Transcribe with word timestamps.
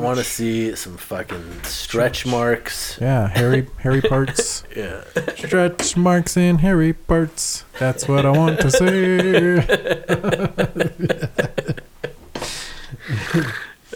I 0.00 0.02
want 0.02 0.16
to 0.16 0.24
see 0.24 0.74
some 0.76 0.96
fucking 0.96 1.62
stretch 1.64 2.24
marks. 2.24 2.96
Yeah, 3.02 3.28
hairy 3.28 3.66
hairy 3.80 4.00
parts. 4.08 4.64
Yeah. 4.74 5.04
Stretch 5.36 5.94
marks 5.94 6.38
and 6.38 6.58
hairy 6.62 6.94
parts. 6.94 7.64
That's 7.78 8.08
what 8.08 8.24
I 8.24 8.30
want 8.30 8.60
to 8.60 8.70
see. 8.70 9.58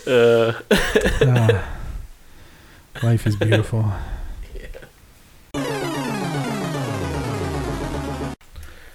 Uh, 0.07 0.53
Ah, 1.27 1.65
life 3.03 3.27
is 3.27 3.37
beautiful. 3.37 3.91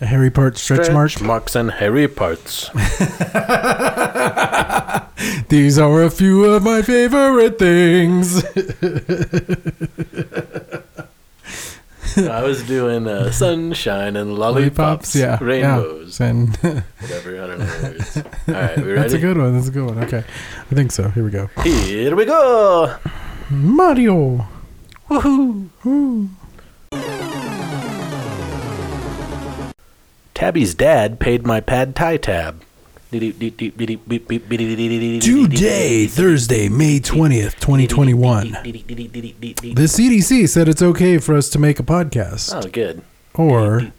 A 0.02 0.06
hairy 0.06 0.30
part 0.30 0.58
stretch, 0.58 0.90
mark. 0.94 1.20
marks 1.22 1.56
and 1.56 1.72
hairy 1.72 2.08
parts. 2.08 2.70
These 5.50 5.78
are 5.80 6.04
a 6.04 6.10
few 6.10 6.46
of 6.46 6.64
my 6.64 6.82
favorite 6.82 7.60
things. 7.60 8.44
I 12.18 12.44
was 12.44 12.64
doing 12.64 13.08
uh, 13.08 13.32
sunshine 13.32 14.16
and 14.16 14.36
lollipops, 14.36 15.16
yeah, 15.16 15.38
rainbows, 15.42 16.20
yeah. 16.20 16.28
And 16.28 16.58
whatever. 16.58 17.42
I 17.44 17.48
don't 17.48 17.60
know. 17.60 17.66
All 18.48 18.54
right, 18.54 18.78
we 18.78 18.94
that's 18.94 19.14
a 19.14 19.20
good 19.20 19.38
one. 19.38 19.54
That's 19.54 19.68
a 19.68 19.72
good 19.72 19.86
one. 19.86 20.04
Okay, 20.04 20.24
I 20.72 20.76
think 20.76 20.92
so. 20.92 21.10
Here 21.10 21.24
we 21.24 21.32
go. 21.32 21.48
Here 21.64 22.16
we 22.16 22.26
go. 22.26 22.98
Mario. 23.50 24.48
Woohoo! 25.10 25.70
Woo. 25.84 26.30
Tabby's 30.34 30.74
dad 30.74 31.20
paid 31.20 31.46
my 31.46 31.60
pad 31.60 31.96
thai 31.96 32.18
tab. 32.18 32.64
Today, 35.20 36.06
Thursday, 36.06 36.70
May 36.70 37.00
20th, 37.00 37.60
2021. 37.60 38.52
The 38.52 39.88
CDC 39.88 40.48
said 40.48 40.70
it's 40.70 40.84
okay 40.84 41.18
for 41.18 41.36
us 41.36 41.50
to 41.50 41.58
make 41.58 41.80
a 41.80 41.84
podcast. 41.84 42.54
Oh, 42.54 42.70
good. 42.70 43.02
Or 43.34 43.92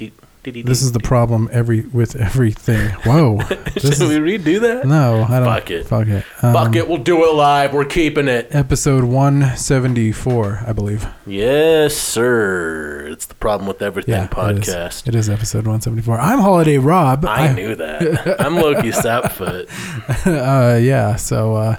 this 0.51 0.83
is 0.83 0.93
the 0.93 1.01
problem 1.01 1.49
every 1.53 1.83
with 1.83 2.17
everything. 2.17 2.91
Whoa. 3.05 3.41
Should 3.79 4.01
we 4.01 4.19
redo 4.39 4.61
that? 4.61 4.87
no, 4.87 5.25
I 5.29 5.39
don't. 5.41 5.45
Fuck 5.45 5.71
it. 5.71 5.87
Fuck 5.87 6.09
it. 6.09 6.25
Um, 6.43 6.53
Fuck 6.53 6.77
it, 6.77 6.89
we'll 6.89 6.99
do 6.99 7.25
it 7.25 7.35
live. 7.35 7.73
We're 7.73 7.85
keeping 7.85 8.29
it. 8.29 8.49
Episode 8.55 9.05
174, 9.05 10.65
I 10.67 10.73
believe. 10.73 11.07
Yes, 11.27 11.97
sir. 11.97 13.07
It's 13.11 13.27
the 13.27 13.35
problem 13.35 13.67
with 13.69 13.83
everything 13.83 14.15
Yeah, 14.15 14.27
podcast. 14.29 15.07
It 15.07 15.15
is 15.15 15.29
episode 15.29 15.67
174. 15.67 16.19
I'm 16.19 16.39
Holiday 16.41 16.79
Rob. 16.79 17.25
I 17.25 17.53
knew 17.53 17.75
that. 17.75 18.41
I'm 18.41 18.55
Lowki 18.55 18.93
Sapfoot. 18.93 19.69
uh, 20.27 20.77
yeah. 20.79 21.17
So 21.17 21.55
uh, 21.55 21.77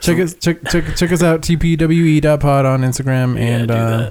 check 0.00 0.18
us 0.18 0.34
check, 0.34 0.62
check 0.68 0.96
check 0.96 1.12
us 1.12 1.22
out 1.22 1.40
tpwe.pod 1.42 2.66
on 2.66 2.82
Instagram 2.82 3.36
Yeah, 3.36 3.42
and 3.42 3.70
uh, 3.70 4.10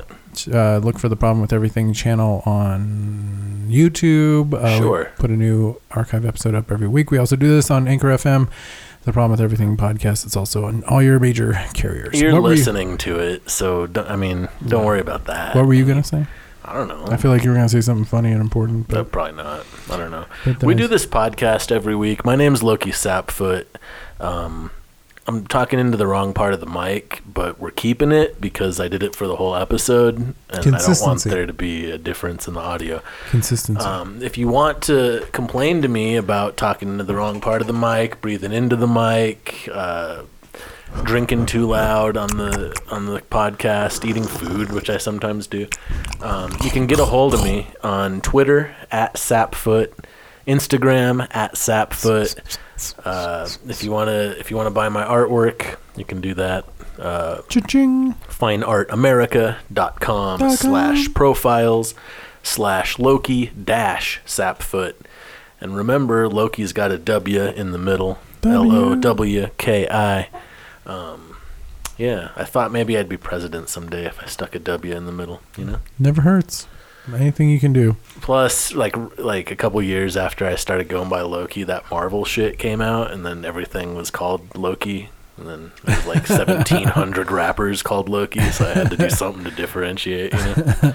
uh, 0.52 0.78
look 0.78 1.00
for 1.00 1.10
the 1.10 1.16
problem 1.16 1.42
with 1.42 1.54
everything 1.54 1.94
channel 1.94 2.42
on 2.46 3.68
YouTube. 3.70 4.54
Uh, 4.54 4.78
Sure. 4.78 5.12
put 5.18 5.30
a 5.30 5.36
new 5.38 5.80
archive 5.92 6.26
episode 6.26 6.56
up 6.56 6.72
every 6.72 6.88
week. 6.88 7.12
We 7.12 7.18
also 7.18 7.36
do 7.36 7.48
this 7.48 7.70
on 7.72 7.88
Anchor 7.88 8.08
FM. 8.10 8.50
The 9.04 9.12
problem 9.12 9.32
with 9.32 9.42
everything 9.42 9.76
podcast. 9.78 10.26
It's 10.26 10.38
also 10.38 10.66
on 10.66 10.84
all 10.86 11.02
your 11.02 11.20
major 11.20 11.60
carriers. 11.74 12.20
You're 12.22 12.32
what 12.34 12.44
were 12.44 12.50
you- 12.52 12.56
listening 12.58 12.98
to 13.00 13.20
it, 13.20 13.50
so 13.50 13.86
don't, 13.88 14.10
I 14.10 14.16
mean, 14.16 14.48
don't 14.66 14.86
worry 14.86 15.02
about 15.02 15.26
that. 15.26 15.56
what 15.56 15.66
were 15.66 15.74
you 15.74 15.86
gonna 15.86 16.04
say? 16.04 16.26
I 16.66 16.74
don't 16.74 16.88
know. 16.88 17.06
I 17.10 17.18
feel 17.18 17.30
like 17.30 17.44
you 17.44 17.50
were 17.50 17.56
gonna 17.58 17.68
say 17.68 17.82
something 17.82 18.06
funny 18.06 18.32
and 18.32 18.40
important, 18.40 18.88
but, 18.88 19.12
probably 19.12 19.34
not. 19.44 19.66
I 19.92 19.98
don't 19.98 20.12
know. 20.12 20.26
We 20.66 20.74
do 20.76 20.88
this 20.88 21.06
podcast 21.06 21.70
every 21.72 21.96
week. 21.96 22.24
My 22.24 22.38
name's 22.38 22.62
Lowki 22.62 22.94
Sapfoot. 22.94 23.66
Um, 24.22 24.72
I'm 25.26 25.48
talking 25.48 25.80
into 25.80 25.98
the 25.98 26.06
wrong 26.06 26.34
part 26.34 26.54
of 26.54 26.60
the 26.60 26.66
mic, 26.66 27.22
but 27.26 27.58
we're 27.60 27.72
keeping 27.72 28.12
it 28.12 28.42
because 28.42 28.80
I 28.80 28.90
did 28.90 29.04
it 29.04 29.16
for 29.16 29.26
the 29.26 29.38
whole 29.38 29.56
episode, 29.56 30.18
and 30.18 30.36
I 30.50 30.62
don't 30.62 31.02
want 31.02 31.24
there 31.24 31.46
to 31.46 31.54
be 31.54 31.90
a 31.90 31.98
difference 31.98 32.48
in 32.48 32.56
the 32.56 32.60
audio. 32.60 33.02
consistency. 33.30 33.82
Um, 33.82 34.22
if 34.22 34.38
you 34.38 34.50
want 34.50 34.82
to 34.84 35.26
complain 35.32 35.82
to 35.82 35.88
me 35.88 36.18
about 36.18 36.58
talking 36.58 36.90
into 36.90 37.06
the 37.06 37.16
wrong 37.16 37.40
part 37.40 37.62
of 37.62 37.68
the 37.68 37.74
mic, 37.74 38.20
breathing 38.20 38.52
into 38.52 38.76
the 38.76 38.88
mic, 38.88 39.70
uh, 39.72 40.24
drinking 41.04 41.46
too 41.46 41.68
loud 41.68 42.18
on 42.18 42.28
the 42.38 42.78
on 42.92 43.06
the 43.06 43.22
podcast, 43.22 44.04
eating 44.08 44.26
food, 44.26 44.72
which 44.74 44.90
I 44.90 44.98
sometimes 44.98 45.48
do, 45.48 45.68
um, 46.22 46.52
you 46.62 46.70
can 46.70 46.86
get 46.86 47.00
a 47.00 47.06
hold 47.06 47.34
of 47.34 47.44
me 47.44 47.68
on 47.82 48.20
Twitter 48.22 48.76
at 48.92 49.16
Sapfoot, 49.16 49.94
Instagram 50.46 51.28
at 51.32 51.56
Sapfoot. 51.56 52.58
Uh, 53.06 53.50
if 53.68 53.84
you 53.84 53.92
wanna 53.92 54.36
if 54.40 54.50
you 54.52 54.58
wanna 54.58 54.72
buy 54.72 54.90
my 54.90 55.04
artwork, 55.04 55.78
you 55.96 56.06
can 56.06 56.22
do 56.22 56.34
that. 56.36 56.66
Uh, 57.00 57.42
fineartamerica.com 57.50 59.56
Dot 59.74 60.00
com. 60.00 60.40
slash 60.56 61.14
profiles 61.14 61.96
slash 62.44 62.98
Lowki 62.98 63.52
dash 63.66 64.22
Sapfoot. 64.26 64.94
And 65.60 65.76
remember, 65.76 66.28
Lowki's 66.28 66.74
got 66.74 66.92
a 66.92 66.98
W 66.98 67.44
in 67.46 67.72
the 67.72 67.78
middle. 67.78 68.20
L 68.44 68.72
O 68.72 68.96
W 68.96 69.50
K 69.58 69.88
I. 69.90 70.30
Um, 70.86 71.38
yeah, 71.98 72.30
I 72.36 72.44
thought 72.44 72.72
maybe 72.72 72.98
I'd 72.98 73.08
be 73.08 73.18
president 73.18 73.70
someday 73.70 74.06
if 74.06 74.22
I 74.22 74.26
stuck 74.26 74.56
a 74.56 74.60
W 74.60 74.94
in 74.94 75.06
the 75.06 75.12
middle, 75.12 75.42
you 75.58 75.66
know? 75.66 75.80
Never 75.98 76.22
hurts. 76.22 76.68
Anything 77.12 77.50
you 77.50 77.60
can 77.60 77.74
do. 77.74 77.98
Plus, 78.22 78.74
like 78.74 78.96
like 79.20 79.52
a 79.52 79.56
couple 79.56 79.82
years 79.82 80.16
after 80.16 80.46
I 80.46 80.56
started 80.56 80.88
going 80.88 81.10
by 81.10 81.22
Lowki, 81.22 81.66
that 81.66 81.90
Marvel 81.92 82.24
shit 82.24 82.58
came 82.58 82.82
out, 82.82 83.12
and 83.12 83.26
then 83.26 83.44
everything 83.44 83.96
was 83.96 84.10
called 84.10 84.56
Loki. 84.56 85.10
And 85.38 85.48
then 85.48 85.72
there 85.84 85.96
was 85.96 86.06
like 86.06 86.30
1,700 86.30 87.32
rappers 87.32 87.82
called 87.82 88.08
Loki, 88.08 88.40
so 88.52 88.66
I 88.66 88.74
had 88.74 88.92
to 88.92 88.98
do 88.98 89.10
something 89.12 89.44
to 89.44 89.52
differentiate, 89.52 90.34
you 90.34 90.40
know? 90.40 90.94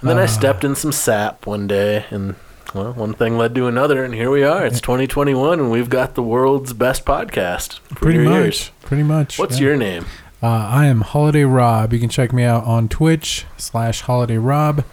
And 0.00 0.08
then 0.08 0.18
I 0.18 0.26
stepped 0.26 0.64
in 0.64 0.74
some 0.74 0.92
sap 0.92 1.46
one 1.46 1.66
day, 1.66 2.06
and 2.10 2.34
well, 2.74 2.92
one 2.94 3.14
thing 3.14 3.36
led 3.36 3.54
to 3.56 3.66
another, 3.66 4.02
and 4.02 4.14
here 4.14 4.30
we 4.30 4.42
are. 4.42 4.64
It's 4.64 4.80
2021, 4.80 5.60
and 5.60 5.70
we've 5.70 5.90
got 5.90 6.14
the 6.14 6.22
world's 6.22 6.72
best 6.72 7.04
podcast. 7.04 7.80
Pretty 7.90 8.20
much. 8.20 8.34
ears. 8.34 8.70
Pretty 8.82 9.02
much. 9.02 9.38
What's 9.38 9.58
yeah. 9.58 9.66
your 9.66 9.76
name? 9.76 10.06
Uh, 10.42 10.46
I 10.46 10.86
am 10.86 11.02
Holiday 11.02 11.44
Rob. 11.44 11.92
You 11.92 11.98
can 11.98 12.08
check 12.08 12.32
me 12.32 12.44
out 12.44 12.64
on 12.64 12.88
Twitch 12.88 13.44
slash 13.58 14.00
Holiday 14.00 14.38
Rob, 14.38 14.84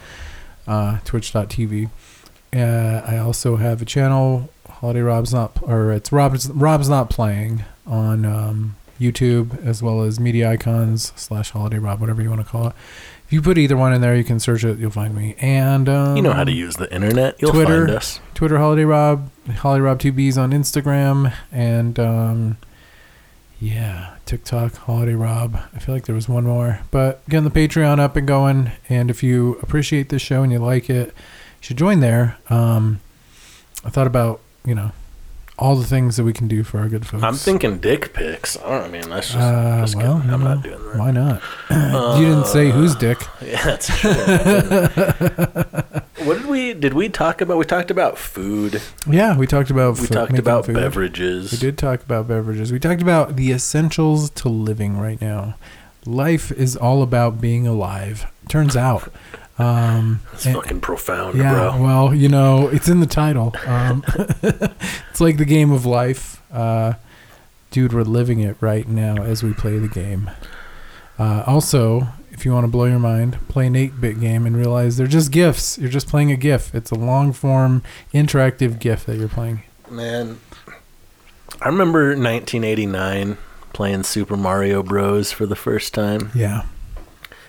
uh, 0.67 0.99
twitch.tv. 1.05 1.89
Uh, 2.55 3.01
I 3.05 3.17
also 3.17 3.57
have 3.57 3.81
a 3.81 3.85
channel, 3.85 4.49
Holiday 4.69 5.01
Rob's 5.01 5.33
not, 5.33 5.57
or 5.61 5.91
it's 5.91 6.11
Rob's 6.11 6.49
Rob's 6.49 6.87
not 6.89 7.09
playing 7.09 7.63
on 7.85 8.25
um, 8.25 8.75
YouTube 8.99 9.63
as 9.65 9.83
well 9.83 10.01
as 10.01 10.19
Media 10.19 10.49
Icons 10.51 11.11
slash 11.15 11.51
Holiday 11.51 11.77
Rob, 11.77 11.99
whatever 11.99 12.21
you 12.21 12.29
want 12.29 12.41
to 12.41 12.47
call 12.47 12.67
it. 12.67 12.73
If 13.25 13.33
you 13.33 13.41
put 13.41 13.57
either 13.57 13.75
one 13.75 13.91
in 13.93 13.99
there, 13.99 14.15
you 14.15 14.23
can 14.23 14.39
search 14.39 14.63
it. 14.63 14.77
You'll 14.79 14.89
find 14.91 15.13
me. 15.13 15.35
And 15.39 15.89
um, 15.89 16.15
You 16.15 16.21
know 16.21 16.31
how 16.31 16.45
to 16.45 16.51
use 16.51 16.77
the 16.77 16.91
internet. 16.93 17.35
You'll 17.41 17.51
Twitter. 17.51 17.85
find 17.85 17.97
us. 17.97 18.21
Twitter 18.33 18.57
Holiday 18.57 18.85
Rob, 18.85 19.29
Holiday 19.57 19.81
Rob 19.81 19.99
2Bs 19.99 20.37
on 20.37 20.51
Instagram, 20.51 21.33
and 21.51 21.99
um, 21.99 22.57
yeah, 23.59 24.15
TikTok 24.25 24.75
Holiday 24.75 25.15
Rob. 25.15 25.59
I 25.73 25.79
feel 25.79 25.95
like 25.95 26.05
there 26.05 26.15
was 26.15 26.29
one 26.29 26.43
more, 26.43 26.81
but 26.91 27.27
getting 27.27 27.49
the 27.49 27.67
Patreon 27.67 27.99
up 27.99 28.15
and 28.15 28.27
going. 28.27 28.71
And 28.87 29.09
if 29.09 29.23
you 29.23 29.57
appreciate 29.63 30.09
this 30.09 30.21
show 30.21 30.43
and 30.43 30.51
you 30.51 30.59
like 30.59 30.89
it, 30.89 31.07
you 31.07 31.13
should 31.61 31.77
join 31.77 31.99
there. 31.99 32.37
Um, 32.49 32.99
I 33.83 33.89
thought 33.89 34.07
about 34.07 34.41
you 34.63 34.75
know 34.75 34.91
all 35.59 35.75
the 35.75 35.85
things 35.85 36.17
that 36.17 36.23
we 36.23 36.33
can 36.33 36.47
do 36.47 36.63
for 36.63 36.79
our 36.79 36.87
good 36.87 37.05
folks. 37.07 37.23
I'm 37.23 37.35
thinking 37.35 37.79
dick 37.79 38.13
pics. 38.13 38.57
I 38.57 38.69
don't 38.69 38.83
I 38.83 38.87
mean, 38.89 39.09
that's 39.09 39.27
just, 39.27 39.37
Uh, 39.37 39.81
just 39.81 39.95
well, 39.95 40.17
kidding. 40.17 40.33
I'm 40.33 40.43
not 40.43 40.63
doing 40.63 40.83
that. 40.85 40.97
Why 40.97 41.11
not? 41.11 41.41
you 42.19 42.25
didn't 42.27 42.45
say 42.47 42.69
whose 42.69 42.95
dick. 42.95 43.19
Yeah, 43.41 43.63
that's 43.63 43.87
true. 43.99 44.11
what 46.25 46.37
did 46.37 46.45
we 46.47 46.73
did 46.73 46.93
we 46.93 47.09
talk 47.09 47.41
about? 47.41 47.57
We 47.57 47.65
talked 47.65 47.91
about 47.91 48.17
food. 48.17 48.81
Yeah, 49.09 49.37
we 49.37 49.47
talked 49.47 49.69
about. 49.69 49.99
We 49.99 50.07
fo- 50.07 50.13
talked 50.13 50.37
about 50.37 50.65
food. 50.65 50.75
beverages. 50.75 51.51
We 51.51 51.57
did 51.57 51.77
talk 51.77 52.03
about 52.03 52.27
beverages. 52.27 52.71
We 52.71 52.79
talked 52.79 53.01
about 53.01 53.35
the 53.35 53.51
essentials 53.51 54.29
to 54.31 54.49
living 54.49 54.99
right 54.99 55.19
now. 55.19 55.55
Life 56.05 56.51
is 56.51 56.75
all 56.75 57.01
about 57.01 57.41
being 57.41 57.67
alive. 57.67 58.27
Turns 58.47 58.77
out. 58.77 59.11
Um, 59.59 60.21
That's 60.31 60.45
and- 60.45 60.55
fucking 60.55 60.81
profound, 60.81 61.37
yeah, 61.37 61.53
bro. 61.53 61.81
well, 61.81 62.13
you 62.13 62.29
know, 62.29 62.67
it's 62.67 62.87
in 62.87 62.99
the 62.99 63.07
title. 63.07 63.55
Um, 63.65 64.03
it's 64.43 65.19
like 65.19 65.37
the 65.37 65.45
game 65.45 65.71
of 65.71 65.85
life. 65.85 66.41
Uh, 66.51 66.93
dude, 67.71 67.91
we're 67.93 68.03
living 68.03 68.39
it 68.39 68.55
right 68.61 68.87
now 68.87 69.15
as 69.17 69.41
we 69.43 69.53
play 69.53 69.79
the 69.79 69.87
game. 69.87 70.29
Uh, 71.17 71.43
also, 71.47 72.07
if 72.31 72.45
you 72.45 72.51
want 72.53 72.65
to 72.65 72.67
blow 72.71 72.85
your 72.85 72.99
mind, 72.99 73.39
play 73.49 73.65
an 73.65 73.75
8 73.75 73.99
bit 73.99 74.19
game 74.19 74.45
and 74.45 74.55
realize 74.55 74.97
they're 74.97 75.07
just 75.07 75.31
GIFs. 75.31 75.79
You're 75.79 75.89
just 75.89 76.07
playing 76.07 76.31
a 76.31 76.35
GIF. 76.37 76.75
It's 76.75 76.91
a 76.91 76.95
long 76.95 77.33
form, 77.33 77.81
interactive 78.13 78.77
GIF 78.79 79.05
that 79.07 79.17
you're 79.17 79.27
playing. 79.27 79.63
Man, 79.89 80.37
I 81.59 81.67
remember 81.69 82.09
1989 82.09 83.37
playing 83.73 84.03
Super 84.03 84.37
Mario 84.37 84.83
Bros. 84.83 85.31
for 85.31 85.47
the 85.47 85.55
first 85.55 85.95
time. 85.95 86.29
Yeah. 86.35 86.65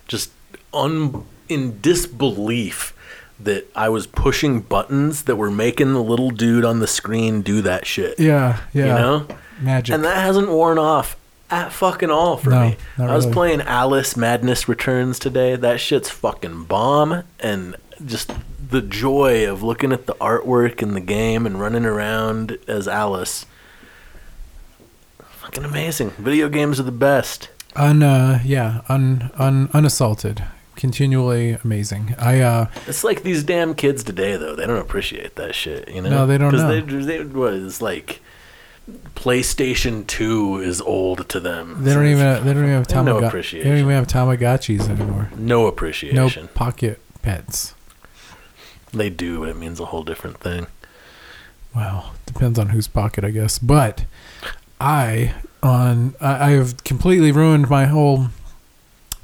Just 0.06 0.30
un 0.72 1.26
in 1.48 1.80
disbelief 1.80 2.94
that 3.40 3.66
I 3.76 3.88
was 3.88 4.06
pushing 4.06 4.60
buttons 4.60 5.22
that 5.24 5.36
were 5.36 5.50
making 5.50 5.92
the 5.92 6.02
little 6.02 6.30
dude 6.30 6.64
on 6.64 6.80
the 6.80 6.86
screen 6.88 7.42
do 7.42 7.62
that 7.62 7.86
shit. 7.86 8.18
Yeah. 8.18 8.60
Yeah. 8.72 8.86
You 8.86 8.92
know? 8.92 9.26
Magic. 9.60 9.94
And 9.94 10.04
that 10.04 10.16
hasn't 10.16 10.48
worn 10.48 10.78
off 10.78 11.16
at 11.50 11.72
fucking 11.72 12.10
all 12.10 12.36
for 12.36 12.50
No, 12.50 12.60
me. 12.70 12.76
I 12.98 13.14
was 13.14 13.24
really. 13.26 13.34
playing 13.34 13.60
Alice 13.62 14.16
Madness 14.16 14.68
Returns 14.68 15.18
today. 15.18 15.54
That 15.56 15.80
shit's 15.80 16.10
fucking 16.10 16.64
bomb, 16.64 17.22
and 17.40 17.76
just 18.04 18.32
the 18.70 18.82
joy 18.82 19.48
of 19.50 19.62
looking 19.62 19.92
at 19.92 20.06
the 20.06 20.14
artwork 20.16 20.82
in 20.82 20.92
the 20.94 21.00
game 21.00 21.46
and 21.46 21.60
running 21.60 21.84
around 21.86 22.58
as 22.68 22.86
Alice. 22.86 23.46
Fucking 25.18 25.64
amazing. 25.64 26.10
Video 26.18 26.48
games 26.48 26.78
are 26.78 26.84
the 26.84 26.92
best. 26.92 27.48
Un, 27.76 28.02
uh, 28.02 28.40
yeah, 28.44 28.82
un, 28.88 29.30
un, 29.38 29.70
unassaulted. 29.72 30.44
Continually 30.78 31.58
amazing. 31.64 32.14
I, 32.20 32.40
uh, 32.40 32.66
It's 32.86 33.02
like 33.02 33.24
these 33.24 33.42
damn 33.42 33.74
kids 33.74 34.04
today, 34.04 34.36
though. 34.36 34.54
They 34.54 34.64
don't 34.64 34.78
appreciate 34.78 35.34
that 35.34 35.54
shit, 35.54 35.88
you 35.88 36.00
know? 36.00 36.08
No, 36.08 36.26
they 36.26 36.38
don't 36.38 36.52
'Cause 36.52 36.62
know. 36.62 36.80
They, 36.80 37.18
they, 37.18 37.24
what, 37.24 37.52
it's 37.52 37.82
like 37.82 38.20
PlayStation 39.16 40.06
2 40.06 40.58
is 40.60 40.80
old 40.80 41.28
to 41.30 41.40
them. 41.40 41.78
they 41.82 41.92
don't 41.92 42.06
even, 42.06 42.44
they 42.44 42.54
don't 42.54 42.62
even 42.64 42.70
have 42.84 42.88
no 43.04 43.20
Tamaga- 43.20 43.50
They 43.52 43.62
don't 43.64 43.76
even 43.78 43.90
have 43.90 44.06
Tamagotchis 44.06 44.88
anymore. 44.88 45.30
No 45.36 45.66
appreciation. 45.66 46.16
No 46.44 46.48
pocket 46.54 47.00
pets. 47.22 47.74
They 48.92 49.10
do, 49.10 49.40
but 49.40 49.48
it 49.48 49.56
means 49.56 49.80
a 49.80 49.86
whole 49.86 50.04
different 50.04 50.38
thing. 50.38 50.68
Well, 51.74 52.14
depends 52.24 52.56
on 52.58 52.68
whose 52.68 52.86
pocket, 52.88 53.24
I 53.24 53.30
guess. 53.30 53.58
But 53.58 54.04
I 54.80 55.34
on 55.60 56.14
I, 56.20 56.46
I 56.46 56.50
have 56.52 56.84
completely 56.84 57.32
ruined 57.32 57.68
my 57.68 57.86
whole 57.86 58.28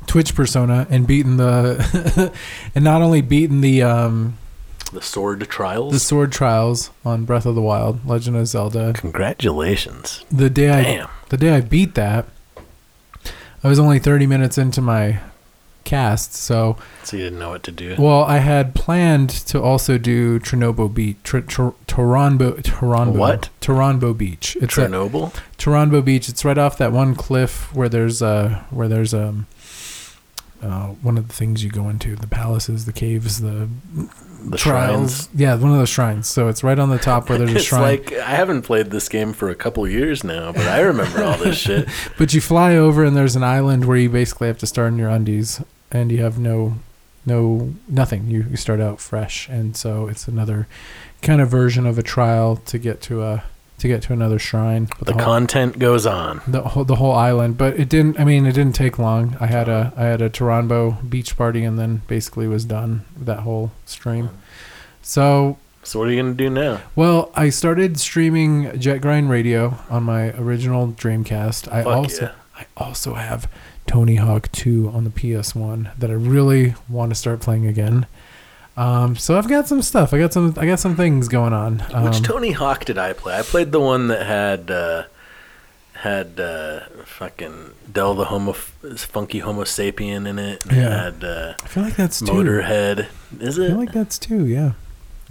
Twitch 0.06 0.34
persona 0.34 0.86
and 0.90 1.06
beaten 1.06 1.36
the 1.36 2.32
and 2.74 2.84
not 2.84 3.02
only 3.02 3.20
beaten 3.20 3.60
the 3.60 3.82
um 3.82 4.38
The 4.92 5.02
Sword 5.02 5.40
Trials? 5.48 5.92
the 5.92 5.98
sword 6.00 6.30
trials 6.32 6.90
on 7.04 7.24
Breath 7.24 7.46
of 7.46 7.54
the 7.54 7.62
Wild, 7.62 8.06
Legend 8.06 8.36
of 8.36 8.46
Zelda. 8.46 8.92
Congratulations. 8.94 10.24
The 10.30 10.50
day 10.50 10.70
I 10.70 10.82
Damn. 10.82 11.08
the 11.30 11.36
day 11.36 11.54
I 11.54 11.60
beat 11.60 11.94
that, 11.94 12.26
I 13.62 13.68
was 13.68 13.78
only 13.78 13.98
30 13.98 14.26
minutes 14.26 14.58
into 14.58 14.80
my 14.80 15.18
cast, 15.84 16.34
so 16.34 16.76
So 17.02 17.16
you 17.16 17.24
didn't 17.24 17.38
know 17.38 17.50
what 17.50 17.62
to 17.64 17.70
do. 17.72 17.94
well, 17.98 18.24
I 18.24 18.38
had 18.38 18.74
planned 18.74 19.28
to 19.48 19.60
also 19.60 19.98
do 19.98 20.38
Chernobyl 20.40 20.92
Beach, 20.94 21.16
Tr- 21.22 21.40
Tr- 21.40 21.68
Toronbo, 21.86 22.62
Toronbo, 22.62 23.12
What? 23.16 23.50
Toronbo 23.60 24.16
Beach. 24.16 24.56
It's 24.60 24.78
at 24.78 24.90
Chernobyl? 24.90 25.34
Toronbo 25.58 26.02
Beach. 26.02 26.28
It's 26.30 26.42
right 26.44 26.56
off 26.56 26.78
that 26.78 26.92
one 26.92 27.14
cliff 27.14 27.74
where 27.74 27.88
there's 27.90 28.22
a 28.22 28.64
where 28.70 28.88
there's 28.88 29.12
um 29.12 29.46
uh, 30.64 30.88
one 31.02 31.18
of 31.18 31.28
the 31.28 31.34
things 31.34 31.62
you 31.62 31.70
go 31.70 31.88
into 31.88 32.16
the 32.16 32.26
palaces, 32.26 32.86
the 32.86 32.92
caves, 32.92 33.40
the, 33.42 33.68
The 34.50 34.56
trials. 34.56 35.26
shrines? 35.26 35.28
Yeah, 35.34 35.54
one 35.56 35.72
of 35.72 35.78
those 35.78 35.88
shrines. 35.90 36.26
So 36.26 36.48
it's 36.48 36.62
right 36.64 36.78
on 36.78 36.88
the 36.90 36.98
top 36.98 37.28
where 37.28 37.36
there's 37.40 37.52
a 37.52 37.56
it's 37.56 37.64
shrine. 37.66 37.82
like 37.82 38.12
I 38.14 38.30
haven't 38.30 38.62
played 38.62 38.90
this 38.90 39.08
game 39.08 39.32
for 39.32 39.50
a 39.50 39.54
couple 39.54 39.86
years 39.86 40.24
now, 40.24 40.52
but 40.52 40.66
I 40.66 40.80
remember 40.80 41.22
all 41.22 41.36
this 41.38 41.58
shit. 41.66 41.88
But 42.18 42.32
you 42.32 42.40
fly 42.40 42.76
over 42.76 43.04
and 43.04 43.16
there's 43.16 43.36
an 43.36 43.44
island 43.44 43.84
where 43.84 43.96
you 43.98 44.08
basically 44.08 44.48
have 44.48 44.58
to 44.58 44.66
start 44.66 44.92
in 44.92 44.98
your 44.98 45.10
undies 45.10 45.62
and 45.92 46.10
you 46.10 46.22
have 46.22 46.38
no 46.38 46.74
no 47.26 47.74
nothing. 47.88 48.26
You 48.28 48.44
you 48.50 48.56
start 48.56 48.80
out 48.80 49.00
fresh 49.00 49.48
and 49.48 49.76
so 49.76 50.08
it's 50.08 50.26
another 50.28 50.66
kind 51.22 51.40
of 51.40 51.48
version 51.48 51.86
of 51.86 51.98
a 51.98 52.02
trial 52.02 52.56
to 52.56 52.78
get 52.78 53.00
to 53.02 53.22
a 53.22 53.44
to 53.78 53.88
get 53.88 54.02
to 54.02 54.12
another 54.12 54.38
shrine. 54.38 54.88
But 54.98 55.06
The 55.08 55.12
whole, 55.14 55.22
content 55.22 55.78
goes 55.78 56.06
on. 56.06 56.40
the 56.46 56.62
whole 56.62 56.84
the 56.84 56.96
whole 56.96 57.12
island, 57.12 57.58
but 57.58 57.78
it 57.78 57.88
didn't 57.88 58.18
I 58.20 58.24
mean 58.24 58.46
it 58.46 58.52
didn't 58.52 58.74
take 58.76 58.98
long. 58.98 59.36
I 59.40 59.46
had 59.46 59.68
a 59.68 59.92
I 59.96 60.04
had 60.04 60.22
a 60.22 60.30
Toronto 60.30 60.98
beach 61.08 61.36
party 61.36 61.64
and 61.64 61.78
then 61.78 62.02
basically 62.06 62.46
was 62.48 62.64
done 62.64 63.04
with 63.16 63.26
that 63.26 63.40
whole 63.40 63.72
stream. 63.84 64.30
So 65.02 65.58
So 65.82 65.98
what 65.98 66.08
are 66.08 66.12
you 66.12 66.22
gonna 66.22 66.34
do 66.34 66.48
now? 66.50 66.80
well, 66.96 67.30
I 67.34 67.50
started 67.50 67.98
streaming 67.98 68.78
Jet 68.78 68.98
Grind 68.98 69.28
Radio 69.28 69.78
on 69.90 70.04
my 70.04 70.30
original 70.38 70.88
Dreamcast. 70.88 71.70
I 71.72 71.82
Fuck 71.82 71.96
also 71.96 72.24
yeah. 72.24 72.32
I 72.56 72.66
also 72.76 73.14
have 73.14 73.50
Tony 73.86 74.14
Hawk 74.16 74.50
2 74.52 74.90
on 74.94 75.04
the 75.04 75.10
PS1 75.10 75.90
that 75.98 76.08
I 76.10 76.14
really 76.14 76.74
want 76.88 77.10
to 77.10 77.14
start 77.14 77.40
playing 77.40 77.66
again. 77.66 78.06
Um, 78.76 79.14
so 79.16 79.38
I've 79.38 79.48
got 79.48 79.68
some 79.68 79.82
stuff. 79.82 80.12
I 80.12 80.18
got 80.18 80.32
some. 80.32 80.54
I 80.56 80.66
got 80.66 80.80
some 80.80 80.96
things 80.96 81.28
going 81.28 81.52
on. 81.52 81.84
Um, 81.92 82.04
Which 82.04 82.22
Tony 82.22 82.50
Hawk 82.52 82.84
did 82.84 82.98
I 82.98 83.12
play? 83.12 83.38
I 83.38 83.42
played 83.42 83.70
the 83.70 83.80
one 83.80 84.08
that 84.08 84.26
had 84.26 84.70
uh, 84.70 85.04
had 85.94 86.40
uh, 86.40 86.80
fucking 87.04 87.70
Del 87.90 88.14
the 88.14 88.26
Homo 88.26 88.52
Funky 88.52 89.38
Homo 89.38 89.62
Sapien 89.62 90.26
in 90.26 90.38
it. 90.38 90.62
Yeah. 90.70 91.04
had 91.04 91.24
uh, 91.24 91.54
I 91.62 91.66
feel 91.68 91.84
like 91.84 91.96
that's 91.96 92.18
two. 92.18 92.26
Motorhead. 92.26 93.08
Is 93.40 93.58
it 93.58 93.66
I 93.66 93.68
feel 93.68 93.76
like 93.78 93.92
that's 93.92 94.18
two. 94.18 94.44
Yeah, 94.46 94.72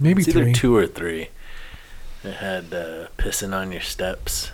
maybe 0.00 0.20
it's 0.20 0.28
either 0.28 0.44
three. 0.44 0.52
two 0.54 0.74
or 0.74 0.86
three. 0.86 1.28
It 2.22 2.34
had 2.36 2.72
uh, 2.72 3.08
pissing 3.18 3.54
on 3.54 3.70
your 3.72 3.82
steps. 3.82 4.50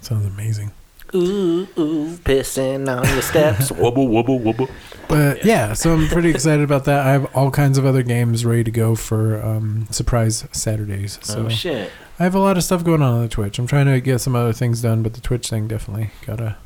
Sounds 0.00 0.24
amazing. 0.24 0.70
Ooh, 1.14 1.68
ooh, 1.78 2.16
pissing 2.18 2.88
on 2.88 3.08
your 3.12 3.22
steps. 3.22 3.70
wubble, 3.70 4.08
wubble, 4.08 4.42
wubble. 4.42 4.68
But 5.08 5.44
yeah, 5.44 5.72
so 5.72 5.92
I'm 5.92 6.08
pretty 6.08 6.30
excited 6.34 6.64
about 6.64 6.86
that. 6.86 7.06
I 7.06 7.12
have 7.12 7.34
all 7.36 7.50
kinds 7.52 7.78
of 7.78 7.86
other 7.86 8.02
games 8.02 8.44
ready 8.44 8.64
to 8.64 8.70
go 8.72 8.96
for 8.96 9.40
um, 9.40 9.86
surprise 9.90 10.46
Saturdays. 10.50 11.20
So 11.22 11.46
oh 11.46 11.48
shit! 11.48 11.92
I 12.18 12.24
have 12.24 12.34
a 12.34 12.40
lot 12.40 12.56
of 12.56 12.64
stuff 12.64 12.82
going 12.82 13.00
on 13.00 13.14
on 13.14 13.22
the 13.22 13.28
Twitch. 13.28 13.58
I'm 13.58 13.66
trying 13.66 13.86
to 13.86 14.00
get 14.00 14.20
some 14.20 14.34
other 14.34 14.52
things 14.52 14.82
done, 14.82 15.02
but 15.04 15.14
the 15.14 15.20
Twitch 15.20 15.48
thing 15.48 15.68
definitely 15.68 16.10
gotta 16.26 16.56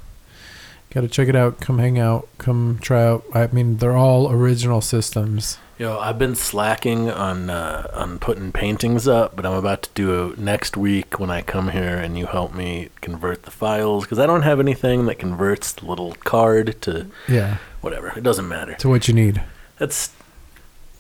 gotta 0.90 1.08
check 1.08 1.28
it 1.28 1.36
out. 1.36 1.60
Come 1.60 1.78
hang 1.78 1.98
out. 1.98 2.28
Come 2.38 2.78
try 2.80 3.04
out. 3.04 3.24
I 3.34 3.46
mean, 3.48 3.76
they're 3.78 3.96
all 3.96 4.30
original 4.30 4.80
systems. 4.80 5.58
Yo, 5.78 5.96
I've 5.98 6.18
been 6.18 6.34
slacking 6.34 7.08
on 7.08 7.50
uh, 7.50 7.88
on 7.94 8.18
putting 8.18 8.50
paintings 8.50 9.06
up, 9.06 9.36
but 9.36 9.46
I'm 9.46 9.52
about 9.52 9.82
to 9.84 9.90
do 9.94 10.30
it 10.30 10.38
next 10.38 10.76
week 10.76 11.20
when 11.20 11.30
I 11.30 11.40
come 11.42 11.68
here 11.70 11.96
and 11.96 12.18
you 12.18 12.26
help 12.26 12.52
me 12.52 12.88
convert 13.00 13.44
the 13.44 13.52
files 13.52 14.04
because 14.04 14.18
I 14.18 14.26
don't 14.26 14.42
have 14.42 14.58
anything 14.58 15.06
that 15.06 15.20
converts 15.20 15.70
the 15.72 15.86
little 15.86 16.14
card 16.24 16.80
to 16.82 17.06
Yeah, 17.28 17.58
whatever. 17.80 18.12
It 18.16 18.24
doesn't 18.24 18.48
matter. 18.48 18.74
to 18.74 18.88
what 18.88 19.06
you 19.06 19.14
need. 19.14 19.40
That's 19.78 20.10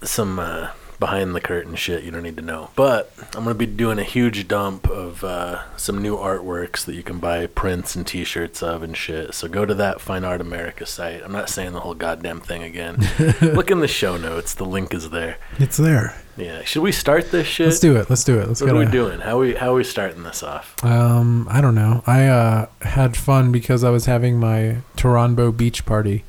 some 0.04 0.38
uh, 0.38 0.68
behind 0.98 1.34
the 1.34 1.40
curtain 1.40 1.74
shit 1.76 2.04
you 2.04 2.10
don't 2.10 2.22
need 2.22 2.36
to 2.36 2.42
know. 2.42 2.70
But 2.76 3.12
I'm 3.34 3.44
gonna 3.44 3.54
be 3.54 3.66
doing 3.66 3.98
a 3.98 4.04
huge 4.04 4.48
dump 4.48 4.88
of 4.88 5.24
uh, 5.24 5.76
some 5.76 6.02
new 6.02 6.16
artworks 6.16 6.84
that 6.84 6.94
you 6.94 7.02
can 7.02 7.18
buy 7.18 7.46
prints 7.46 7.94
and 7.96 8.06
T-shirts 8.06 8.62
of 8.62 8.82
and 8.82 8.96
shit. 8.96 9.34
So 9.34 9.48
go 9.48 9.64
to 9.64 9.74
that 9.74 10.00
Fine 10.00 10.24
Art 10.24 10.40
America 10.40 10.86
site. 10.86 11.22
I'm 11.22 11.32
not 11.32 11.48
saying 11.48 11.72
the 11.72 11.80
whole 11.80 11.94
goddamn 11.94 12.40
thing 12.40 12.62
again. 12.62 12.98
Look 13.40 13.70
in 13.70 13.80
the 13.80 13.88
show 13.88 14.16
notes. 14.16 14.54
The 14.54 14.64
link 14.64 14.94
is 14.94 15.10
there. 15.10 15.38
It's 15.58 15.76
there. 15.76 16.14
Yeah. 16.36 16.62
Should 16.62 16.82
we 16.82 16.92
start 16.92 17.30
this 17.30 17.46
shit? 17.46 17.66
Let's 17.66 17.80
do 17.80 17.96
it. 17.96 18.08
Let's 18.08 18.24
do 18.24 18.38
it. 18.38 18.46
Let's 18.46 18.60
what 18.60 18.68
go. 18.70 18.76
are 18.76 18.84
we 18.84 18.90
doing? 18.90 19.20
How 19.20 19.38
we 19.38 19.54
how 19.54 19.72
are 19.72 19.76
we 19.76 19.84
starting 19.84 20.22
this 20.22 20.42
off? 20.42 20.82
Um, 20.84 21.48
I 21.50 21.60
don't 21.60 21.74
know. 21.74 22.02
I 22.06 22.26
uh, 22.26 22.66
had 22.82 23.16
fun 23.16 23.50
because 23.50 23.82
I 23.82 23.90
was 23.90 24.06
having 24.06 24.38
my 24.38 24.78
Toronto 24.96 25.50
beach 25.50 25.84
party, 25.84 26.24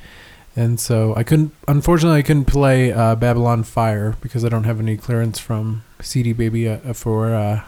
and 0.60 0.78
so 0.78 1.16
I 1.16 1.24
couldn't. 1.24 1.54
Unfortunately, 1.70 2.20
I 2.20 2.22
couldn't 2.22 2.46
play 2.46 2.92
uh, 2.92 3.16
Babylon 3.16 3.64
Fire 3.64 4.18
because 4.20 4.44
I 4.44 4.50
don't 4.50 4.66
have 4.66 4.80
any 4.82 4.98
clearance 4.98 5.40
from 5.40 5.84
CD 6.02 6.34
Baby 6.34 6.68
uh, 6.68 6.94
for 6.94 7.34
uh, 7.34 7.64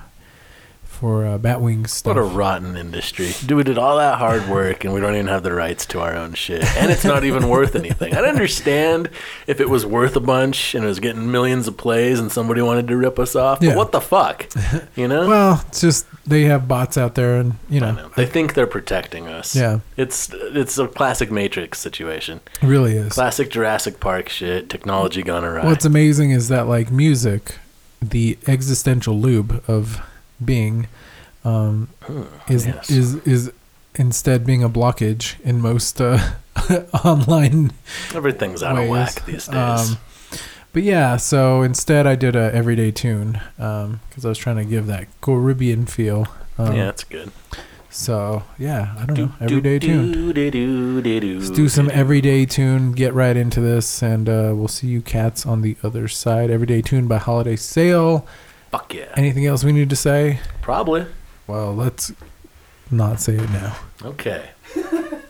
for 1.02 1.26
uh, 1.26 1.38
Batwing 1.40 1.90
stuff. 1.90 2.16
What 2.16 2.22
a 2.22 2.26
rotten 2.26 2.78
industry. 2.78 3.32
Dude, 3.46 3.58
we 3.58 3.64
did 3.64 3.80
all 3.80 3.98
that 3.98 4.20
hard 4.20 4.48
work 4.48 4.86
and 4.86 4.94
we 4.94 5.02
don't 5.02 5.16
even 5.16 5.28
have 5.28 5.42
the 5.42 5.52
rights 5.52 5.86
to 5.88 6.00
our 6.00 6.16
own 6.16 6.36
shit. 6.36 6.64
And 6.78 6.92
it's 6.92 7.04
not 7.04 7.24
even 7.24 7.50
worth 7.50 7.76
anything. 7.76 8.14
I'd 8.16 8.24
understand 8.24 9.10
if 9.48 9.60
it 9.60 9.68
was 9.68 9.84
worth 9.84 10.16
a 10.16 10.20
bunch 10.20 10.76
and 10.76 10.86
it 10.86 10.88
was 10.88 11.00
getting 11.00 11.32
millions 11.32 11.68
of 11.68 11.76
plays 11.76 12.20
and 12.20 12.32
somebody 12.32 12.62
wanted 12.62 12.88
to 12.88 12.96
rip 12.96 13.18
us 13.18 13.36
off. 13.36 13.60
But 13.60 13.66
Yeah. 13.70 13.76
what 13.76 13.92
the 13.92 14.00
fuck? 14.00 14.48
You 14.96 15.08
know? 15.08 15.28
well, 15.28 15.64
it's 15.70 15.82
just 15.82 16.06
they 16.28 16.44
have 16.44 16.68
bots 16.68 16.98
out 16.98 17.16
there, 17.16 17.38
and 17.38 17.54
you 17.70 17.80
know, 17.80 17.92
know. 17.94 18.12
They 18.16 18.26
think 18.26 18.54
they're 18.54 18.68
protecting 18.68 19.28
us. 19.28 19.56
yeah, 19.56 19.80
It's 19.98 20.30
it's 20.34 20.78
a 20.78 20.88
classic 20.88 21.32
Matrix 21.32 21.80
situation. 21.80 22.42
it 22.62 22.68
really 22.68 22.96
is. 22.96 23.14
Classic 23.14 23.50
Jurassic 23.50 24.00
Park 24.00 24.30
shit. 24.30 24.70
Technology 24.70 25.24
gone 25.24 25.44
awry. 25.44 25.66
What's 25.66 25.86
amazing 25.86 26.32
is 26.32 26.50
that 26.50 26.68
like 26.68 26.92
music, 26.92 27.58
the 28.02 28.38
existential 28.48 29.20
lube 29.20 29.64
of 29.68 30.02
being, 30.44 30.88
um, 31.44 31.90
is 32.48 32.66
yes. 32.68 32.90
is 32.90 33.16
is 33.28 33.52
instead 33.96 34.46
being 34.46 34.64
a 34.64 34.70
blockage 34.70 35.40
in 35.42 35.62
most 35.62 36.00
uh, 36.00 36.18
online 37.06 37.72
Everything's 38.14 38.64
out 38.64 38.76
ways. 38.76 38.86
of 38.86 38.90
whack 38.90 39.26
these 39.26 39.48
days. 39.48 39.56
Um, 39.56 39.98
but 40.74 40.84
yeah, 40.84 41.18
so 41.18 41.62
instead 41.62 42.08
I 42.08 42.16
did 42.16 42.36
a 42.36 42.54
everyday 42.54 42.92
tune 42.92 43.42
because 43.58 44.26
I 44.26 44.30
was 44.30 44.38
trying 44.38 44.56
to 44.58 44.66
give 44.66 44.88
that 44.88 45.08
Caribbean 45.20 45.86
feel. 45.86 46.28
Um, 46.58 46.76
yeah, 46.76 46.86
that's 46.86 47.04
good. 47.04 47.32
So 47.90 48.44
yeah, 48.58 48.96
I 48.98 49.06
don't 49.06 49.18
know, 49.18 49.32
everyday 49.42 49.78
tune. 49.78 50.34
tune. 50.34 51.40
Let's 51.40 51.50
do 51.50 51.68
some 51.68 51.90
everyday 51.92 52.46
tune. 52.46 52.94
Get 52.94 53.14
right 53.14 53.36
into 53.36 53.60
this, 53.60 54.02
and 54.02 54.30
uh, 54.30 54.54
we'll 54.56 54.70
see 54.70 54.88
you 54.88 55.02
cats 55.02 55.46
on 55.46 55.62
the 55.62 55.76
other 55.84 56.08
side. 56.08 56.50
Everyday 56.50 56.82
tune 56.82 57.08
by 57.08 57.18
Holiday 57.18 57.58
Sail. 57.58 58.26
Fuck 58.72 58.94
yeah. 58.94 59.14
Anything 59.16 59.46
else 59.46 59.64
we 59.64 59.74
need 59.74 59.90
to 59.90 59.96
say? 59.96 60.40
Probably. 60.62 61.06
Well, 61.46 61.76
let's 61.76 62.14
not 62.90 63.20
say 63.20 63.36
it 63.36 63.50
now. 63.50 63.76
Okay. 64.04 64.50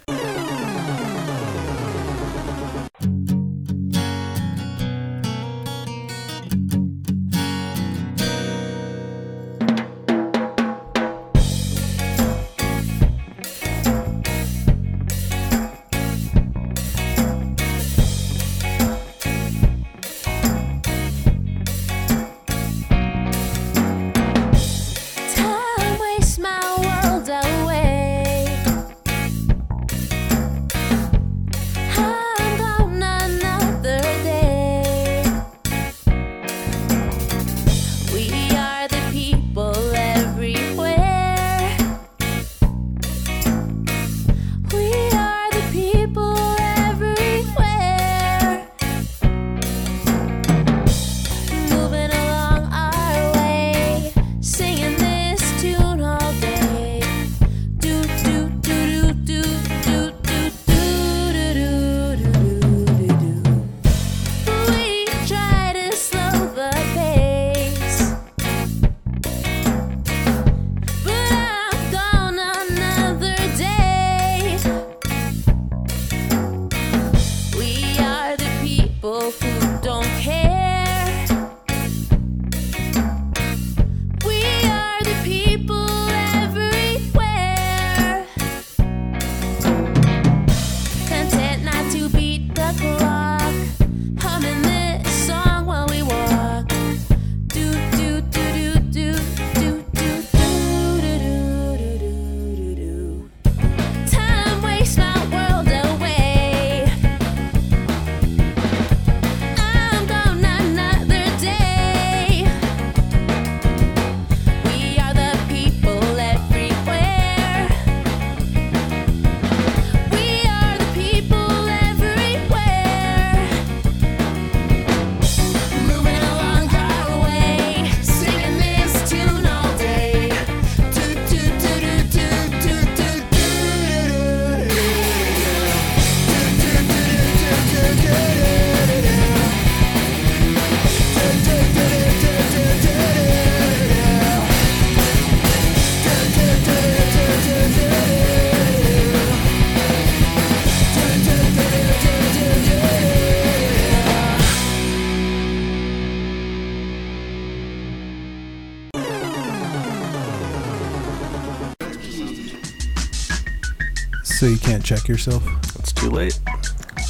So 164.41 164.47
you 164.47 164.57
can't 164.57 164.83
check 164.83 165.07
yourself. 165.07 165.43
It's 165.77 165.93
too 165.93 166.09
late. 166.09 166.39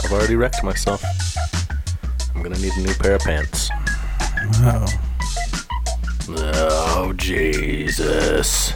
I've 0.03 0.11
already 0.11 0.35
wrecked 0.35 0.65
myself. 0.65 1.01
I'm 2.35 2.43
gonna 2.43 2.57
need 2.57 2.73
a 2.73 2.81
new 2.81 2.93
pair 2.95 3.15
of 3.15 3.21
pants. 3.21 3.69
Wow. 4.59 4.85
Oh, 6.27 7.13
Jesus. 7.15 8.73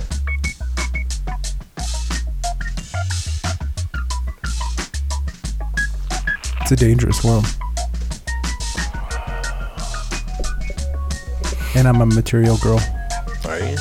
It's 6.62 6.72
a 6.72 6.78
dangerous 6.78 7.26
world. 7.26 7.46
And 11.76 11.90
I'm 11.90 12.00
a 12.00 12.06
material 12.06 12.56
girl. 12.60 12.80
Are 13.50 13.60
you? 13.60 13.76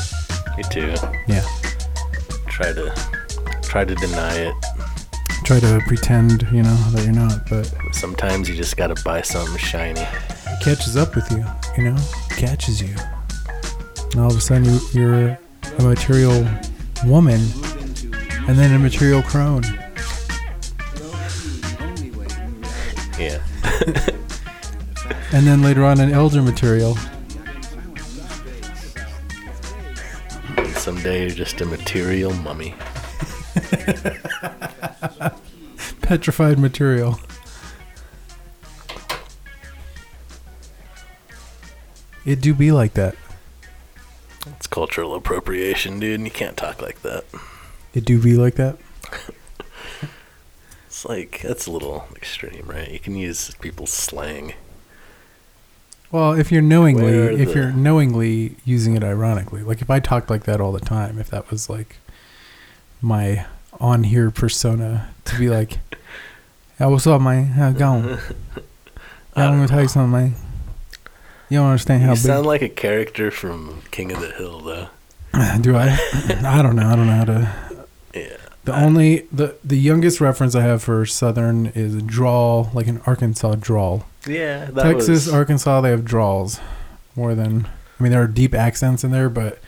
Me 0.57 0.65
too. 0.69 0.97
Yeah. 1.29 1.47
Try 2.49 2.73
to 2.73 2.93
try 3.63 3.85
to 3.85 3.95
deny 3.95 4.35
it. 4.35 4.55
Try 5.45 5.61
to 5.61 5.81
pretend, 5.87 6.47
you 6.51 6.63
know, 6.63 6.75
that 6.93 7.05
you're 7.05 7.13
not, 7.13 7.49
but 7.51 7.71
Sometimes 7.93 8.49
you 8.49 8.55
just 8.57 8.77
gotta 8.79 8.95
buy 9.05 9.21
something 9.21 9.59
shiny. 9.59 10.01
it 10.01 10.61
catches 10.63 10.97
up 10.97 11.15
with 11.15 11.31
you, 11.31 11.45
you 11.77 11.91
know? 11.91 11.97
Catches 12.31 12.81
you. 12.81 12.95
And 14.13 14.21
all 14.21 14.31
of 14.31 14.37
a 14.39 14.41
sudden 14.41 14.65
you, 14.65 14.81
you're 14.93 15.39
a 15.79 15.83
material 15.83 16.49
woman 17.05 17.41
and 18.49 18.59
then 18.59 18.75
a 18.75 18.79
material 18.79 19.23
crone. 19.23 19.65
Yeah. 23.19 23.39
And 25.33 25.45
then 25.45 25.63
later 25.63 25.85
on 25.85 25.99
an 25.99 26.13
elder 26.13 26.41
material. 26.41 26.97
Someday 30.77 31.23
you're 31.23 31.31
just 31.31 31.61
a 31.61 31.67
material 31.67 32.33
mummy. 32.35 32.75
Petrified 36.03 36.59
material. 36.59 37.19
It 42.25 42.41
do 42.41 42.55
be 42.55 42.73
like 42.73 42.95
that. 42.95 43.17
It's 44.47 44.67
cultural 44.67 45.15
appropriation, 45.15 46.01
dude. 46.01 46.15
and 46.21 46.25
You 46.27 46.31
can't 46.31 46.57
talk 46.57 46.81
like 46.81 47.03
that. 47.03 47.25
It 47.93 48.05
do 48.05 48.21
be 48.21 48.35
like 48.35 48.55
that. 48.57 48.77
It's 50.87 51.05
like 51.05 51.41
that's 51.43 51.67
a 51.67 51.73
little 51.73 52.05
extreme, 52.15 52.63
right? 52.67 52.89
You 52.89 53.01
can 53.01 53.17
use 53.17 53.53
people's 53.61 53.91
slang. 53.93 54.55
Well, 56.13 56.35
if 56.35 56.53
you're 56.53 56.63
knowingly, 56.63 57.13
if 57.43 57.49
the- 57.49 57.55
you're 57.55 57.73
knowingly 57.73 58.55
using 58.65 58.95
it 58.97 59.03
ironically, 59.03 59.65
like 59.65 59.83
if 59.83 59.91
I 59.91 59.99
talked 59.99 60.31
like 60.31 60.45
that 60.45 60.61
all 60.61 60.71
the 60.71 60.79
time, 60.79 61.19
if 61.19 61.29
that 61.31 61.51
was 61.51 61.69
like 61.69 61.97
my 63.03 63.45
on 63.81 64.05
here 64.05 64.31
persona 64.31 65.09
to 65.25 65.39
be 65.39 65.49
like, 65.49 65.79
"Yeah, 66.79 66.87
what's 66.87 67.07
up, 67.07 67.21
man? 67.21 67.45
How 67.47 67.69
it 67.71 67.79
going? 67.79 68.05
I 69.37 69.43
I'm 69.45 69.51
don't 69.51 69.57
gonna 69.57 69.69
tell 69.69 69.83
you 69.83 69.89
something, 69.89 70.13
man. 70.13 70.35
You 71.49 71.59
don't 71.59 71.67
understand 71.69 72.03
how 72.03 72.11
You 72.11 72.15
big. 72.17 72.25
sound 72.25 72.47
like 72.47 72.63
a 72.63 72.69
character 72.69 73.31
from 73.31 73.83
King 73.91 74.13
of 74.13 74.21
the 74.21 74.31
Hill, 74.31 74.61
though. 74.61 74.89
do 75.61 75.77
I? 75.77 75.89
I 76.45 76.63
don't 76.63 76.77
know. 76.77 76.87
I 76.89 76.97
don't 76.97 77.07
know 77.07 77.17
how 77.17 77.25
to. 77.25 77.53
Yeah. 78.15 78.37
The 78.65 78.75
only 78.75 79.27
the 79.31 79.57
the 79.63 79.77
youngest 79.77 80.21
reference 80.21 80.55
I 80.55 80.63
have 80.63 80.83
for 80.83 81.05
Southern 81.05 81.67
is 81.67 81.95
a 81.95 82.01
drawl, 82.03 82.71
like 82.73 82.87
an 82.87 83.01
Arkansas 83.07 83.57
drawl. 83.57 84.07
Yeah. 84.27 84.67
That 84.67 84.85
Texas, 84.85 85.27
was, 85.27 85.33
Arkansas, 85.35 85.81
they 85.83 85.91
have 85.91 86.05
draws 86.05 86.61
more 87.15 87.35
than. 87.35 87.69
I 87.99 88.03
mean, 88.03 88.11
there 88.11 88.23
are 88.23 88.27
deep 88.29 88.55
accents 88.55 89.05
in 89.05 89.11
there, 89.11 89.29
but 89.29 89.59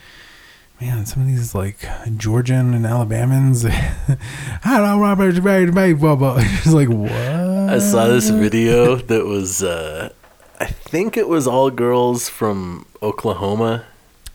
man, 0.80 1.06
some 1.06 1.23
of 1.23 1.28
these 1.28 1.54
like 1.54 1.87
Georgian 2.16 2.75
and 2.75 2.85
Alabamans. 2.85 3.64
I 4.64 4.78
don't 4.78 5.00
blah, 5.00 5.14
blah, 5.14 5.95
blah, 5.95 6.16
blah. 6.16 6.37
It's 6.38 6.73
like 6.73 6.88
what? 6.88 7.11
I 7.11 7.78
saw 7.78 8.06
this 8.06 8.28
video 8.30 8.97
that 8.97 9.25
was. 9.25 9.62
Uh, 9.62 10.11
I 10.59 10.66
think 10.66 11.16
it 11.16 11.28
was 11.28 11.47
all 11.47 11.71
girls 11.71 12.28
from 12.28 12.87
Oklahoma. 13.02 13.85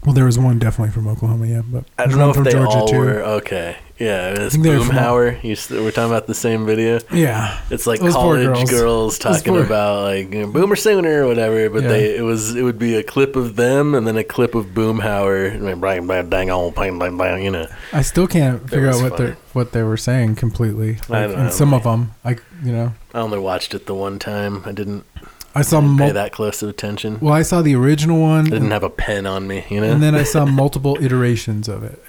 Well, 0.06 0.14
there 0.16 0.26
was 0.26 0.40
one 0.40 0.58
definitely 0.58 0.92
from 0.94 1.08
Oklahoma, 1.08 1.46
yeah, 1.46 1.62
but 1.64 1.86
I 2.00 2.08
don't 2.08 2.18
know 2.18 2.30
if 2.32 2.36
from 2.36 2.46
they 2.46 2.52
Georgia 2.52 2.78
all 2.80 2.88
too. 2.88 2.98
were 2.98 3.22
okay. 3.22 3.78
Yeah, 4.00 4.32
it 4.32 4.40
was 4.40 4.54
think 4.54 4.64
they 4.64 4.76
were 4.76 4.84
from- 4.84 4.96
Boomhauer. 4.96 5.44
You, 5.44 5.84
we're 5.84 5.92
talking 5.92 6.10
about 6.10 6.26
the 6.26 6.34
same 6.34 6.66
video. 6.66 7.00
Yeah, 7.14 7.62
It's 7.70 7.86
like 7.86 8.00
Those 8.00 8.14
college 8.14 8.44
girls. 8.48 8.70
girls, 8.72 9.20
talking 9.20 9.56
about 9.58 10.02
like 10.02 10.34
you 10.34 10.42
know, 10.42 10.48
Boomer 10.52 10.76
Sooner 10.76 11.24
or 11.24 11.28
whatever, 11.28 11.70
but 11.70 11.84
Yeah. 11.84 11.90
they 11.90 12.18
it 12.18 12.22
was 12.24 12.56
it 12.56 12.64
would 12.64 12.80
be 12.80 12.96
a 12.96 13.04
clip 13.04 13.36
of 13.36 13.58
them 13.58 13.94
and 13.94 14.08
then 14.08 14.18
a 14.18 14.24
clip 14.24 14.56
of 14.56 14.68
Boomhauer, 14.74 15.54
and 15.54 15.80
bang 15.80 16.08
bang 16.08 16.30
dang 16.32 16.50
on 16.50 16.74
bang 16.74 16.98
bang 16.98 17.16
bang, 17.16 17.44
you 17.44 17.52
know. 17.52 17.68
I 17.94 18.02
still 18.02 18.26
can't 18.26 18.68
figure 18.68 18.90
out 18.90 19.04
what 19.04 19.18
they 19.18 19.36
what 19.54 19.72
they 19.72 19.84
were 19.84 19.98
saying 19.98 20.34
completely. 20.36 20.98
I 21.08 21.22
don't 21.28 21.32
and 21.34 21.44
know. 21.44 21.50
some 21.52 21.76
of 21.76 21.84
them, 21.84 22.14
I 22.26 22.38
you 22.64 22.72
know, 22.72 22.94
I 23.14 23.20
only 23.20 23.38
watched 23.38 23.76
it 23.76 23.86
the 23.86 23.94
one 23.94 24.18
time. 24.18 24.64
I 24.66 24.72
didn't 24.72 25.06
I 25.54 25.62
saw 25.64 25.82
pay 25.82 25.88
mul- 25.88 26.14
that 26.14 26.32
close 26.32 26.62
of 26.64 26.70
attention. 26.70 27.20
Well, 27.20 27.34
I 27.34 27.42
saw 27.42 27.62
the 27.62 27.76
original 27.76 28.20
one, 28.22 28.48
I 28.48 28.50
didn't 28.52 28.72
have 28.72 28.84
a 28.84 28.90
pen 28.90 29.26
on 29.26 29.48
me, 29.48 29.66
you 29.70 29.82
know. 29.82 29.92
and 29.92 30.02
then 30.02 30.16
I 30.16 30.24
saw 30.24 30.46
multiple 30.46 30.98
iterations 31.02 31.68
of 31.68 31.84
it. 31.84 32.02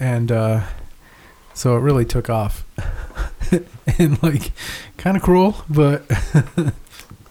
and 0.00 0.32
uh, 0.32 0.62
so 1.54 1.76
it 1.76 1.80
really 1.80 2.04
took 2.04 2.28
off. 2.28 2.64
and 3.98 4.20
like, 4.22 4.52
kind 4.96 5.16
of 5.16 5.22
cruel, 5.22 5.56
but 5.70 6.02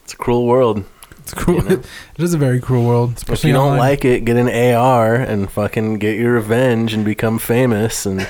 It's 0.04 0.12
a 0.12 0.16
cruel 0.16 0.46
world. 0.46 0.84
it's 1.18 1.32
cruel. 1.34 1.62
You 1.62 1.68
know? 1.68 1.74
it 2.18 2.22
is 2.22 2.34
a 2.34 2.38
very 2.38 2.60
cruel 2.60 2.84
world. 2.86 3.22
If 3.28 3.42
you 3.44 3.52
don't 3.52 3.72
online. 3.72 3.78
like 3.78 4.04
it, 4.04 4.24
get 4.24 4.36
an 4.36 4.48
AR 4.48 5.14
and 5.14 5.50
fucking 5.50 5.98
get 5.98 6.18
your 6.18 6.34
revenge 6.34 6.92
and 6.92 7.04
become 7.04 7.38
famous. 7.38 8.04
And 8.04 8.28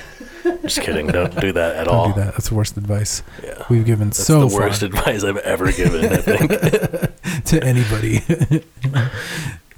just 0.64 0.80
kidding, 0.80 1.06
don't 1.06 1.38
do 1.40 1.52
that 1.52 1.76
at 1.76 1.85
don't 1.85 1.94
all. 1.94 2.09
do 2.12 2.21
that. 2.21 2.33
That's 2.33 2.49
the 2.49 2.54
worst 2.54 2.76
advice 2.76 3.23
Yeah, 3.42 3.64
we've 3.68 3.85
given 3.85 4.09
that's 4.09 4.25
so 4.25 4.40
the 4.40 4.50
far 4.50 4.61
worst 4.61 4.83
advice 4.83 5.23
I've 5.23 5.37
ever 5.38 5.71
given. 5.71 6.12
I 6.12 6.16
think. 6.16 6.50
to 7.44 7.62
anybody. 7.62 8.21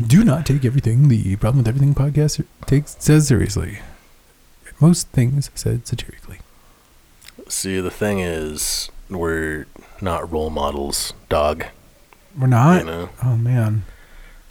do 0.06 0.24
not 0.24 0.46
take 0.46 0.64
everything 0.64 1.08
the 1.08 1.36
problem 1.36 1.58
with 1.58 1.68
everything 1.68 1.94
podcast 1.94 2.44
takes 2.66 2.96
says 2.98 3.28
seriously. 3.28 3.80
Most 4.80 5.08
things 5.08 5.50
said 5.54 5.86
satirically. 5.86 6.38
See, 7.48 7.80
the 7.80 7.90
thing 7.90 8.20
is, 8.20 8.90
we're 9.08 9.66
not 10.00 10.30
role 10.30 10.50
models, 10.50 11.12
dog. 11.28 11.66
We're 12.38 12.46
not. 12.46 12.80
You 12.80 12.86
know. 12.86 13.08
Oh 13.24 13.36
man, 13.36 13.84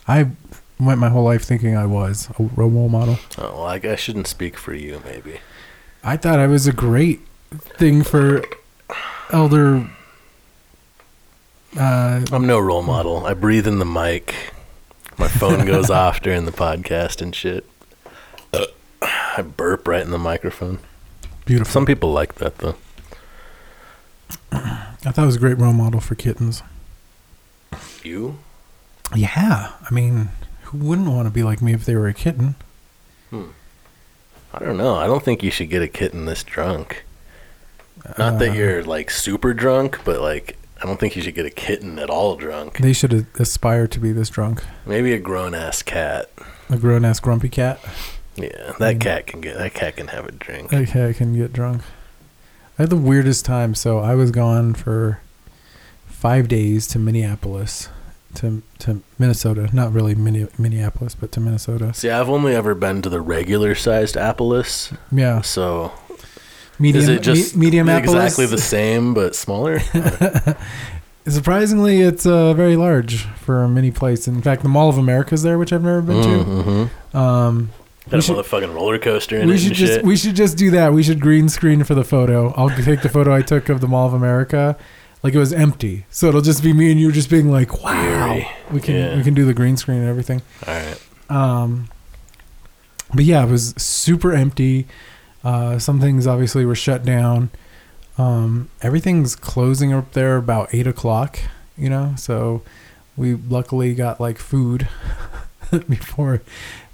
I 0.08 0.32
went 0.80 1.00
my 1.00 1.10
whole 1.10 1.24
life 1.24 1.44
thinking 1.44 1.78
I 1.78 1.86
was 1.86 2.30
a 2.40 2.44
role 2.44 2.90
model. 2.90 3.20
Oh, 3.38 3.54
well, 3.54 3.66
I, 3.66 3.76
I 3.76 3.96
shouldn't 3.96 4.28
speak 4.28 4.58
for 4.58 4.74
you, 4.74 5.02
maybe. 5.06 5.40
I 6.08 6.18
thought 6.18 6.38
I 6.40 6.46
was 6.46 6.68
a 6.68 6.72
great 6.72 7.20
thing 7.52 8.04
for 8.04 8.44
elder. 9.32 9.90
Uh, 11.78 12.24
I'm 12.32 12.46
no 12.46 12.60
role 12.60 12.84
model. 12.84 13.26
I 13.26 13.34
breathe 13.34 13.68
in 13.68 13.80
the 13.80 13.86
mic. 13.86 14.36
My 15.18 15.28
phone 15.28 15.66
goes 15.66 15.90
off 16.04 16.22
during 16.22 16.46
the 16.46 16.52
podcast 16.52 17.22
and 17.24 17.36
shit. 17.36 17.66
I 19.02 19.42
burp 19.42 19.88
right 19.88 20.02
in 20.04 20.12
the 20.12 20.20
microphone. 20.20 20.78
beautiful. 21.46 21.72
Some 21.72 21.86
people 21.86 22.12
like 22.14 22.36
that 22.36 22.60
though. 22.60 22.76
I 24.52 24.96
thought 25.00 25.20
I 25.20 25.26
was 25.26 25.36
a 25.36 25.40
great 25.40 25.58
role 25.58 25.74
model 25.74 26.00
for 26.00 26.16
kittens. 26.16 26.62
You? 28.04 28.38
Yeah, 29.16 29.74
I 29.82 29.94
mean, 29.94 30.30
who 30.64 30.78
wouldn't 30.78 31.08
want 31.10 31.26
to 31.28 31.32
be 31.32 31.44
like 31.44 31.62
me 31.62 31.74
if 31.74 31.84
they 31.86 31.96
were 31.96 32.08
a 32.08 32.14
kitten? 32.14 32.56
I 34.56 34.60
don't 34.64 34.78
know. 34.78 34.96
I 34.96 35.06
don't 35.08 35.24
think 35.24 35.44
you 35.44 35.52
should 35.52 35.70
get 35.70 35.82
a 35.82 35.88
kitten 35.88 36.26
this 36.26 36.44
drunk. 36.44 37.04
Not 38.18 38.34
Uh, 38.36 38.38
that 38.38 38.56
you're 38.56 38.84
like 38.84 39.10
super 39.12 39.54
drunk, 39.54 40.00
but 40.06 40.22
like 40.22 40.58
I 40.82 40.86
don't 40.86 41.00
think 41.00 41.16
you 41.16 41.22
should 41.22 41.36
get 41.36 41.46
a 41.46 41.50
kitten 41.50 41.98
at 42.00 42.10
all 42.10 42.36
drunk. 42.36 42.78
They 42.78 42.94
should 42.94 43.14
a- 43.14 43.26
aspire 43.42 43.88
to 43.88 44.00
be 44.00 44.12
this 44.12 44.30
drunk. 44.30 44.64
Maybe 44.86 45.14
a 45.14 45.20
grown 45.20 45.56
ass 45.56 45.82
cat. 45.82 46.30
A 46.70 46.78
grown 46.78 47.06
ass 47.06 47.20
grumpy 47.20 47.50
cat. 47.50 47.80
Yeah, 48.36 48.74
that 48.80 48.98
Mm. 48.98 49.02
cat 49.02 49.28
can 49.28 49.42
get 49.42 49.58
that 49.58 49.74
cat 49.74 49.96
can 49.98 50.08
have 50.08 50.26
a 50.26 50.32
drink. 50.32 50.70
That 50.72 50.88
cat 50.90 51.16
can 51.16 51.36
get 51.36 51.54
drunk. 51.54 51.82
I 52.78 52.84
had 52.84 52.90
the 52.90 52.96
weirdest 52.98 53.46
time. 53.46 53.74
So 53.76 54.00
I 54.00 54.16
was 54.16 54.32
gone 54.32 54.74
for 54.74 55.20
five 56.08 56.48
days 56.48 56.88
to 56.88 57.00
Minneapolis, 57.00 57.88
to 58.36 58.62
to 58.80 59.02
Minnesota. 59.18 59.70
Not 59.74 59.94
really 59.94 60.16
Minne- 60.16 60.50
Minneapolis, 60.58 61.16
but 61.16 61.32
to 61.34 61.40
Minnesota. 61.40 61.94
See, 61.94 62.10
I've 62.10 62.30
only 62.30 62.56
ever 62.56 62.76
been 62.76 63.02
to 63.02 63.10
the 63.10 63.22
regular 63.22 63.76
sized 63.76 64.16
Appalus, 64.16 64.94
Yeah, 65.12 65.42
so 65.42 65.92
medium. 66.80 67.04
is 67.04 67.10
it 67.10 67.22
just 67.22 67.56
me- 67.56 67.66
medium 67.68 67.90
exactly 67.90 68.46
Appalus? 68.46 68.52
the 68.52 68.58
same 68.58 69.14
but 69.14 69.36
smaller? 69.36 69.80
Surprisingly, 71.28 72.02
it's 72.02 72.26
uh, 72.28 72.54
very 72.54 72.76
large 72.76 73.24
for 73.24 73.64
a 73.64 73.68
mini 73.70 73.90
place. 73.90 74.28
In 74.28 74.42
fact, 74.44 74.62
the 74.62 74.70
Mall 74.70 74.90
of 74.90 74.98
America 75.00 75.34
is 75.34 75.42
there, 75.42 75.58
which 75.58 75.74
I've 75.74 75.84
never 75.84 76.02
been 76.02 76.22
mm-hmm. 76.22 77.14
to. 77.14 77.20
Um, 77.20 77.72
Got 78.10 78.20
a 78.20 78.22
should- 78.22 78.36
motherfucking 78.36 78.76
roller 78.76 79.00
coaster 79.00 79.40
in 79.40 79.48
we 79.48 79.56
it 79.56 79.58
should 79.58 79.74
just 79.74 79.94
shit. 79.94 80.06
we 80.06 80.16
should 80.16 80.36
just 80.36 80.58
do 80.58 80.70
that. 80.72 80.94
We 80.94 81.02
should 81.02 81.20
green 81.20 81.50
screen 81.50 81.84
for 81.84 81.96
the 81.96 82.04
photo. 82.04 82.54
I'll 82.56 82.70
take 82.70 83.02
the 83.02 83.10
photo 83.10 83.34
I 83.34 83.42
took 83.42 83.70
of 83.70 83.82
the 83.82 83.88
Mall 83.88 84.06
of 84.06 84.14
America, 84.14 84.78
like 85.26 85.34
it 85.34 85.40
was 85.40 85.52
empty. 85.52 86.06
So 86.12 86.28
it'll 86.28 86.42
just 86.42 86.62
be 86.62 86.72
me 86.72 86.92
and 86.92 87.00
you 87.00 87.12
just 87.12 87.32
being 87.32 87.50
like, 87.50 87.82
"Wow, 87.84 88.40
we 88.72 88.80
can 88.80 88.94
Yeah. 88.96 89.18
we 89.18 89.24
can 89.24 89.34
do 89.34 89.44
the 89.44 89.56
green 89.56 89.76
screen 89.76 89.98
and 90.02 90.08
everything." 90.08 90.44
all 90.68 90.74
right. 90.76 91.02
Um, 91.32 91.88
but 93.12 93.26
yeah, 93.26 93.44
it 93.44 93.50
was 93.50 93.74
super 93.76 94.34
empty. 94.34 94.86
Uh, 95.44 95.80
some 95.80 96.00
things 96.00 96.28
obviously 96.28 96.64
were 96.64 96.76
shut 96.76 97.04
down. 97.04 97.50
Um, 98.20 98.70
everything's 98.84 99.36
closing 99.36 99.92
up 99.94 100.12
there 100.14 100.38
about 100.38 100.70
eight 100.74 100.86
o'clock. 100.86 101.40
You 101.76 101.90
know, 101.90 102.14
so 102.18 102.62
we 103.18 103.34
luckily 103.34 103.96
got 103.96 104.20
like 104.22 104.38
food 104.38 104.88
before 105.90 106.42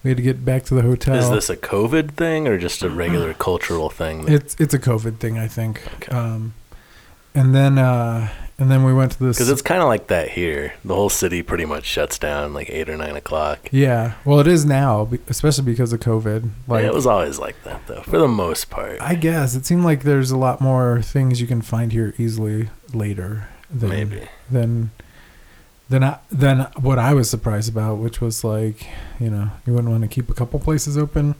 we 0.03 0.11
had 0.11 0.17
to 0.17 0.23
get 0.23 0.45
back 0.45 0.63
to 0.63 0.73
the 0.73 0.83
hotel. 0.83 1.15
Is 1.15 1.29
this 1.29 1.49
a 1.49 1.57
COVID 1.57 2.11
thing 2.11 2.47
or 2.47 2.57
just 2.57 2.81
a 2.81 2.89
regular 2.89 3.33
cultural 3.47 3.89
thing? 3.89 4.25
It's 4.29 4.55
it's 4.57 4.73
a 4.73 4.79
COVID 4.79 5.17
thing, 5.17 5.37
I 5.37 5.47
think. 5.49 5.81
Okay. 5.95 6.15
Um, 6.15 6.53
and 7.33 7.53
then 7.55 7.77
uh, 7.77 8.29
and 8.57 8.69
then 8.69 8.83
we 8.83 8.93
went 8.93 9.13
to 9.13 9.19
this. 9.23 9.37
Because 9.37 9.49
it's 9.49 9.61
kind 9.61 9.81
of 9.81 9.87
like 9.87 10.07
that 10.07 10.29
here. 10.29 10.73
The 10.85 10.93
whole 10.95 11.09
city 11.09 11.41
pretty 11.41 11.65
much 11.65 11.85
shuts 11.85 12.19
down 12.19 12.53
like 12.53 12.69
eight 12.69 12.89
or 12.89 12.97
nine 12.97 13.15
o'clock. 13.15 13.69
yeah, 13.71 14.13
well, 14.25 14.39
it 14.39 14.47
is 14.47 14.65
now, 14.65 15.09
especially 15.27 15.63
because 15.65 15.91
of 15.93 15.99
COVID. 15.99 16.49
Like 16.67 16.83
yeah, 16.83 16.89
it 16.89 16.93
was 16.93 17.07
always 17.07 17.39
like 17.39 17.61
that 17.63 17.87
though, 17.87 18.01
for 18.01 18.17
the 18.17 18.27
most 18.27 18.69
part. 18.69 19.01
I 19.01 19.15
guess 19.15 19.55
it 19.55 19.65
seemed 19.65 19.83
like 19.83 20.03
there's 20.03 20.31
a 20.31 20.37
lot 20.37 20.61
more 20.61 21.01
things 21.01 21.41
you 21.41 21.47
can 21.47 21.61
find 21.61 21.91
here 21.91 22.13
easily 22.17 22.69
later 22.93 23.47
than 23.69 23.89
Maybe. 23.89 24.27
than 24.49 24.91
than 25.89 26.03
I, 26.03 26.19
than 26.31 26.61
what 26.79 26.99
I 26.99 27.13
was 27.13 27.29
surprised 27.29 27.69
about, 27.69 27.95
which 27.95 28.21
was 28.21 28.43
like 28.43 28.85
you 29.19 29.29
know 29.29 29.49
you 29.65 29.73
wouldn't 29.73 29.91
want 29.91 30.03
to 30.03 30.07
keep 30.07 30.29
a 30.29 30.33
couple 30.33 30.59
places 30.59 30.97
open 30.97 31.35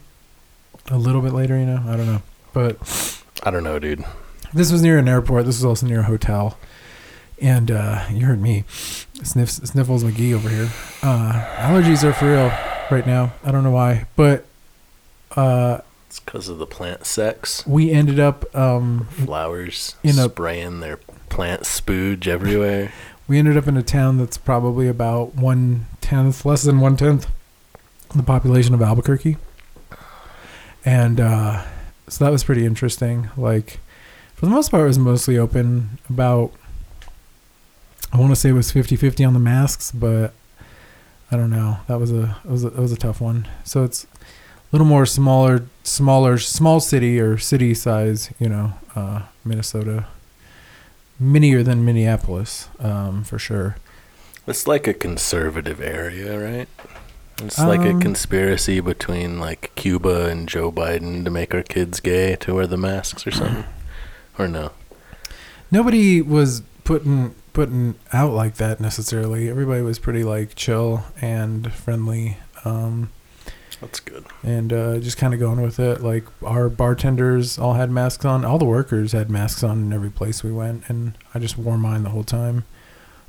a 0.90 0.98
little 0.98 1.20
bit 1.22 1.32
later. 1.32 1.56
You 1.58 1.66
know, 1.66 1.84
I 1.86 1.96
don't 1.96 2.06
know, 2.06 2.22
but 2.52 3.22
I 3.44 3.50
don't 3.50 3.62
know, 3.64 3.78
dude. 3.78 4.04
This 4.54 4.70
was 4.72 4.82
near 4.82 4.98
an 4.98 5.08
airport. 5.08 5.46
This 5.46 5.56
was 5.58 5.64
also 5.64 5.86
near 5.86 6.00
a 6.00 6.04
hotel, 6.04 6.58
and 7.40 7.70
uh, 7.70 8.04
you 8.10 8.26
heard 8.26 8.40
me 8.40 8.64
sniffs 9.22 9.54
sniffles 9.68 10.04
McGee 10.04 10.34
over 10.34 10.48
here. 10.48 10.68
Uh, 11.02 11.32
allergies 11.58 12.04
are 12.04 12.12
for 12.12 12.26
real 12.30 12.52
right 12.90 13.06
now. 13.06 13.32
I 13.44 13.50
don't 13.52 13.64
know 13.64 13.70
why, 13.70 14.06
but 14.16 14.44
uh, 15.36 15.78
It's 16.08 16.20
because 16.20 16.48
of 16.48 16.58
the 16.58 16.66
plant 16.66 17.06
sex. 17.06 17.66
we 17.66 17.90
ended 17.90 18.20
up 18.20 18.54
um, 18.54 19.06
Flowers 19.10 19.96
in 20.02 20.16
know- 20.16 20.28
spraying 20.28 20.80
their 20.80 20.98
plant 21.28 21.62
spooge 21.62 22.26
everywhere. 22.26 22.92
we 23.28 23.38
ended 23.38 23.56
up 23.56 23.66
in 23.66 23.76
a 23.76 23.82
town 23.82 24.18
that's 24.18 24.36
probably 24.36 24.88
about 24.88 25.34
one 25.34 25.86
tenth, 26.02 26.44
less 26.44 26.62
than 26.64 26.80
one 26.80 26.96
tenth, 26.96 27.26
the 28.14 28.22
population 28.22 28.74
of 28.74 28.82
Albuquerque, 28.82 29.38
and 30.84 31.20
uh, 31.20 31.62
so 32.08 32.24
that 32.24 32.30
was 32.30 32.44
pretty 32.44 32.66
interesting. 32.66 33.30
Like, 33.36 33.78
for 34.42 34.46
the 34.46 34.50
most 34.56 34.72
part, 34.72 34.82
it 34.82 34.86
was 34.88 34.98
mostly 34.98 35.38
open. 35.38 36.00
About, 36.10 36.50
I 38.12 38.18
want 38.18 38.32
to 38.32 38.34
say 38.36 38.48
it 38.48 38.54
was 38.54 38.72
50-50 38.72 39.24
on 39.24 39.34
the 39.34 39.38
masks, 39.38 39.92
but 39.92 40.34
I 41.30 41.36
don't 41.36 41.48
know. 41.48 41.76
That 41.86 42.00
was 42.00 42.10
a 42.10 42.36
that 42.42 42.50
was 42.50 42.64
a, 42.64 42.70
that 42.70 42.82
was 42.82 42.90
a 42.90 42.96
tough 42.96 43.20
one. 43.20 43.46
So 43.62 43.84
it's 43.84 44.02
a 44.04 44.08
little 44.72 44.86
more 44.88 45.06
smaller, 45.06 45.66
smaller, 45.84 46.38
small 46.38 46.80
city 46.80 47.20
or 47.20 47.38
city 47.38 47.72
size. 47.72 48.32
You 48.40 48.48
know, 48.48 48.72
uh, 48.96 49.22
Minnesota 49.44 50.06
minier 51.20 51.62
than 51.62 51.84
Minneapolis, 51.84 52.68
um, 52.80 53.22
for 53.22 53.38
sure. 53.38 53.76
It's 54.48 54.66
like 54.66 54.88
a 54.88 54.92
conservative 54.92 55.80
area, 55.80 56.36
right? 56.36 56.68
It's 57.40 57.60
like 57.60 57.82
a 57.82 57.90
Um, 57.90 58.00
conspiracy 58.00 58.80
between 58.80 59.38
like 59.38 59.70
Cuba 59.76 60.26
and 60.26 60.48
Joe 60.48 60.72
Biden 60.72 61.22
to 61.22 61.30
make 61.30 61.54
our 61.54 61.62
kids 61.62 62.00
gay 62.00 62.34
to 62.40 62.54
wear 62.56 62.66
the 62.66 62.76
masks 62.76 63.24
or 63.24 63.30
something. 63.30 63.64
Or 64.38 64.48
no? 64.48 64.72
Nobody 65.70 66.20
was 66.22 66.62
putting 66.84 67.34
putting 67.52 67.94
out 68.12 68.32
like 68.32 68.54
that 68.56 68.80
necessarily. 68.80 69.48
Everybody 69.50 69.82
was 69.82 69.98
pretty 69.98 70.24
like 70.24 70.54
chill 70.54 71.04
and 71.20 71.70
friendly, 71.72 72.38
um, 72.64 73.10
That's 73.80 74.00
good. 74.00 74.24
and 74.42 74.72
uh, 74.72 74.98
just 75.00 75.18
kind 75.18 75.34
of 75.34 75.40
going 75.40 75.60
with 75.60 75.78
it. 75.78 76.00
Like 76.00 76.24
our 76.42 76.68
bartenders 76.70 77.58
all 77.58 77.74
had 77.74 77.90
masks 77.90 78.24
on. 78.24 78.44
All 78.44 78.58
the 78.58 78.64
workers 78.64 79.12
had 79.12 79.28
masks 79.30 79.62
on 79.62 79.80
in 79.80 79.92
every 79.92 80.10
place 80.10 80.42
we 80.42 80.52
went, 80.52 80.84
and 80.88 81.12
I 81.34 81.38
just 81.38 81.58
wore 81.58 81.76
mine 81.78 82.04
the 82.04 82.10
whole 82.10 82.24
time. 82.24 82.64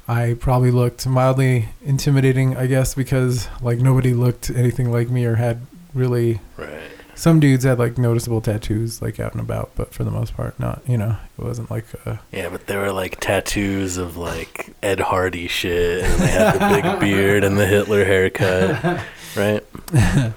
I 0.08 0.36
probably 0.40 0.72
looked 0.72 1.06
mildly 1.08 1.70
intimidating, 1.82 2.58
I 2.58 2.68
guess, 2.68 2.94
because 2.94 3.48
like 3.62 3.80
nobody 3.80 4.14
looked 4.14 4.50
anything 4.50 4.92
like 4.92 5.10
me 5.10 5.26
or 5.26 5.36
had 5.36 5.62
really 5.94 6.40
Right. 6.58 6.82
Some 7.16 7.40
dudes 7.40 7.64
had 7.64 7.78
like 7.80 7.98
noticeable 7.98 8.42
tattoos, 8.42 9.02
like 9.02 9.20
out 9.20 9.32
and 9.34 9.42
about, 9.42 9.72
but 9.76 9.94
for 9.94 10.04
the 10.04 10.12
most 10.12 10.36
part, 10.36 10.60
not. 10.60 10.82
You 10.88 10.98
know, 10.98 11.18
it 11.38 11.44
wasn't 11.44 11.70
like. 11.72 11.86
Uh, 12.06 12.18
Yeah, 12.32 12.50
but 12.50 12.68
there 12.68 12.80
were 12.80 12.92
like 12.92 13.20
tattoos 13.20 13.98
of 13.98 14.18
like 14.18 14.74
Ed 14.82 15.00
Hardy 15.00 15.48
shit, 15.48 16.04
and 16.04 16.22
they 16.22 16.28
had 16.28 16.54
the 16.56 16.82
big 16.82 17.00
beard 17.00 17.44
and 17.44 17.58
the 17.58 17.68
Hitler 17.68 18.04
haircut, 18.06 19.02
right? 19.36 19.64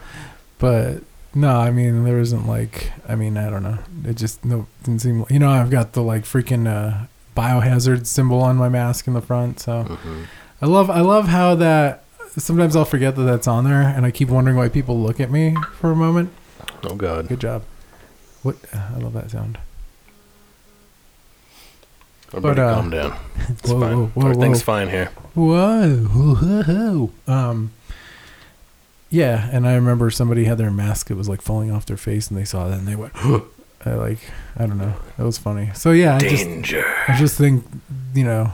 but 0.59 1.03
no, 1.35 1.57
I 1.61 1.71
mean 1.71 2.05
there 2.05 2.19
wasn't 2.19 2.47
like. 2.47 2.93
I 3.09 3.15
mean 3.15 3.37
I 3.37 3.51
don't 3.51 3.63
know. 3.63 3.79
It 4.05 4.17
just 4.17 4.45
no 4.45 4.67
didn't 4.85 5.01
seem. 5.01 5.25
You 5.31 5.39
know, 5.39 5.51
I've 5.51 5.71
got 5.71 5.93
the 5.93 6.03
like 6.03 6.25
freaking 6.25 6.67
uh, 6.67 7.07
biohazard 7.37 8.07
symbol 8.07 8.41
on 8.43 8.57
my 8.57 8.69
mask 8.69 9.07
in 9.07 9.15
the 9.15 9.21
front, 9.23 9.61
so 9.61 9.83
hmm 9.85 10.25
I 10.63 10.67
love 10.67 10.89
I 10.91 11.01
love 11.01 11.29
how 11.29 11.55
that. 11.57 12.03
Sometimes 12.39 12.77
I'll 12.77 12.85
forget 12.85 13.17
that 13.17 13.23
that's 13.23 13.47
on 13.49 13.65
there, 13.65 13.81
and 13.83 14.05
I 14.05 14.11
keep 14.11 14.29
wondering 14.29 14.57
why 14.59 14.69
people 14.69 14.99
look 15.01 15.21
at 15.21 15.31
me 15.31 15.55
for 15.79 15.91
a 15.91 15.97
moment. 15.97 16.31
Oh 16.87 16.95
God. 16.95 17.29
Good 17.29 17.41
job. 17.41 17.65
What? 18.43 18.57
I 18.73 18.99
love 18.99 19.13
that 19.15 19.31
sound. 19.31 19.59
Everybody 22.29 22.61
uh, 22.61 22.75
calm 22.75 22.91
down. 22.91 23.17
It's 23.49 23.71
whoa, 23.71 23.81
fine. 23.81 23.97
whoa, 23.97 24.07
whoa, 24.07 24.31
Everything's 24.31 24.63
fine 24.63 24.89
here. 24.89 25.07
Whoa, 25.35 25.97
whoa, 25.97 26.63
whoa. 26.63 27.33
Um, 27.33 27.73
yeah, 29.09 29.49
and 29.53 29.67
I 29.69 29.75
remember 29.75 30.11
somebody 30.11 30.45
had 30.45 30.59
their 30.59 30.71
mask 30.71 31.11
it 31.11 31.15
was 31.15 31.29
like 31.29 31.41
falling 31.41 31.71
off 31.71 31.87
their 31.87 31.97
face, 31.97 32.29
and 32.29 32.39
they 32.39 32.45
saw 32.45 32.69
that, 32.69 32.79
and 32.79 32.89
they 32.89 32.97
went, 32.97 33.13
I 33.85 33.95
like, 33.95 34.19
I 34.57 34.67
don't 34.67 34.79
know, 34.79 34.95
that 35.17 35.25
was 35.25 35.39
funny. 35.39 35.71
So 35.75 35.93
yeah, 35.93 36.17
I 36.17 36.19
just, 36.19 36.47
I 37.09 37.17
just 37.17 37.39
think, 37.39 37.65
you 38.15 38.25
know, 38.25 38.53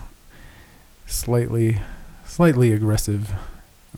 slightly, 1.07 1.81
slightly 2.27 2.73
aggressive 2.73 3.33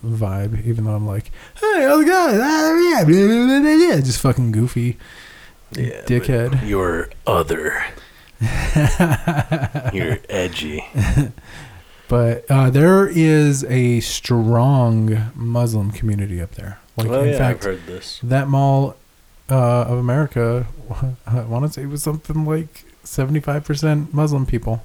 vibe, 0.05 0.65
even 0.65 0.85
though 0.85 0.95
I'm 0.95 1.07
like, 1.07 1.31
hey, 1.61 1.83
how's 1.83 2.03
it 2.03 2.07
going? 2.07 2.41
Ah, 2.41 2.75
yeah, 2.99 3.05
blah, 3.05 3.27
blah, 3.27 3.61
blah, 3.61 3.61
blah. 3.89 4.01
Just 4.01 4.21
fucking 4.21 4.53
goofy, 4.53 4.97
Yeah, 5.73 6.03
dickhead. 6.03 6.67
You're 6.69 7.11
other. 7.27 7.85
You're 9.93 10.19
edgy. 10.29 10.85
But 12.09 12.45
uh, 12.51 12.71
there 12.71 13.09
is 13.09 13.65
a 13.65 14.01
strong 14.01 15.31
Muslim 15.35 15.91
community 15.91 16.41
up 16.41 16.53
there. 16.53 16.79
Like, 16.97 17.09
oh 17.09 17.23
in 17.23 17.31
yeah, 17.31 17.39
fact, 17.39 17.59
I've 17.61 17.65
heard 17.65 17.87
this. 17.87 18.21
that 18.23 18.47
mall 18.49 18.97
uh, 19.51 19.83
of 19.83 19.99
America, 19.99 20.67
I 21.27 21.41
want 21.43 21.65
to 21.67 21.73
say 21.73 21.83
it 21.83 21.89
was 21.89 22.03
something 22.03 22.45
like 22.45 22.85
75% 23.05 24.13
Muslim 24.13 24.47
people. 24.47 24.83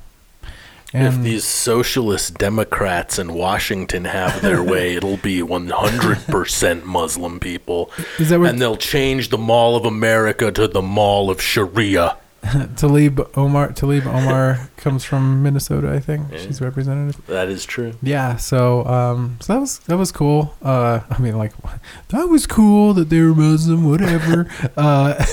If 0.94 1.22
these 1.22 1.46
socialist 1.46 2.38
Democrats 2.38 3.20
in 3.20 3.34
Washington 3.34 4.06
have 4.06 4.42
their 4.42 4.64
way, 4.64 4.96
it'll 4.98 5.18
be 5.18 5.40
100% 5.42 6.84
Muslim 6.84 7.40
people. 7.40 7.92
is 8.18 8.30
that 8.30 8.40
what 8.40 8.50
And 8.50 8.62
they'll 8.62 8.78
change 8.78 9.30
the 9.30 9.38
Mall 9.38 9.76
of 9.76 9.86
America 9.86 10.52
to 10.52 10.68
the 10.68 10.82
Mall 10.82 11.30
of 11.30 11.42
Sharia. 11.42 12.18
Talib 12.78 13.20
Omar 13.38 13.72
Talib 13.74 14.08
Omar 14.08 14.70
comes 14.78 15.04
from 15.04 15.44
Minnesota? 15.44 15.92
I 15.92 16.00
think 16.00 16.32
Yeah. 16.32 16.38
she's 16.40 16.62
representative. 16.62 17.22
That 17.28 17.50
is 17.50 17.66
true. 17.66 17.94
Yeah, 18.02 18.38
so 18.38 18.86
um, 18.86 19.38
so 19.42 19.54
that 19.54 19.60
was 19.60 19.80
that 19.80 19.98
was 19.98 20.12
cool. 20.12 20.56
Uh, 20.62 21.02
I 21.10 21.20
mean, 21.20 21.38
like 21.38 21.54
that 22.10 22.26
was 22.30 22.48
cool 22.48 22.94
that 22.94 23.10
they 23.10 23.22
were 23.22 23.36
Muslim. 23.36 23.84
Whatever. 23.90 24.48
uh, 24.78 25.24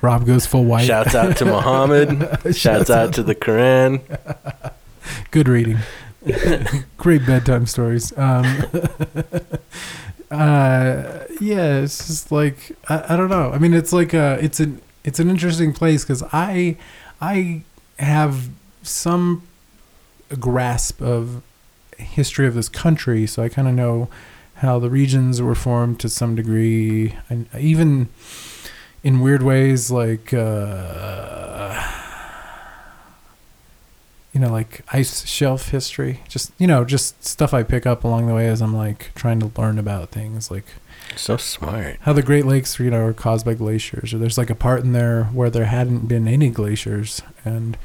Rob 0.00 0.26
goes 0.26 0.46
full 0.46 0.64
white. 0.64 0.86
Shouts 0.86 1.14
out 1.14 1.36
to 1.38 1.44
Muhammad. 1.44 2.54
Shouts 2.56 2.90
out 2.90 3.12
to 3.14 3.22
the 3.22 3.34
Quran. 3.34 4.00
Good 5.30 5.48
reading. 5.48 5.78
Great 6.96 7.26
bedtime 7.26 7.66
stories. 7.66 8.16
Um, 8.16 8.44
uh, 10.30 11.24
yeah, 11.40 11.78
it's 11.80 12.06
just 12.06 12.32
like 12.32 12.72
I, 12.88 13.14
I 13.14 13.16
don't 13.16 13.28
know. 13.28 13.50
I 13.52 13.58
mean, 13.58 13.74
it's 13.74 13.92
like 13.92 14.14
uh 14.14 14.38
it's 14.40 14.60
an 14.60 14.80
it's 15.04 15.20
an 15.20 15.28
interesting 15.30 15.72
place 15.72 16.04
because 16.04 16.22
I 16.32 16.76
I 17.20 17.62
have 17.98 18.48
some 18.82 19.46
grasp 20.40 21.00
of 21.00 21.42
history 21.98 22.46
of 22.46 22.54
this 22.54 22.68
country, 22.68 23.26
so 23.26 23.42
I 23.42 23.48
kind 23.48 23.68
of 23.68 23.74
know 23.74 24.08
how 24.56 24.78
the 24.78 24.90
regions 24.90 25.42
were 25.42 25.54
formed 25.54 26.00
to 26.00 26.08
some 26.08 26.34
degree, 26.34 27.16
and 27.28 27.48
even 27.58 28.08
in 29.02 29.20
weird 29.20 29.42
ways, 29.42 29.90
like. 29.90 30.32
Uh, 30.32 31.53
you 34.34 34.40
know, 34.40 34.50
like 34.50 34.82
ice 34.92 35.24
shelf 35.26 35.70
history. 35.70 36.20
Just 36.28 36.52
you 36.58 36.66
know, 36.66 36.84
just 36.84 37.24
stuff 37.24 37.54
I 37.54 37.62
pick 37.62 37.86
up 37.86 38.04
along 38.04 38.26
the 38.26 38.34
way 38.34 38.48
as 38.48 38.60
I'm 38.60 38.76
like 38.76 39.12
trying 39.14 39.40
to 39.40 39.50
learn 39.58 39.78
about 39.78 40.10
things, 40.10 40.50
like 40.50 40.64
So 41.16 41.36
smart. 41.38 41.96
how 42.00 42.12
the 42.12 42.22
Great 42.22 42.44
Lakes, 42.44 42.78
you 42.78 42.90
know, 42.90 43.06
are 43.06 43.12
caused 43.12 43.46
by 43.46 43.54
glaciers, 43.54 44.12
or 44.12 44.18
there's 44.18 44.36
like 44.36 44.50
a 44.50 44.54
part 44.54 44.82
in 44.82 44.92
there 44.92 45.24
where 45.32 45.48
there 45.50 45.66
hadn't 45.66 46.08
been 46.08 46.26
any 46.28 46.50
glaciers, 46.50 47.22
and 47.44 47.78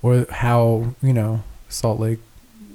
or 0.00 0.26
how 0.30 0.94
you 1.02 1.12
know 1.12 1.42
Salt 1.68 1.98
Lake 2.00 2.20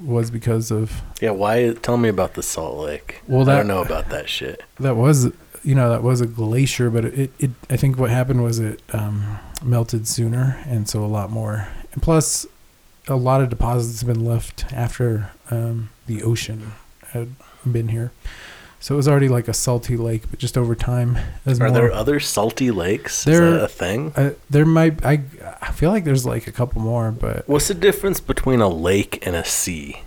was 0.04 0.30
because 0.32 0.70
of 0.72 1.02
Yeah, 1.22 1.30
why? 1.32 1.74
Tell 1.82 1.96
me 1.98 2.10
about 2.10 2.34
the 2.34 2.44
Salt 2.44 2.78
Lake. 2.80 3.22
Well, 3.28 3.46
that, 3.46 3.54
I 3.54 3.58
don't 3.60 3.68
know 3.68 3.82
about 3.82 4.10
that 4.10 4.28
shit. 4.30 4.62
that 4.80 4.96
was 4.96 5.32
you 5.64 5.76
know 5.76 5.90
that 5.92 6.02
was 6.04 6.20
a 6.22 6.26
glacier, 6.26 6.90
but 6.90 7.06
it, 7.06 7.32
it 7.40 7.52
I 7.70 7.78
think 7.78 7.98
what 7.98 8.10
happened 8.10 8.44
was 8.44 8.58
it 8.60 8.82
um, 8.94 9.38
melted 9.64 10.08
sooner, 10.08 10.62
and 10.68 10.90
so 10.90 11.04
a 11.04 11.06
lot 11.06 11.30
more. 11.30 11.68
And 11.94 12.02
plus, 12.02 12.46
a 13.08 13.16
lot 13.16 13.42
of 13.42 13.50
deposits 13.50 14.02
have 14.02 14.08
been 14.08 14.24
left 14.26 14.72
after 14.74 15.32
um, 15.50 15.90
the 16.08 16.24
ocean 16.24 16.74
had 17.10 17.30
been 17.70 17.90
here, 17.90 18.12
so 18.80 18.96
it 18.96 18.98
was 18.98 19.08
already 19.08 19.28
like 19.28 19.48
a 19.48 19.54
salty 19.54 19.98
lake. 19.98 20.24
But 20.30 20.40
just 20.40 20.58
over 20.58 20.76
time, 20.76 21.18
as 21.46 21.60
Are 21.60 21.66
more, 21.68 21.74
there 21.74 21.92
other 21.92 22.20
salty 22.20 22.72
lakes? 22.72 23.24
There- 23.24 23.44
is 23.48 23.54
that 23.60 23.64
a 23.64 23.68
thing? 23.68 24.14
uh, 24.16 24.32
there 24.50 24.66
might 24.66 25.04
I 25.06 25.24
I 25.62 25.72
feel 25.72 25.92
like 25.92 26.04
there's 26.04 26.26
like 26.26 26.48
a 26.48 26.52
couple 26.52 26.82
more, 26.82 27.12
but 27.12 27.48
What's 27.50 27.68
the 27.68 27.74
difference 27.74 28.20
between 28.20 28.62
a 28.62 28.70
lake 28.70 29.26
and 29.26 29.36
a 29.36 29.44
sea? 29.46 30.02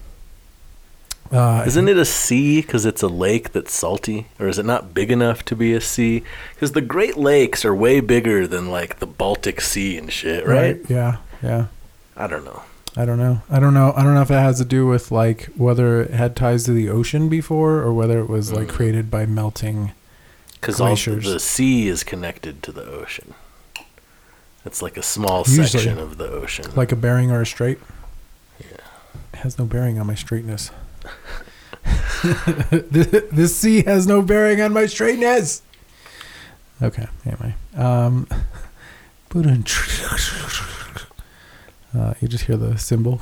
uh, 1.33 1.65
Isn't 1.67 1.89
it 1.89 1.97
a 1.97 2.05
sea 2.05 2.61
because 2.63 2.85
it's 2.87 3.03
a 3.03 3.09
lake 3.09 3.53
that's 3.53 3.73
salty? 3.73 4.29
Or 4.39 4.47
is 4.49 4.59
it 4.59 4.65
not 4.67 4.95
big 4.95 5.11
enough 5.11 5.45
to 5.47 5.57
be 5.57 5.73
a 5.75 5.81
sea? 5.81 6.23
Because 6.55 6.73
the 6.73 6.81
Great 6.81 7.17
Lakes 7.17 7.65
are 7.65 7.75
way 7.75 8.01
bigger 8.01 8.47
than 8.47 8.71
like 8.71 8.99
the 9.01 9.07
Baltic 9.07 9.61
Sea 9.61 9.97
and 9.99 10.13
shit, 10.13 10.47
right? 10.47 10.79
Yeah, 10.89 11.17
yeah. 11.43 11.67
I 12.17 12.27
don't 12.29 12.45
know. 12.45 12.63
I 12.97 13.05
don't 13.05 13.19
know. 13.19 13.43
I 13.51 13.59
don't 13.59 13.75
know. 13.75 13.93
I 13.97 14.03
don't 14.05 14.15
know 14.15 14.23
if 14.23 14.31
it 14.31 14.35
has 14.35 14.59
to 14.59 14.65
do 14.65 14.87
with 14.87 15.11
like 15.11 15.47
whether 15.57 16.03
it 16.03 16.11
had 16.13 16.37
ties 16.37 16.65
to 16.65 16.73
the 16.73 16.89
ocean 16.89 17.29
before 17.29 17.79
or 17.81 17.93
whether 17.93 18.21
it 18.21 18.29
was 18.29 18.53
like 18.53 18.69
Mm. 18.69 18.73
created 18.75 19.11
by 19.11 19.27
melting. 19.27 19.93
Because 20.61 20.77
Glaciers. 20.77 21.25
the 21.25 21.41
sea 21.41 21.89
is 21.89 22.05
connected 22.05 22.63
to 22.63 22.73
the 22.73 22.85
ocean. 22.85 23.35
It's 24.65 24.81
like 24.81 24.97
a 24.97 25.03
small 25.03 25.41
Usually. 25.47 25.67
section 25.67 25.99
of 25.99 26.17
the 26.19 26.31
ocean. 26.31 26.67
like 26.77 26.93
a 26.93 26.97
bearing 26.97 27.31
or 27.31 27.43
a 27.43 27.47
straight. 27.47 27.79
Yeah. 28.61 28.79
It 29.35 29.39
has 29.41 29.59
no 29.59 29.65
bearing 29.67 29.99
on 29.99 30.07
my 30.07 30.15
straightness. 30.15 30.71
this, 32.71 33.25
this 33.31 33.57
sea 33.57 33.83
has 33.83 34.07
no 34.07 34.23
bearing 34.23 34.61
on 34.63 34.73
my 34.73 34.87
straightness. 34.87 35.61
Okay. 36.81 37.07
Anyway, 37.27 37.55
um, 37.77 38.27
uh, 41.97 42.15
you 42.21 42.29
just 42.29 42.45
hear 42.45 42.57
the 42.57 42.77
cymbal. 42.79 43.21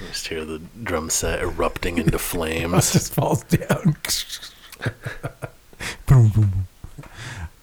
You 0.00 0.06
just 0.08 0.28
hear 0.28 0.44
the 0.44 0.60
drum 0.82 1.10
set 1.10 1.40
erupting 1.40 1.98
into 1.98 2.14
It 2.16 2.20
flames. 2.20 2.92
just 2.92 3.12
falls 3.12 3.42
down. 3.44 3.96
boom, 6.06 6.28
boom, 6.30 6.30
boom. 6.30 6.66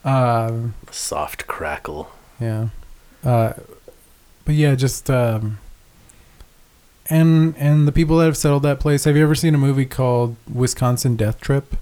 Um, 0.04 0.74
Soft 0.92 1.48
crackle. 1.48 2.12
Yeah. 2.40 2.70
Uh, 3.24 3.54
but 4.46 4.56
yeah, 4.56 4.76
just 4.76 5.10
um, 5.10 5.58
and 7.10 7.56
and 7.58 7.88
the 7.88 7.92
people 7.92 8.18
that 8.20 8.26
have 8.26 8.38
settled 8.38 8.64
that 8.64 8.80
place. 8.80 9.04
Have 9.06 9.18
you 9.18 9.24
ever 9.24 9.36
seen 9.36 9.54
a 9.56 9.58
movie 9.58 9.86
called 9.86 10.36
Wisconsin 10.52 11.16
Death 11.18 11.42
Trip? 11.42 11.76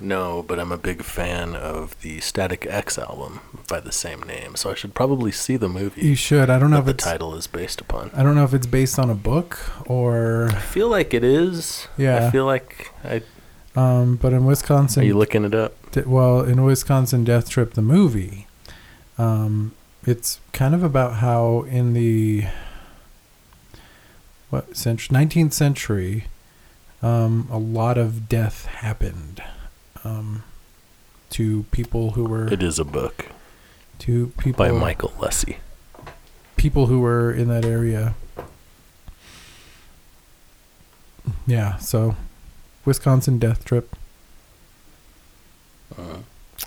No, 0.00 0.42
but 0.42 0.58
I'm 0.58 0.72
a 0.72 0.76
big 0.76 1.02
fan 1.02 1.54
of 1.54 2.00
the 2.02 2.20
Static 2.20 2.66
X 2.68 2.98
album 2.98 3.40
by 3.68 3.80
the 3.80 3.92
same 3.92 4.22
name, 4.22 4.56
so 4.56 4.70
I 4.70 4.74
should 4.74 4.94
probably 4.94 5.30
see 5.32 5.56
the 5.56 5.68
movie 5.68 6.02
You 6.02 6.14
should. 6.14 6.50
I 6.50 6.58
don't 6.58 6.70
know 6.70 6.78
if 6.78 6.84
the 6.84 6.94
title 6.94 7.34
is 7.34 7.46
based 7.46 7.80
upon. 7.80 8.10
I 8.14 8.22
don't 8.22 8.34
know 8.34 8.44
if 8.44 8.52
it's 8.54 8.66
based 8.66 8.98
on 8.98 9.08
a 9.10 9.14
book 9.14 9.58
or 9.86 10.48
I 10.50 10.60
feel 10.60 10.88
like 10.88 11.14
it 11.14 11.24
is. 11.24 11.88
Yeah. 11.96 12.26
I 12.26 12.30
feel 12.30 12.44
like 12.44 12.92
I. 13.04 13.22
um, 13.76 14.16
but 14.16 14.32
in 14.32 14.44
Wisconsin, 14.44 15.02
Are 15.02 15.06
you 15.06 15.16
looking 15.16 15.44
it 15.44 15.54
up? 15.54 15.74
Well, 16.06 16.40
in 16.42 16.64
Wisconsin 16.64 17.24
Death 17.24 17.48
Trip, 17.48 17.74
the 17.74 17.82
movie, 17.82 18.46
um, 19.16 19.72
it's 20.04 20.40
kind 20.52 20.74
of 20.74 20.82
about 20.82 21.14
how 21.14 21.62
in 21.68 21.94
the 21.94 22.46
what 24.50 24.76
century, 24.76 25.12
nineteenth 25.14 25.52
century, 25.52 26.24
um, 27.00 27.48
a 27.50 27.58
lot 27.58 27.96
of 27.96 28.28
death 28.28 28.66
happened 28.66 29.42
um, 30.04 30.42
to 31.30 31.64
people 31.70 32.12
who 32.12 32.24
were 32.24 32.52
It 32.52 32.62
is 32.62 32.78
a 32.78 32.84
book 32.84 33.26
to 34.00 34.28
people 34.38 34.64
by 34.66 34.70
Michael 34.72 35.12
Lesy. 35.20 35.58
people 36.56 36.86
who 36.86 37.00
were 37.00 37.32
in 37.32 37.48
that 37.48 37.64
area. 37.64 38.14
Yeah, 41.46 41.76
so 41.78 42.16
Wisconsin 42.84 43.38
Death 43.38 43.64
Trip. 43.64 43.94
Uh, 45.98 46.18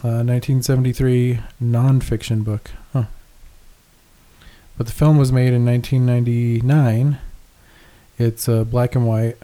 Uh, 0.04 0.22
1973 0.22 1.40
nonfiction 1.62 2.44
book. 2.44 2.70
Huh. 2.94 3.06
But 4.78 4.86
the 4.86 4.94
film 4.94 5.18
was 5.18 5.32
made 5.32 5.54
in 5.54 5.66
1999. 5.66 7.18
It's 8.20 8.48
uh, 8.48 8.64
black 8.64 8.94
and 8.96 9.08
white. 9.08 9.38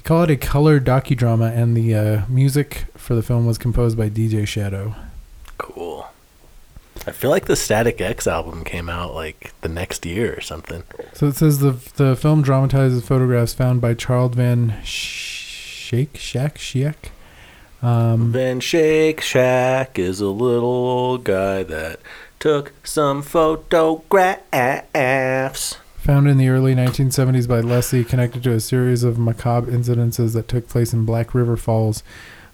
They 0.00 0.08
call 0.08 0.22
it 0.22 0.30
a 0.30 0.36
color 0.38 0.80
docudrama, 0.80 1.54
and 1.54 1.76
the 1.76 1.94
uh, 1.94 2.22
music 2.26 2.86
for 2.96 3.14
the 3.14 3.22
film 3.22 3.44
was 3.44 3.58
composed 3.58 3.98
by 3.98 4.08
DJ 4.08 4.46
Shadow. 4.48 4.94
cool. 5.58 6.06
I 7.06 7.10
feel 7.12 7.28
like 7.28 7.44
the 7.44 7.54
Static 7.56 8.00
X 8.00 8.26
album 8.26 8.64
came 8.64 8.88
out 8.88 9.14
like 9.14 9.52
the 9.60 9.68
next 9.68 10.06
year 10.06 10.34
or 10.34 10.40
something. 10.40 10.84
So 11.12 11.26
it 11.26 11.36
says 11.36 11.58
the 11.58 11.72
the 11.96 12.16
film 12.16 12.40
dramatizes 12.40 13.06
photographs 13.06 13.52
found 13.52 13.82
by 13.82 13.92
Charles 13.92 14.34
Van 14.36 14.80
Shake 14.82 16.16
Shack 16.16 16.56
Schaick 16.56 17.10
Um, 17.82 18.32
Then 18.32 18.58
Shake 18.60 19.20
Shack 19.20 19.98
is 19.98 20.22
a 20.22 20.28
little 20.28 20.64
old 20.68 21.24
guy 21.24 21.62
that 21.62 22.00
took 22.38 22.72
some 22.84 23.20
photographs. 23.22 24.48
Founded 26.02 26.32
in 26.32 26.38
the 26.38 26.48
early 26.48 26.74
1970s 26.74 27.46
by 27.46 27.60
Leslie, 27.60 28.04
connected 28.04 28.42
to 28.44 28.52
a 28.52 28.60
series 28.60 29.04
of 29.04 29.18
macabre 29.18 29.70
incidences 29.70 30.32
that 30.32 30.48
took 30.48 30.66
place 30.66 30.94
in 30.94 31.04
Black 31.04 31.34
River 31.34 31.58
Falls, 31.58 32.02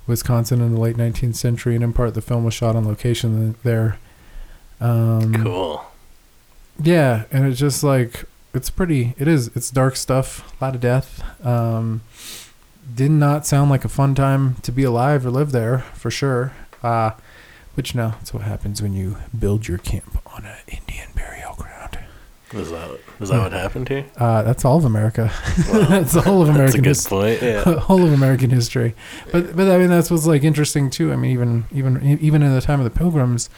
Wisconsin 0.07 0.61
in 0.61 0.75
the 0.75 0.81
late 0.81 0.97
19th 0.97 1.37
century, 1.37 1.77
and 1.77 1.85
in 1.85 1.93
part 1.93 2.15
the 2.15 2.21
film 2.21 2.45
was 2.45 2.55
shot 2.55 2.75
on 2.75 2.87
location 2.87 3.55
there. 3.63 3.99
Um, 4.81 5.45
Cool. 5.45 5.85
Yeah, 6.83 7.25
and 7.31 7.47
it's 7.47 7.59
just 7.59 7.85
like 7.85 8.25
it's 8.53 8.69
pretty. 8.69 9.15
It 9.17 9.29
is. 9.29 9.49
It's 9.55 9.71
dark 9.71 9.97
stuff. 9.97 10.53
A 10.61 10.65
lot 10.65 10.75
of 10.75 10.81
death. 10.81 11.23
Um, 11.47 12.03
did 12.95 13.11
not 13.11 13.47
sound 13.47 13.71
like 13.71 13.85
a 13.85 13.89
fun 13.89 14.15
time 14.15 14.57
to 14.57 14.73
be 14.73 14.83
alive 14.83 15.25
or 15.25 15.31
live 15.31 15.53
there 15.53 15.79
for 15.95 16.11
sure. 16.11 16.53
Uh, 16.83 17.13
but 17.75 17.95
you 17.95 18.01
know, 18.01 18.11
that's 18.11 18.35
what 18.35 18.43
happens 18.43 18.83
when 18.83 18.93
you 18.93 19.19
build 19.39 19.69
your 19.69 19.79
camp 19.79 20.21
on 20.35 20.45
an 20.45 20.57
Indian. 20.67 21.09
Is 22.53 22.71
that, 22.71 22.99
is 23.19 23.29
that 23.31 23.43
what 23.43 23.53
happened 23.53 23.89
here? 23.89 24.07
Uh, 24.17 24.43
that's 24.43 24.65
all 24.65 24.79
of 24.79 24.85
America. 24.85 25.33
Wow. 25.69 25.81
that's 25.89 26.13
the 26.13 26.21
whole 26.21 26.43
of 26.43 26.47
That's 26.47 26.57
a 26.57 26.61
American 26.61 26.83
good 26.83 26.89
history. 26.91 27.11
point. 27.19 27.43
Yeah. 27.43 27.63
whole 27.81 28.05
of 28.07 28.13
American 28.13 28.51
history. 28.51 28.95
But 29.33 29.57
but 29.57 29.69
I 29.69 29.79
mean 29.79 29.89
that's 29.89 30.11
what's 30.13 30.27
like 30.27 30.45
interesting 30.45 30.89
too. 30.89 31.13
I 31.13 31.17
mean 31.17 31.33
even 31.33 31.65
even 31.73 32.19
even 32.21 32.43
in 32.43 32.55
the 32.55 32.61
time 32.61 32.79
of 32.79 32.85
the 32.85 32.97
Pilgrims, 32.97 33.51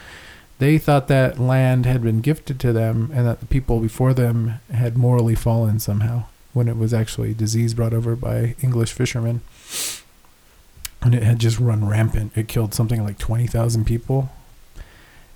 they 0.57 0.79
thought 0.79 1.07
that 1.07 1.37
land 1.39 1.85
had 1.85 2.01
been 2.01 2.21
gifted 2.21 2.59
to 2.61 2.73
them 2.73 3.11
and 3.13 3.27
that 3.27 3.41
the 3.41 3.45
people 3.45 3.79
before 3.79 4.13
them 4.13 4.59
had 4.73 4.97
morally 4.97 5.35
fallen 5.35 5.79
somehow 5.79 6.23
when 6.53 6.67
it 6.67 6.75
was 6.75 6.91
actually 6.91 7.35
disease 7.35 7.75
brought 7.75 7.93
over 7.93 8.15
by 8.15 8.55
English 8.61 8.91
fishermen. 8.91 9.41
And 11.03 11.13
it 11.13 11.21
had 11.23 11.37
just 11.39 11.59
run 11.59 11.87
rampant. 11.87 12.35
It 12.35 12.47
killed 12.47 12.73
something 12.73 13.03
like 13.03 13.19
20,000 13.19 13.85
people 13.85 14.31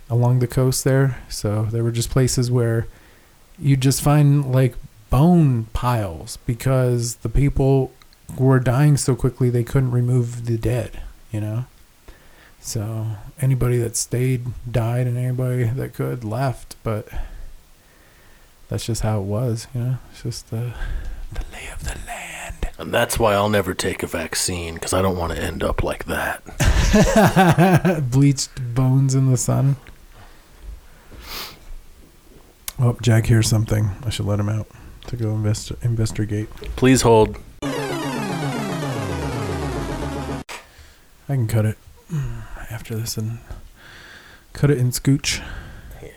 along 0.10 0.39
the 0.39 0.48
coast 0.48 0.84
there. 0.84 1.20
So 1.30 1.66
there 1.66 1.84
were 1.84 1.92
just 1.92 2.10
places 2.10 2.52
where 2.52 2.88
you 3.63 3.78
just 3.78 4.02
find 4.02 4.52
like 4.52 4.76
bone 5.10 5.65
piles 5.73 6.38
because 6.45 7.15
the 7.17 7.30
people 7.30 7.91
were 8.38 8.60
dying 8.60 8.97
so 8.97 9.15
quickly 9.15 9.49
they 9.49 9.63
couldn't 9.63 9.91
remove 9.91 10.45
the 10.45 10.58
dead, 10.58 11.02
you 11.32 11.39
know? 11.39 11.65
So 12.60 13.08
anybody 13.39 13.78
that 13.78 13.95
stayed 13.95 14.47
died 14.69 15.08
and 15.08 15.17
anybody 15.17 15.63
that 15.63 15.93
could 15.93 16.23
left, 16.23 16.76
but 16.84 17.08
that's 18.67 18.86
just 18.86 19.02
how 19.02 19.19
it 19.19 19.23
was, 19.23 19.67
you 19.73 19.82
know? 19.82 19.97
It's 20.12 20.23
just 20.23 20.49
the 20.49 20.73
the 21.32 21.45
lay 21.52 21.67
of 21.73 21.84
the 21.84 21.97
land. 22.06 22.69
And 22.78 22.93
that's 22.93 23.17
why 23.17 23.34
I'll 23.34 23.49
never 23.49 23.73
take 23.73 24.04
a 24.04 24.08
vaccine 24.08 24.76
because 24.76 24.93
I 24.93 25.02
don't 25.02 25.17
want 25.17 25.34
to 25.34 25.41
end 25.41 25.63
up 25.63 25.84
like 25.84 26.06
that. 26.06 26.43
Bleached 28.12 28.76
bones 28.76 29.15
in 29.15 29.32
the 29.32 29.38
sun. 29.38 29.78
Oh, 32.79 32.97
Jack 33.01 33.27
hears 33.27 33.47
something. 33.47 33.91
I 34.05 34.09
should 34.09 34.25
let 34.25 34.39
him 34.39 34.49
out 34.49 34.67
to 35.07 35.15
go 35.15 35.31
invest- 35.31 35.71
investigate. 35.81 36.49
Please 36.75 37.01
hold. 37.03 37.38
I 41.29 41.36
can 41.36 41.47
cut 41.47 41.65
it 41.65 41.77
after 42.69 42.95
this 42.95 43.17
and 43.17 43.39
cut 44.53 44.69
it 44.69 44.77
in 44.77 44.89
scooch. 44.91 45.41
Yeah. 46.01 46.09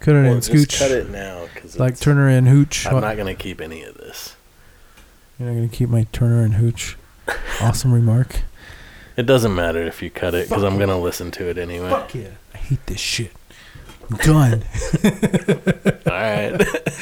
Cut 0.00 0.14
it 0.16 0.22
Well, 0.24 0.34
in 0.34 0.40
just 0.40 0.50
scooch. 0.52 0.78
cut 0.78 0.90
it 0.90 1.10
now 1.10 1.46
because 1.54 1.78
Like 1.78 1.98
Turner 1.98 2.28
and 2.28 2.48
Hooch. 2.48 2.86
I'm 2.86 3.00
not 3.00 3.16
gonna 3.16 3.34
keep 3.34 3.60
any 3.60 3.82
of 3.82 3.96
this. 3.96 4.34
You're 5.38 5.48
not 5.50 5.54
gonna 5.56 5.68
keep 5.68 5.88
my 5.90 6.06
Turner 6.12 6.42
and 6.42 6.54
Hooch. 6.54 6.96
Awesome 7.60 7.92
remark. 7.92 8.40
It 9.16 9.26
doesn't 9.26 9.54
matter 9.54 9.82
if 9.82 10.02
you 10.02 10.10
cut 10.10 10.34
it 10.34 10.48
because 10.48 10.62
I'm 10.62 10.78
gonna 10.78 10.98
listen 10.98 11.30
to 11.32 11.48
it 11.48 11.58
anyway. 11.58 11.90
All 11.90 12.06
yeah. 12.14 12.28
I 12.54 12.58
hate 12.58 12.86
this 12.86 13.00
shit. 13.00 13.32
I'm 14.10 14.16
done. 14.18 14.62
All 16.06 16.12
right. 16.12 16.58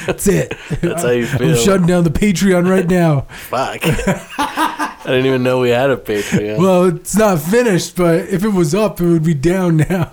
That's 0.06 0.26
it. 0.26 0.54
that's 0.80 1.02
how 1.02 1.10
you 1.10 1.26
feel. 1.26 1.50
I'm 1.50 1.56
shutting 1.56 1.86
down 1.86 2.04
the 2.04 2.10
Patreon 2.10 2.68
right 2.68 2.86
now. 2.86 3.22
Fuck. 3.48 3.80
I 3.84 4.96
didn't 5.04 5.26
even 5.26 5.42
know 5.42 5.60
we 5.60 5.70
had 5.70 5.90
a 5.90 5.96
Patreon. 5.96 6.58
Well, 6.58 6.84
it's 6.84 7.16
not 7.16 7.40
finished, 7.40 7.96
but 7.96 8.20
if 8.28 8.44
it 8.44 8.48
was 8.48 8.74
up, 8.74 9.00
it 9.00 9.06
would 9.06 9.24
be 9.24 9.34
down 9.34 9.78
now. 9.78 10.08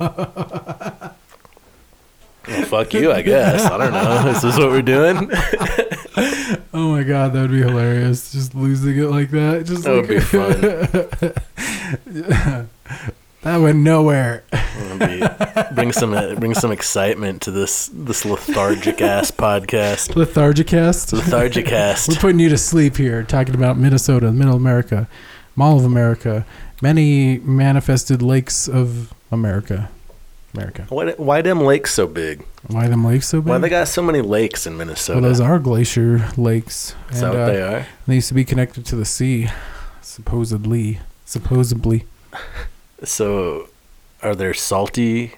Well, 2.48 2.66
fuck 2.66 2.94
you, 2.94 3.12
I 3.12 3.22
guess. 3.22 3.66
I 3.66 3.78
don't 3.78 3.92
know. 3.94 4.28
Is 4.32 4.42
this 4.42 4.58
what 4.58 4.70
we're 4.70 4.82
doing? 4.82 5.30
oh 6.74 6.92
my 6.92 7.04
god, 7.04 7.34
that 7.34 7.42
would 7.42 7.52
be 7.52 7.60
hilarious. 7.60 8.32
Just 8.32 8.56
losing 8.56 8.98
it 8.98 9.08
like 9.08 9.30
that. 9.32 9.66
Just 9.66 9.84
That 9.84 9.96
would 9.96 10.08
be 10.08 10.20
fun. 10.20 10.58
that 13.44 13.58
went 13.58 13.80
nowhere. 13.80 14.44
Be, 15.00 15.24
bring 15.74 15.92
some 15.92 16.12
bring 16.36 16.54
some 16.54 16.72
excitement 16.72 17.42
to 17.44 17.52
this 17.52 17.90
this 17.94 18.24
lethargic 18.26 19.02
ass 19.02 19.32
podcast. 19.32 20.14
Lethargicast. 20.14 21.14
Lethargic 21.14 21.66
cast. 21.66 22.10
We're 22.10 22.16
putting 22.16 22.40
you 22.40 22.50
to 22.50 22.58
sleep 22.58 22.98
here, 22.98 23.24
talking 23.24 23.56
about 23.56 23.78
Minnesota, 23.78 24.32
Middle 24.32 24.56
America, 24.56 25.08
Mall 25.56 25.78
of 25.78 25.86
America, 25.86 26.46
many 26.82 27.40
manifested 27.40 28.22
lakes 28.22 28.68
of 28.68 29.14
America. 29.32 29.90
America. 30.54 30.86
Why, 30.90 31.12
why 31.14 31.42
them 31.42 31.62
lakes 31.62 31.94
so 31.94 32.08
big? 32.08 32.46
Why 32.68 32.88
them 32.90 33.06
lakes 33.06 33.30
so 33.30 33.42
big? 33.42 33.50
Why 33.50 33.58
they 33.58 33.70
got 33.70 33.88
so 33.88 34.02
many 34.02 34.22
lakes 34.22 34.68
in 34.68 34.76
Minnesota? 34.76 35.22
well, 35.22 35.30
those 35.30 35.40
are 35.40 35.58
glacier 35.60 36.30
lakes. 36.36 36.94
Is 37.10 37.22
that 37.22 37.30
what 37.30 37.40
uh, 37.40 37.46
they 37.46 37.62
are? 37.62 37.88
They 38.06 38.16
used 38.16 38.28
to 38.28 38.34
be 38.34 38.44
connected 38.44 38.86
to 38.88 38.98
the 38.98 39.06
sea, 39.06 39.48
supposedly. 40.02 41.00
Supposedly. 41.26 42.06
So, 43.04 43.70
are 44.22 44.36
there 44.36 44.54
salty, 44.54 45.34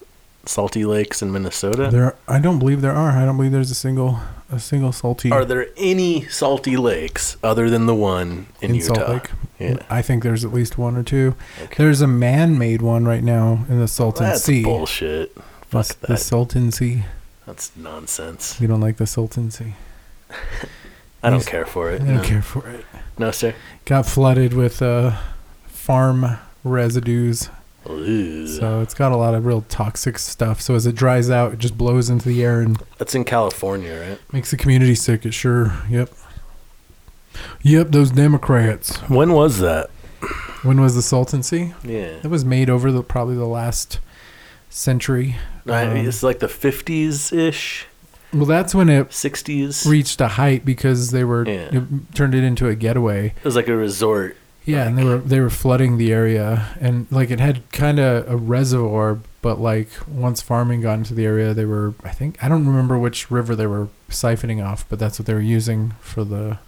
salty 0.45 0.86
lakes 0.86 1.21
in 1.21 1.32
Minnesota? 1.32 1.89
There, 1.89 2.15
I 2.28 2.39
don't 2.39 2.60
believe 2.60 2.82
there 2.82 2.93
are. 2.93 3.12
I 3.12 3.26
don't 3.26 3.38
believe 3.38 3.52
there's 3.52 3.71
a 3.71 3.76
single, 3.76 4.19
a 4.52 4.60
single 4.60 4.91
salty 4.91 5.32
Are 5.32 5.45
there 5.45 5.67
any 5.78 6.26
salty 6.26 6.76
lakes 6.76 7.38
other 7.43 7.69
than 7.69 7.86
the 7.86 7.95
one 7.95 8.47
in, 8.62 8.71
in 8.71 8.76
Utah? 8.76 8.93
Salt 8.95 9.10
Lake. 9.10 9.30
Yeah. 9.60 9.78
I 9.89 10.02
think 10.02 10.23
there's 10.23 10.43
at 10.43 10.52
least 10.52 10.78
one 10.78 10.97
or 10.97 11.04
two. 11.04 11.36
Okay. 11.62 11.76
There's 11.78 12.02
a 12.02 12.08
man-made 12.08 12.82
one 12.82 13.06
right 13.06 13.23
now 13.23 13.65
in 13.69 13.80
the 13.80 13.88
Salton 13.88 14.26
That's 14.26 14.43
Sea. 14.43 14.63
bullshit. 14.63 15.34
The, 15.36 15.41
Fuck 15.67 15.99
the 16.02 16.08
that. 16.08 16.17
Salton 16.17 16.71
Sea. 16.71 17.06
That's 17.45 17.76
nonsense. 17.78 18.60
You 18.60 18.67
don't 18.67 18.82
like 18.82 18.97
the 18.97 19.08
Salton 19.08 19.52
Sea? 19.52 19.73
I 21.23 21.30
don't 21.30 21.45
care 21.45 21.65
for 21.65 21.89
it. 21.89 22.02
I 22.02 22.06
don't 22.06 22.15
no. 22.17 22.23
care 22.23 22.41
for 22.41 22.67
it. 22.67 22.86
No, 23.17 23.32
sir. 23.32 23.56
Got 23.86 24.06
flooded 24.06 24.54
with 24.54 24.82
uh, 24.82 25.17
farm 25.67 26.38
residues, 26.63 27.49
so 27.86 28.80
it's 28.82 28.93
got 28.93 29.12
a 29.12 29.17
lot 29.17 29.34
of 29.36 29.45
real 29.45 29.62
toxic 29.67 30.17
stuff. 30.17 30.62
So 30.62 30.76
as 30.76 30.86
it 30.88 30.95
dries 30.95 31.30
out, 31.30 31.54
it 31.54 31.60
just 31.60 31.78
blows 31.78 32.10
into 32.10 32.30
the 32.30 32.41
air 32.43 32.62
and 32.62 32.82
That's 32.97 33.13
in 33.13 33.26
California, 33.26 34.08
right? 34.10 34.19
makes 34.34 34.52
the 34.52 34.58
community 34.58 34.95
sick. 34.95 35.26
It 35.26 35.34
sure. 35.34 35.73
Yep. 35.89 36.10
Yep. 37.62 37.89
Those 37.89 38.12
Democrats. 38.12 38.97
When 39.10 39.34
was 39.34 39.60
that? 39.60 39.89
When 40.63 40.80
was 40.80 40.95
the 40.95 41.02
Sea? 41.43 41.73
Yeah. 41.84 42.19
It 42.23 42.28
was 42.30 42.45
made 42.45 42.69
over 42.69 42.89
the 42.91 43.04
probably 43.04 43.36
the 43.36 43.45
last 43.45 43.99
century. 44.69 45.36
I- 45.67 45.88
mean, 45.88 45.97
Um, 45.99 46.08
it's 46.08 46.23
like 46.23 46.39
the 46.39 46.47
50s 46.47 47.34
ish, 47.34 47.86
Well, 48.34 48.45
that's 48.45 48.73
when 48.73 48.88
it 48.89 49.12
60s. 49.12 49.86
reached 49.86 50.21
a 50.21 50.30
height 50.30 50.63
because 50.65 51.12
they 51.12 51.23
were 51.26 51.45
Yeah. 51.45 51.67
it 51.71 51.84
turned 52.15 52.34
it 52.34 52.43
into 52.45 52.67
a 52.69 52.76
getaway. 52.76 53.28
it 53.38 53.43
was 53.43 53.56
like 53.58 53.67
a 53.67 53.76
resort. 53.76 54.38
Yeah, 54.65 54.88
and 54.88 54.97
they 54.97 55.04
were 55.04 55.17
they 55.17 55.39
were 55.41 55.49
flooding 55.49 55.97
the 55.97 56.13
area, 56.13 56.69
and 56.80 57.08
like 57.12 57.30
it 57.32 57.39
had 57.39 57.69
kind 57.71 57.99
of 57.99 58.30
a 58.30 58.38
reservoir, 58.38 59.19
but 59.41 59.60
like 59.60 59.89
once 60.08 60.41
farming 60.41 60.82
got 60.82 60.99
into 60.99 61.13
the 61.13 61.26
area, 61.26 61.54
they 61.54 61.65
were 61.65 61.93
I 62.04 62.12
think 62.12 62.41
I 62.41 62.47
don't 62.47 62.65
remember 62.65 62.97
which 62.97 63.30
river 63.30 63.56
they 63.56 63.67
were 63.67 63.89
siphoning 64.10 64.65
off, 64.65 64.88
but 64.88 64.99
that's 64.99 65.19
what 65.19 65.26
they 65.26 65.34
were 65.34 65.41
using 65.41 65.91
for 65.99 66.23
the 66.23 66.60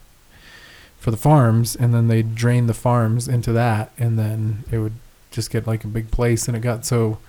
for 1.00 1.12
the 1.12 1.18
farms, 1.18 1.76
and 1.76 1.94
then 1.94 2.08
they 2.10 2.22
drained 2.22 2.68
the 2.68 2.74
farms 2.74 3.28
into 3.28 3.54
that, 3.54 3.92
and 3.98 4.20
then 4.20 4.66
it 4.72 4.80
would 4.80 4.96
just 5.32 5.50
get 5.50 5.66
like 5.66 5.86
a 5.86 5.88
big 5.88 6.12
place, 6.12 6.48
and 6.50 6.58
it 6.58 6.62
got 6.62 6.86
so 6.86 7.20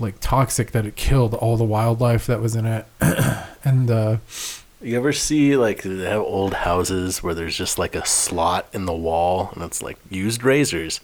like 0.00 0.16
toxic 0.20 0.72
that 0.72 0.84
it 0.84 0.96
killed 0.96 1.32
all 1.34 1.56
the 1.56 1.64
wildlife 1.64 2.26
that 2.26 2.40
was 2.40 2.56
in 2.56 2.66
it, 2.66 2.86
and 3.64 3.88
uh, 3.88 4.16
You 4.86 4.96
ever 4.96 5.12
see 5.12 5.56
like 5.56 5.82
they 5.82 6.04
have 6.08 6.20
old 6.22 6.54
houses 6.54 7.22
where 7.22 7.34
there's 7.34 7.56
just 7.56 7.76
like 7.78 7.96
a 7.96 8.06
slot 8.06 8.68
in 8.72 8.86
the 8.86 8.94
wall 8.94 9.50
and 9.54 9.64
it's 9.64 9.82
like 9.82 9.98
used 10.10 10.44
razors, 10.44 11.00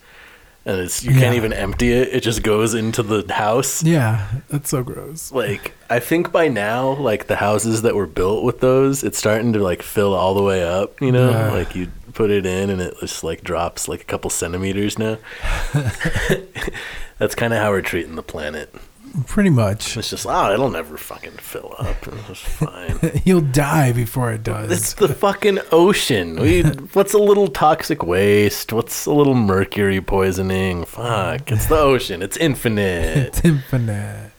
and 0.65 0.79
it's 0.79 1.03
you 1.03 1.11
can't 1.13 1.35
even 1.35 1.53
empty 1.53 1.91
it. 1.93 2.09
It 2.15 2.23
just 2.23 2.45
goes 2.45 2.75
into 2.75 3.03
the 3.03 3.33
house. 3.35 3.83
yeah, 3.83 4.29
that's 4.49 4.71
so 4.71 4.85
gross. 4.85 5.33
Like 5.33 5.73
I 5.91 5.99
think 5.99 6.31
by 6.31 6.47
now, 6.47 6.93
like 6.93 7.27
the 7.27 7.37
houses 7.37 7.83
that 7.83 7.97
were 7.97 8.07
built 8.07 8.45
with 8.45 8.61
those, 8.61 9.03
it's 9.03 9.19
starting 9.19 9.53
to 9.55 9.59
like 9.59 9.83
fill 9.83 10.15
all 10.15 10.35
the 10.35 10.45
way 10.45 10.63
up. 10.63 11.01
You 11.01 11.11
know, 11.11 11.31
Yeah. 11.31 11.51
like 11.53 11.75
you 11.75 11.89
put 12.13 12.31
it 12.31 12.47
in 12.47 12.71
and 12.71 12.81
it 12.81 12.95
just 13.01 13.25
like 13.25 13.43
drops 13.43 13.89
like 13.89 14.03
a 14.03 14.05
couple 14.05 14.31
centimeters 14.31 14.97
now. 14.97 15.19
That's 17.19 17.35
kind 17.35 17.53
of 17.53 17.59
how 17.59 17.71
we're 17.71 17.83
treating 17.83 18.15
the 18.15 18.23
planet. 18.23 18.73
Pretty 19.27 19.51
much. 19.51 19.97
It's 19.97 20.11
just, 20.11 20.27
oh, 20.27 20.53
it'll 20.53 20.71
never 20.71 20.97
fucking 20.97 21.33
fill 21.33 21.75
up. 21.79 21.97
It's 22.31 22.41
fine. 22.41 22.99
You'll 23.25 23.43
die 23.43 23.93
before 23.93 24.33
it 24.33 24.43
does. 24.43 24.71
It's 24.71 24.95
the 24.95 25.09
fucking 25.09 25.59
ocean. 25.71 26.41
We, 26.41 26.63
what's 26.93 27.13
a 27.13 27.19
little 27.19 27.49
toxic 27.49 28.03
waste? 28.03 28.73
What's 28.73 29.05
a 29.07 29.13
little 29.13 29.35
mercury 29.35 30.01
poisoning? 30.01 30.85
Fuck, 30.87 31.53
it's 31.53 31.67
the 31.67 31.77
ocean. 31.79 32.23
It's 32.23 32.37
infinite. 32.37 32.83
It's 33.33 33.45
infinite. 33.45 34.33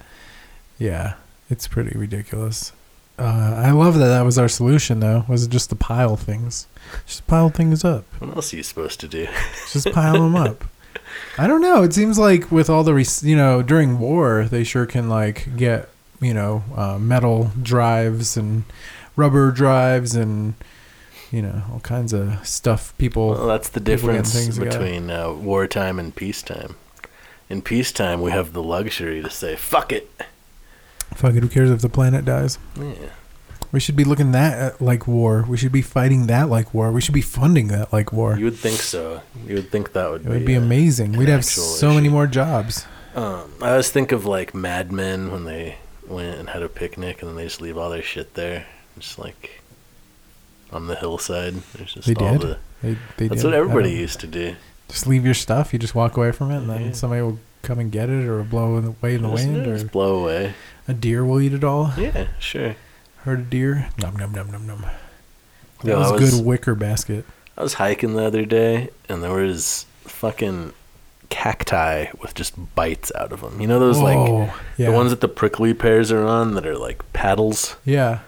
Yeah, 0.77 1.15
it's 1.49 1.67
pretty 1.67 1.97
ridiculous. 1.97 2.71
Uh, 3.17 3.53
I 3.57 3.71
love 3.71 3.95
that 3.99 4.07
that 4.07 4.23
was 4.23 4.37
our 4.39 4.47
solution, 4.47 4.99
though. 4.99 5.23
Was 5.27 5.43
it 5.45 5.49
just 5.51 5.69
to 5.69 5.75
pile 5.75 6.15
things? 6.15 6.67
Just 7.05 7.25
pile 7.27 7.49
things 7.49 7.83
up. 7.85 8.05
What 8.19 8.35
else 8.35 8.53
are 8.53 8.57
you 8.57 8.63
supposed 8.63 8.99
to 9.01 9.07
do? 9.07 9.27
Just 9.71 9.91
pile 9.91 10.13
them 10.13 10.35
up. 10.35 10.63
I 11.37 11.47
don't 11.47 11.61
know. 11.61 11.83
It 11.83 11.93
seems 11.93 12.17
like 12.19 12.51
with 12.51 12.69
all 12.69 12.83
the, 12.83 12.93
rec- 12.93 13.23
you 13.23 13.35
know, 13.35 13.61
during 13.61 13.99
war, 13.99 14.45
they 14.45 14.63
sure 14.63 14.85
can 14.85 15.09
like 15.09 15.55
get, 15.57 15.89
you 16.21 16.33
know, 16.33 16.63
uh, 16.75 16.97
metal 16.99 17.51
drives 17.61 18.37
and 18.37 18.63
rubber 19.15 19.51
drives 19.51 20.15
and, 20.15 20.53
you 21.31 21.41
know, 21.41 21.63
all 21.71 21.79
kinds 21.79 22.13
of 22.13 22.45
stuff. 22.47 22.95
People. 22.97 23.29
Well, 23.29 23.47
that's 23.47 23.69
the 23.69 23.79
difference 23.79 24.33
between 24.57 25.09
uh, 25.09 25.31
wartime 25.33 25.99
and 25.99 26.15
peacetime. 26.15 26.75
In 27.49 27.61
peacetime, 27.61 28.21
we 28.21 28.31
have 28.31 28.53
the 28.53 28.63
luxury 28.63 29.21
to 29.21 29.29
say, 29.29 29.55
fuck 29.55 29.91
it. 29.91 30.09
Fuck 31.13 31.35
it. 31.35 31.43
Who 31.43 31.49
cares 31.49 31.69
if 31.69 31.81
the 31.81 31.89
planet 31.89 32.25
dies? 32.25 32.57
Yeah. 32.77 32.93
We 33.73 33.79
should 33.81 33.95
be 33.97 34.03
looking 34.05 34.31
that 34.33 34.57
at 34.57 34.81
like 34.81 35.07
war. 35.07 35.43
We 35.49 35.57
should 35.57 35.71
be 35.71 35.81
fighting 35.81 36.27
that 36.27 36.47
like 36.47 36.73
war. 36.73 36.91
We 36.91 37.01
should 37.01 37.13
be 37.15 37.21
funding 37.21 37.67
that 37.69 37.91
like 37.91 38.13
war. 38.13 38.37
You 38.37 38.45
would 38.45 38.55
think 38.55 38.77
so. 38.79 39.21
You 39.47 39.55
would 39.55 39.69
think 39.71 39.91
that 39.93 40.09
would 40.09 40.21
It 40.21 40.25
be. 40.25 40.29
would 40.29 40.45
be 40.45 40.55
uh, 40.55 40.61
amazing. 40.61 41.13
We'd 41.13 41.27
have 41.27 41.43
so 41.43 41.91
many 41.93 42.07
more 42.07 42.27
jobs. 42.27 42.85
Um, 43.15 43.51
I 43.61 43.71
always 43.71 43.89
think 43.89 44.11
of 44.11 44.25
like 44.25 44.53
Mad 44.53 44.91
Men 44.91 45.31
when 45.31 45.43
they 45.45 45.77
went 46.07 46.37
and 46.39 46.49
had 46.49 46.61
a 46.63 46.69
picnic 46.69 47.21
and 47.21 47.29
then 47.29 47.35
they 47.35 47.43
just 47.45 47.61
leave 47.61 47.77
all 47.77 47.89
their 47.89 48.01
shit 48.03 48.35
there, 48.35 48.65
just 48.99 49.17
like 49.17 49.61
on 50.71 50.87
the 50.87 50.95
hillside. 50.95 51.55
There's 51.73 51.93
just 51.95 52.07
They 52.07 52.13
all 52.23 52.37
did? 52.37 52.41
the. 52.41 52.57
They, 52.83 52.97
they 53.17 53.27
That's 53.27 53.41
did. 53.41 53.47
what 53.47 53.53
everybody 53.55 53.91
used 53.91 54.19
to 54.19 54.27
do. 54.27 54.55
Just 54.89 55.07
leave 55.07 55.25
your 55.25 55.33
stuff. 55.33 55.73
You 55.73 55.79
just 55.79 55.95
walk 55.95 56.15
away 56.17 56.31
from 56.31 56.51
it, 56.51 56.57
and 56.57 56.69
then 56.69 56.85
Yeah. 56.87 56.91
somebody 56.91 57.21
will 57.23 57.39
come 57.63 57.79
and 57.79 57.91
get 57.91 58.09
it, 58.09 58.27
or 58.27 58.43
blow 58.43 58.75
away 58.77 59.15
in 59.15 59.23
the 59.23 59.29
Just- 59.31 59.47
wind, 59.47 59.65
just 59.65 59.85
or 59.85 59.87
blow 59.87 60.15
away. 60.23 60.53
a 60.87 60.93
deer 60.93 61.23
will 61.25 61.39
eat 61.41 61.53
it 61.53 61.63
all. 61.63 61.91
Yeah, 61.97 62.27
sure. 62.39 62.75
Heard 63.23 63.39
a 63.39 63.43
deer? 63.43 63.89
Num 64.01 64.15
num 64.17 64.31
num 64.33 64.51
num 64.51 64.67
num. 64.67 64.81
That 65.83 65.87
Yo, 65.87 65.99
was, 65.99 66.11
I 66.11 66.15
a 66.15 66.19
good 66.19 66.45
wicker 66.45 66.75
basket. 66.75 67.25
I 67.57 67.63
was 67.63 67.75
hiking 67.75 68.15
the 68.15 68.23
other 68.25 68.45
day 68.45 68.89
and 69.07 69.23
there 69.23 69.33
was 69.33 69.85
fucking 70.01 70.73
cacti 71.29 72.07
with 72.21 72.35
just 72.35 72.53
bites 72.75 73.11
out 73.15 73.31
of 73.31 73.41
them. 73.41 73.59
You 73.61 73.67
know 73.67 73.79
those 73.79 73.99
like 73.99 74.51
yeah, 74.77 74.87
the 74.87 74.91
ones 74.91 75.11
that 75.11 75.21
the 75.21 75.27
prickly 75.27 75.73
pears 75.73 76.11
are 76.11 76.23
on 76.25 76.55
that 76.55 76.65
are 76.65 76.77
like 76.77 77.01
paddles, 77.13 77.75
yeah, 77.85 78.19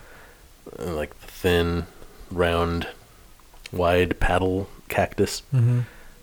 uh, 0.79 0.93
like 0.93 1.15
thin, 1.17 1.85
round, 2.31 2.87
wide 3.71 4.19
paddle 4.19 4.69
cactus. 4.89 5.41
hmm 5.51 5.81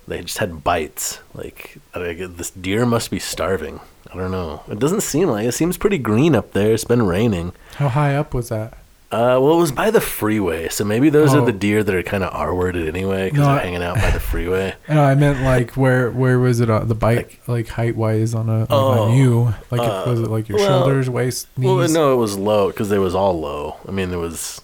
They 0.08 0.22
just 0.22 0.38
had 0.38 0.64
bites. 0.64 1.20
Like 1.34 1.78
I 1.94 2.12
get- 2.14 2.38
this 2.38 2.50
deer 2.50 2.86
must 2.86 3.10
be 3.10 3.18
starving. 3.18 3.80
I 4.12 4.16
don't 4.18 4.30
know. 4.30 4.62
It 4.68 4.78
doesn't 4.78 5.00
seem 5.02 5.28
like 5.28 5.46
it 5.46 5.52
seems 5.52 5.76
pretty 5.78 5.98
green 5.98 6.34
up 6.34 6.52
there. 6.52 6.72
It's 6.72 6.84
been 6.84 7.02
raining. 7.06 7.52
How 7.76 7.88
high 7.88 8.14
up 8.14 8.34
was 8.34 8.48
that? 8.50 8.74
Uh, 9.10 9.36
well, 9.40 9.52
it 9.52 9.60
was 9.60 9.72
by 9.72 9.90
the 9.90 10.00
freeway, 10.00 10.68
so 10.70 10.84
maybe 10.84 11.10
those 11.10 11.34
Oh. 11.34 11.42
are 11.42 11.44
the 11.44 11.52
deer 11.52 11.82
that 11.84 11.94
are 11.94 12.02
kind 12.02 12.24
of 12.24 12.32
R-worded 12.34 12.88
anyway 12.88 13.26
because 13.26 13.40
No, 13.40 13.46
they're 13.54 13.62
hanging 13.62 13.82
out 13.82 13.96
by 13.96 14.08
the 14.10 14.20
freeway. 14.30 14.74
No, 14.88 15.02
I 15.04 15.14
meant 15.14 15.42
like 15.42 15.72
where 15.76 16.10
where 16.10 16.38
was 16.38 16.60
it 16.60 16.70
on 16.70 16.88
the 16.88 16.94
bike 16.94 17.40
like, 17.46 17.68
height 17.68 17.94
wise 17.94 18.34
on 18.34 18.48
a 18.48 18.60
like 18.60 18.68
Oh, 18.70 19.02
on 19.10 19.16
you? 19.16 19.54
Like 19.70 19.82
uh, 19.82 20.04
was 20.06 20.20
it 20.20 20.28
like 20.30 20.48
your 20.48 20.56
well- 20.58 20.80
shoulders, 20.84 21.10
waist, 21.10 21.46
knees? 21.58 21.66
Well, 21.66 21.88
no, 21.90 22.14
it 22.14 22.16
was 22.16 22.38
low 22.38 22.68
because 22.68 22.90
it 22.90 22.98
was 22.98 23.14
all 23.14 23.38
low. 23.38 23.76
I 23.86 23.90
mean, 23.90 24.12
it 24.12 24.16
was 24.18 24.62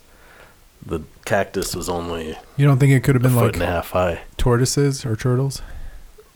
the 0.85 1.01
cactus 1.27 1.77
was 1.77 1.91
only 1.91 2.39
You 2.57 2.65
don't 2.67 2.79
think 2.79 2.93
it 2.93 3.05
could 3.05 3.17
have 3.17 3.23
been 3.23 3.33
foot 3.33 3.45
like 3.45 3.55
and 3.55 3.63
a 3.65 3.67
half 3.67 3.91
high. 3.91 4.21
tortoises 4.39 5.05
or 5.05 5.15
turtles? 5.15 5.61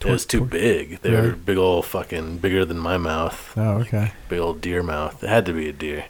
It 0.09 0.13
was 0.13 0.27
too 0.27 0.45
big. 0.45 1.01
They 1.01 1.11
were 1.13 1.33
big 1.33 1.57
old 1.59 1.87
fucking 1.87 2.39
bigger 2.39 2.65
than 2.65 2.79
my 2.79 2.99
mouth. 2.99 3.53
Oh, 3.57 3.79
okay. 3.79 4.13
Big 4.29 4.41
old 4.41 4.61
deer 4.61 4.83
mouth. 4.83 5.23
It 5.23 5.29
had 5.29 5.47
to 5.47 5.53
be 5.53 5.69
a 5.69 5.73
deer. 5.73 6.07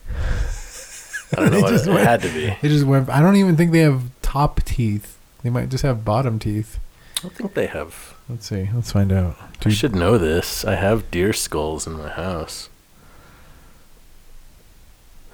I 1.36 1.36
don't 1.36 1.50
know 1.52 1.60
what 1.60 1.72
it, 1.74 1.86
it 1.86 2.06
had 2.06 2.22
to 2.22 2.28
be. 2.28 2.56
They 2.60 2.68
just 2.68 2.84
went. 2.86 3.08
I 3.08 3.20
don't 3.20 3.36
even 3.36 3.56
think 3.56 3.72
they 3.72 3.80
have 3.80 4.02
top 4.22 4.62
teeth. 4.64 5.18
They 5.42 5.50
might 5.50 5.68
just 5.68 5.82
have 5.82 6.04
bottom 6.04 6.38
teeth. 6.38 6.78
I 7.18 7.22
don't 7.22 7.34
think 7.34 7.54
they 7.54 7.66
have. 7.66 8.14
Let's 8.28 8.46
see. 8.46 8.68
Let's 8.74 8.92
find 8.92 9.12
out. 9.12 9.36
I 9.40 9.48
Dude, 9.60 9.74
should 9.74 9.94
know 9.94 10.18
this. 10.18 10.64
I 10.64 10.74
have 10.76 11.10
deer 11.10 11.32
skulls 11.32 11.86
in 11.86 11.94
my 11.94 12.08
house. 12.08 12.68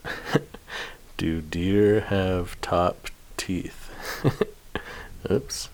Do 1.17 1.41
deer 1.41 2.01
have 2.01 2.61
top 2.61 3.09
teeth? 3.37 3.91
Oops. 5.31 5.69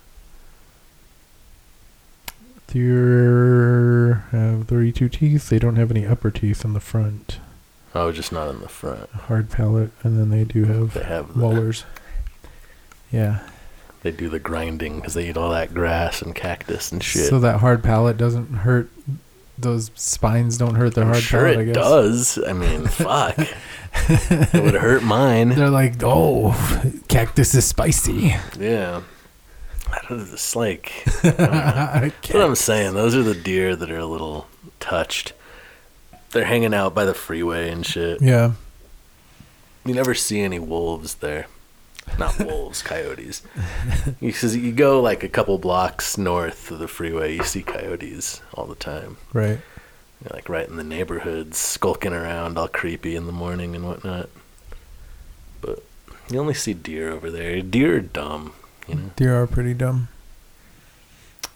Deer 2.75 4.25
have 4.33 4.67
32 4.69 5.09
teeth. 5.09 5.49
They 5.49 5.59
don't 5.59 5.77
have 5.77 5.91
any 5.91 6.07
upper 6.07 6.31
teeth 6.31 6.65
in 6.65 6.73
the 6.73 6.81
front. 6.81 7.39
Oh, 7.95 8.11
just 8.13 8.33
not 8.33 8.49
in 8.51 8.61
the 8.61 8.69
front. 8.69 9.09
A 9.15 9.19
hard 9.19 9.51
palate, 9.51 9.91
and 10.03 10.19
then 10.19 10.31
they 10.31 10.45
do 10.45 10.65
have 10.65 10.95
They 10.95 11.05
have 11.05 11.35
the. 11.39 11.85
Yeah. 13.13 13.47
they 14.03 14.11
do 14.11 14.29
the 14.29 14.41
grinding 14.41 14.97
because 14.97 15.15
they 15.15 15.29
eat 15.29 15.37
all 15.37 15.51
that 15.51 15.73
grass 15.73 16.21
and 16.21 16.35
cactus 16.35 16.91
and 16.91 17.03
shit. 17.03 17.29
So 17.29 17.39
that 17.41 17.61
hard 17.61 17.85
palate 17.85 18.17
doesn't 18.17 18.49
hurt. 18.49 18.91
Those 19.57 19.93
spines 19.95 20.59
don't 20.59 20.75
hurt 20.75 20.95
their 20.97 21.05
I'm 21.05 21.11
hard 21.11 21.23
sure 21.23 21.41
palate. 21.43 21.59
I 21.59 21.63
it 21.63 21.67
guess. 21.67 21.75
does. 21.77 22.39
I 22.45 22.53
mean, 22.53 22.87
fuck. 22.89 23.39
it 24.09 24.63
would 24.65 24.75
hurt 24.75 25.05
mine. 25.05 25.51
They're 25.51 25.71
like, 25.71 25.95
oh, 26.03 26.53
cactus 27.07 27.55
is 27.55 27.65
spicy. 27.65 28.35
Yeah. 28.59 29.03
It's 30.11 30.55
like 30.57 30.93
what 31.23 32.35
I'm 32.43 32.55
saying. 32.55 32.95
Those 32.95 33.15
are 33.15 33.23
the 33.23 33.35
deer 33.35 33.75
that 33.77 33.91
are 33.91 33.99
a 33.99 34.07
little 34.07 34.47
touched. 34.81 35.33
They're 36.31 36.45
hanging 36.45 36.75
out 36.75 36.95
by 36.95 37.05
the 37.05 37.15
freeway 37.15 37.71
and 37.71 37.85
shit. 37.87 38.21
yeah. 38.21 38.53
You 39.87 39.93
never 39.95 40.15
see 40.15 40.41
any 40.41 40.59
wolves 40.59 41.17
there. 41.17 41.47
Not 42.19 42.39
wolves, 42.45 42.83
coyotes. 42.83 43.43
Because 44.21 44.57
you 44.57 44.73
go 44.73 45.01
like 45.01 45.23
a 45.23 45.29
couple 45.29 45.59
blocks 45.59 46.17
north 46.19 46.71
of 46.71 46.79
the 46.79 46.89
freeway, 46.89 47.37
you 47.37 47.45
see 47.45 47.63
coyotes 47.63 48.41
all 48.55 48.65
the 48.67 48.75
time. 48.75 49.19
Right. 49.33 49.59
They're 50.23 50.35
like 50.35 50.49
right 50.49 50.67
in 50.69 50.77
the 50.77 50.85
neighborhoods, 50.85 51.59
skulking 51.59 52.13
around 52.15 52.57
all 52.57 52.69
creepy 52.69 53.15
in 53.15 53.27
the 53.27 53.33
morning 53.33 53.75
and 53.77 53.85
whatnot. 53.87 54.31
But 55.61 55.83
you 56.31 56.39
only 56.39 56.55
see 56.55 56.73
deer 56.73 57.11
over 57.11 57.31
there. 57.31 57.61
Deer 57.61 57.97
are 57.97 58.01
dumb, 58.01 58.55
you 58.89 58.95
know? 58.95 59.11
Deer 59.17 59.43
are 59.43 59.47
pretty 59.47 59.75
dumb. 59.75 60.09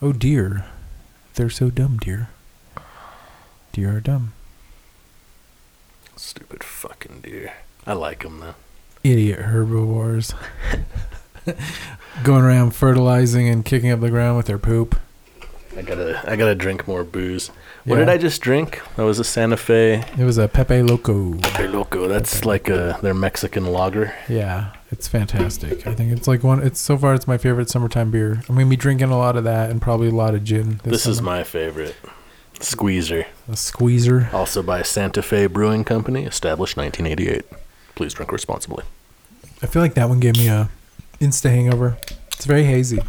Oh 0.00 0.12
dear. 0.12 0.64
They're 1.34 1.50
so 1.50 1.70
dumb, 1.70 1.98
dear. 1.98 2.28
Deer 3.72 3.96
are 3.96 4.00
dumb. 4.00 4.32
Stupid 6.16 6.64
fucking 6.64 7.20
deer. 7.22 7.52
I 7.86 7.92
like 7.92 8.22
them 8.22 8.40
though. 8.40 8.54
Idiot 9.04 9.40
herbivores. 9.40 10.34
Going 12.24 12.42
around 12.42 12.74
fertilizing 12.74 13.48
and 13.48 13.64
kicking 13.64 13.90
up 13.90 14.00
the 14.00 14.10
ground 14.10 14.36
with 14.36 14.46
their 14.46 14.58
poop. 14.58 14.98
I 15.76 15.82
gotta, 15.82 16.20
I 16.28 16.34
gotta 16.36 16.54
drink 16.56 16.88
more 16.88 17.04
booze. 17.04 17.48
What 17.84 17.94
Yeah. 17.98 18.04
did 18.04 18.08
I 18.08 18.18
just 18.18 18.42
drink? 18.42 18.82
That 18.96 19.04
was 19.04 19.18
a 19.20 19.24
Santa 19.24 19.56
Fe 19.56 20.04
It 20.18 20.24
was 20.24 20.36
a 20.36 20.48
Pepe 20.48 20.82
Loco. 20.82 21.34
Pepe 21.38 21.68
Loco. 21.68 22.08
That's 22.08 22.44
like 22.44 22.68
a 22.68 22.98
their 23.00 23.14
Mexican 23.14 23.66
lager. 23.66 24.12
Yeah, 24.28 24.72
it's 24.90 25.06
fantastic. 25.06 25.86
I 25.86 25.94
think 25.94 26.12
it's 26.12 26.26
like 26.26 26.42
one. 26.42 26.62
It's 26.62 26.80
so 26.80 26.96
far 26.96 27.14
it's 27.14 27.26
my 27.26 27.36
favorite 27.36 27.68
summertime 27.68 28.10
beer. 28.10 28.42
I'm 28.48 28.54
gonna 28.54 28.66
be 28.66 28.76
drinking 28.76 29.10
a 29.10 29.18
lot 29.18 29.36
of 29.36 29.44
that 29.44 29.70
and 29.70 29.82
probably 29.82 30.08
a 30.08 30.12
lot 30.12 30.34
of 30.34 30.44
gin. 30.44 30.80
This, 30.82 31.06
is 31.06 31.18
summer. 31.18 31.30
my 31.30 31.44
favorite. 31.44 31.94
Squeezer, 32.60 33.26
a 33.48 33.56
squeezer. 33.56 34.28
also 34.32 34.62
by 34.62 34.82
Santa 34.82 35.22
Fe 35.22 35.46
Brewing 35.46 35.84
Company, 35.84 36.24
established 36.24 36.76
1988. 36.76 37.44
Please 37.94 38.14
drink 38.14 38.32
responsibly. 38.32 38.84
I 39.62 39.66
feel 39.66 39.80
like 39.82 39.94
that 39.94 40.08
one 40.08 40.18
gave 40.20 40.36
me 40.36 40.48
a 40.48 40.68
insta 41.20 41.50
hangover. 41.50 41.98
It's 42.32 42.46
very 42.46 42.64
hazy. 42.64 43.00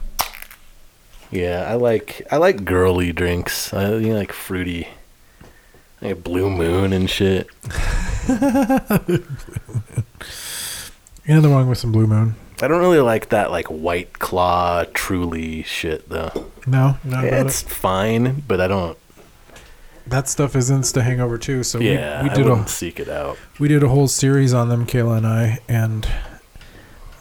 Yeah, 1.32 1.66
I 1.68 1.76
like 1.76 2.28
I 2.32 2.38
like 2.38 2.66
girly 2.66 3.12
drinks. 3.12 3.74
I 3.74 3.96
you 3.96 4.10
know, 4.10 4.16
like 4.16 4.34
fruity, 4.34 4.88
like 6.02 6.24
Blue 6.24 6.50
Moon 6.50 6.92
and 6.92 7.10
shit. 7.10 7.48
Ain't 11.30 11.44
nothing 11.44 11.52
wrong 11.56 11.70
with 11.70 11.78
some 11.78 11.92
Blue 11.92 12.08
Moon. 12.08 12.36
I 12.60 12.68
don't 12.68 12.80
really 12.82 13.00
like 13.00 13.30
that 13.30 13.52
like 13.52 13.68
White 13.68 14.18
Claw, 14.18 14.84
Truly 14.94 15.62
shit 15.62 16.10
though. 16.10 16.52
No, 16.66 16.98
not 17.04 17.24
Yeah, 17.24 17.44
it's 17.46 17.62
it. 17.62 17.70
fine, 17.70 18.44
but 18.48 18.60
I 18.60 18.68
don't. 18.68 18.98
That 20.08 20.28
stuff 20.28 20.56
is 20.56 20.72
insta 20.72 21.04
hangover 21.04 21.38
too. 21.38 21.62
So 21.62 21.80
yeah, 21.80 22.24
we, 22.24 22.30
we 22.30 22.36
did 22.36 22.46
wouldn't 22.48 22.66
a 22.68 22.72
seek 22.72 23.00
it 23.00 23.10
out. 23.10 23.38
we 23.60 23.68
did 23.68 23.84
a 23.84 23.90
whole 23.90 24.08
series 24.08 24.56
on 24.56 24.70
them, 24.70 24.88
Kayla 24.88 25.18
and 25.18 25.28
I, 25.28 25.60
and 25.70 26.08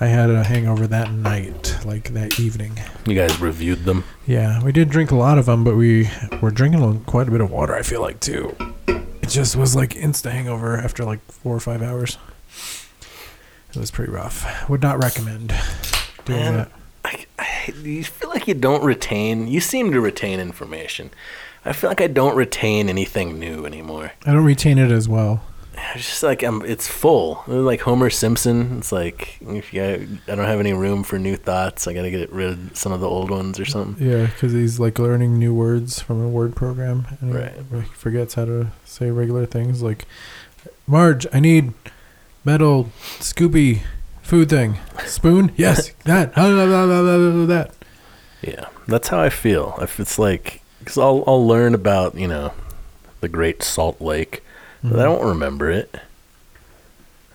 I 0.01 0.07
had 0.07 0.31
a 0.31 0.43
hangover 0.43 0.87
that 0.87 1.13
night, 1.13 1.77
like 1.85 2.15
that 2.15 2.41
evening. 2.41 2.81
You 3.07 3.15
guys 3.15 3.39
reviewed 3.41 3.85
them. 3.85 4.05
Yeah, 4.27 4.63
we 4.63 4.73
did 4.73 4.89
drink 4.89 5.11
a 5.11 5.17
lot 5.17 5.37
of 5.37 5.45
them, 5.45 5.65
but 5.65 5.77
we 5.77 6.09
were 6.41 6.51
drinking 6.51 7.05
quite 7.05 7.29
a 7.29 7.31
bit 7.31 7.43
of 7.43 7.51
water. 7.51 7.75
I 7.75 7.83
feel 7.83 8.01
like 8.01 8.21
too. 8.21 8.57
It 8.87 9.29
just 9.29 9.55
was 9.55 9.77
like 9.77 9.91
insta 9.91 10.31
hangover 10.31 10.79
after 10.79 11.05
like 11.05 11.21
four 11.31 11.55
or 11.55 11.61
five 11.61 11.83
hours. 11.83 12.17
It 13.79 13.81
was 13.83 13.91
pretty 13.93 14.11
rough. 14.13 14.69
Would 14.69 14.83
not 14.83 14.99
recommend 15.03 15.55
doing 16.25 16.41
Man. 16.41 16.55
that. 16.55 16.73
I, 17.05 17.27
I, 17.39 17.73
you 17.83 18.03
feel 18.05 18.29
like 18.31 18.49
you 18.49 18.55
don't 18.55 18.83
retain. 18.83 19.47
You 19.47 19.61
seem 19.61 19.93
to 19.93 20.01
retain 20.01 20.41
information. 20.41 21.11
I 21.65 21.73
feel 21.73 21.89
like 21.89 22.01
I 22.01 22.09
don't 22.09 22.35
retain 22.37 22.89
anything 22.89 23.39
new 23.39 23.65
anymore. 23.67 24.13
I 24.27 24.33
don't 24.33 24.45
retain 24.45 24.79
it 24.79 24.91
as 24.91 25.09
well. 25.09 25.43
It's 25.95 26.05
just 26.07 26.23
like 26.25 26.43
I'm. 26.43 26.63
It's 26.65 26.89
full. 26.89 27.45
Like 27.47 27.83
Homer 27.83 28.11
Simpson. 28.11 28.79
It's 28.79 28.91
like 28.91 29.39
if 29.41 29.73
you, 29.73 29.83
I 30.27 30.35
don't 30.35 30.45
have 30.45 30.59
any 30.59 30.73
room 30.73 31.05
for 31.05 31.21
new 31.21 31.37
thoughts. 31.37 31.87
I 31.87 31.93
gotta 31.95 32.11
get 32.11 32.33
rid 32.33 32.51
of 32.51 32.77
some 32.77 32.91
of 32.91 32.99
the 33.01 33.09
old 33.09 33.31
ones 33.31 33.61
or 33.61 33.65
something. 33.65 34.05
Yeah, 34.05 34.27
because 34.27 34.53
he's 34.53 34.81
like 34.81 34.99
learning 34.99 35.39
new 35.39 35.55
words 35.55 36.01
from 36.01 36.21
a 36.21 36.29
word 36.29 36.57
program, 36.57 37.07
and 37.21 37.33
Right. 37.33 37.53
he 37.73 37.81
forgets 37.95 38.35
how 38.35 38.45
to 38.47 38.73
say 38.85 39.13
regular 39.13 39.47
things 39.47 39.81
like, 39.81 40.05
"Marge, 40.89 41.29
I 41.33 41.39
need 41.39 41.73
metal 42.49 42.89
Scoopy 43.19 43.81
food 44.23 44.49
thing 44.49 44.79
spoon. 45.05 45.53
Yes, 45.55 45.91
that 46.05 46.35
that." 46.35 47.75
Yeah, 48.41 48.69
that's 48.87 49.09
how 49.09 49.21
I 49.21 49.29
feel. 49.29 49.77
If 49.83 50.01
it's 50.01 50.19
like, 50.19 50.63
because 50.79 50.97
I'll 50.97 51.25
I'll 51.27 51.47
learn 51.47 51.75
about 51.75 52.15
you 52.15 52.27
know, 52.27 52.55
the 53.21 53.29
Great 53.29 53.63
Salt 53.63 54.01
Lake, 54.01 54.43
but 54.83 54.93
I 54.93 54.93
mm-hmm. 54.93 55.03
don't 55.03 55.29
remember 55.29 55.71
it. 55.71 55.95
I 55.95 56.01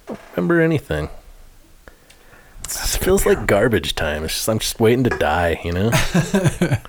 don't 0.07 0.19
remember 0.35 0.59
anything. 0.59 1.09
It 2.65 2.99
feels 2.99 3.27
like 3.27 3.45
garbage 3.45 3.93
time. 3.93 4.23
It's 4.23 4.33
just 4.33 4.49
I'm 4.49 4.57
just 4.57 4.79
waiting 4.79 5.03
to 5.03 5.11
die. 5.11 5.61
You 5.63 5.73
know. 5.73 5.91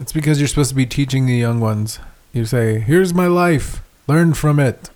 It's 0.00 0.14
because 0.14 0.40
you're 0.40 0.48
supposed 0.48 0.70
to 0.70 0.74
be 0.74 0.86
teaching 0.86 1.26
the 1.26 1.36
young 1.36 1.60
ones. 1.60 1.98
You 2.32 2.46
say, 2.46 2.80
"Here's 2.80 3.12
my 3.12 3.26
life. 3.26 3.82
Learn 4.06 4.32
from 4.32 4.58
it. 4.58 4.88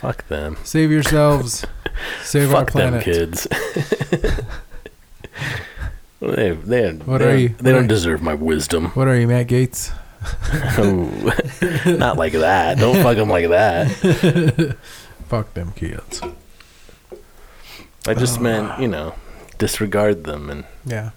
Fuck 0.00 0.26
them. 0.28 0.56
Save 0.64 0.90
yourselves. 0.90 1.64
Save 2.22 2.54
our 2.54 2.64
Fuck 2.64 2.72
them 2.72 3.00
planet." 3.00 3.04
kids. 3.04 3.46
they 6.20 6.50
they 6.52 6.92
What 6.92 7.18
they, 7.18 7.24
are 7.24 7.28
don't- 7.30 7.38
you? 7.40 7.48
they 7.48 7.72
What 7.72 7.78
don't 7.78 7.86
deserve 7.86 8.22
my 8.22 8.34
wisdom. 8.34 8.86
What 8.90 9.08
are 9.08 9.16
you, 9.18 9.26
Matt 9.26 9.48
Gaetz? 9.48 9.92
Oh, 10.78 11.92
not 11.96 12.18
like 12.18 12.32
that. 12.34 12.76
Don't 12.78 13.02
fuck 13.02 13.16
them 13.16 13.30
like 13.30 13.48
that. 13.48 14.76
Fuck 15.28 15.54
them 15.54 15.72
kids. 15.72 16.20
I 18.06 18.12
just 18.14 18.38
Oh. 18.38 18.42
meant 18.42 18.80
you 18.80 18.88
know 18.88 19.14
disregard 19.58 20.24
them 20.24 20.50
and 20.50 20.64
Yeah. 20.84 21.10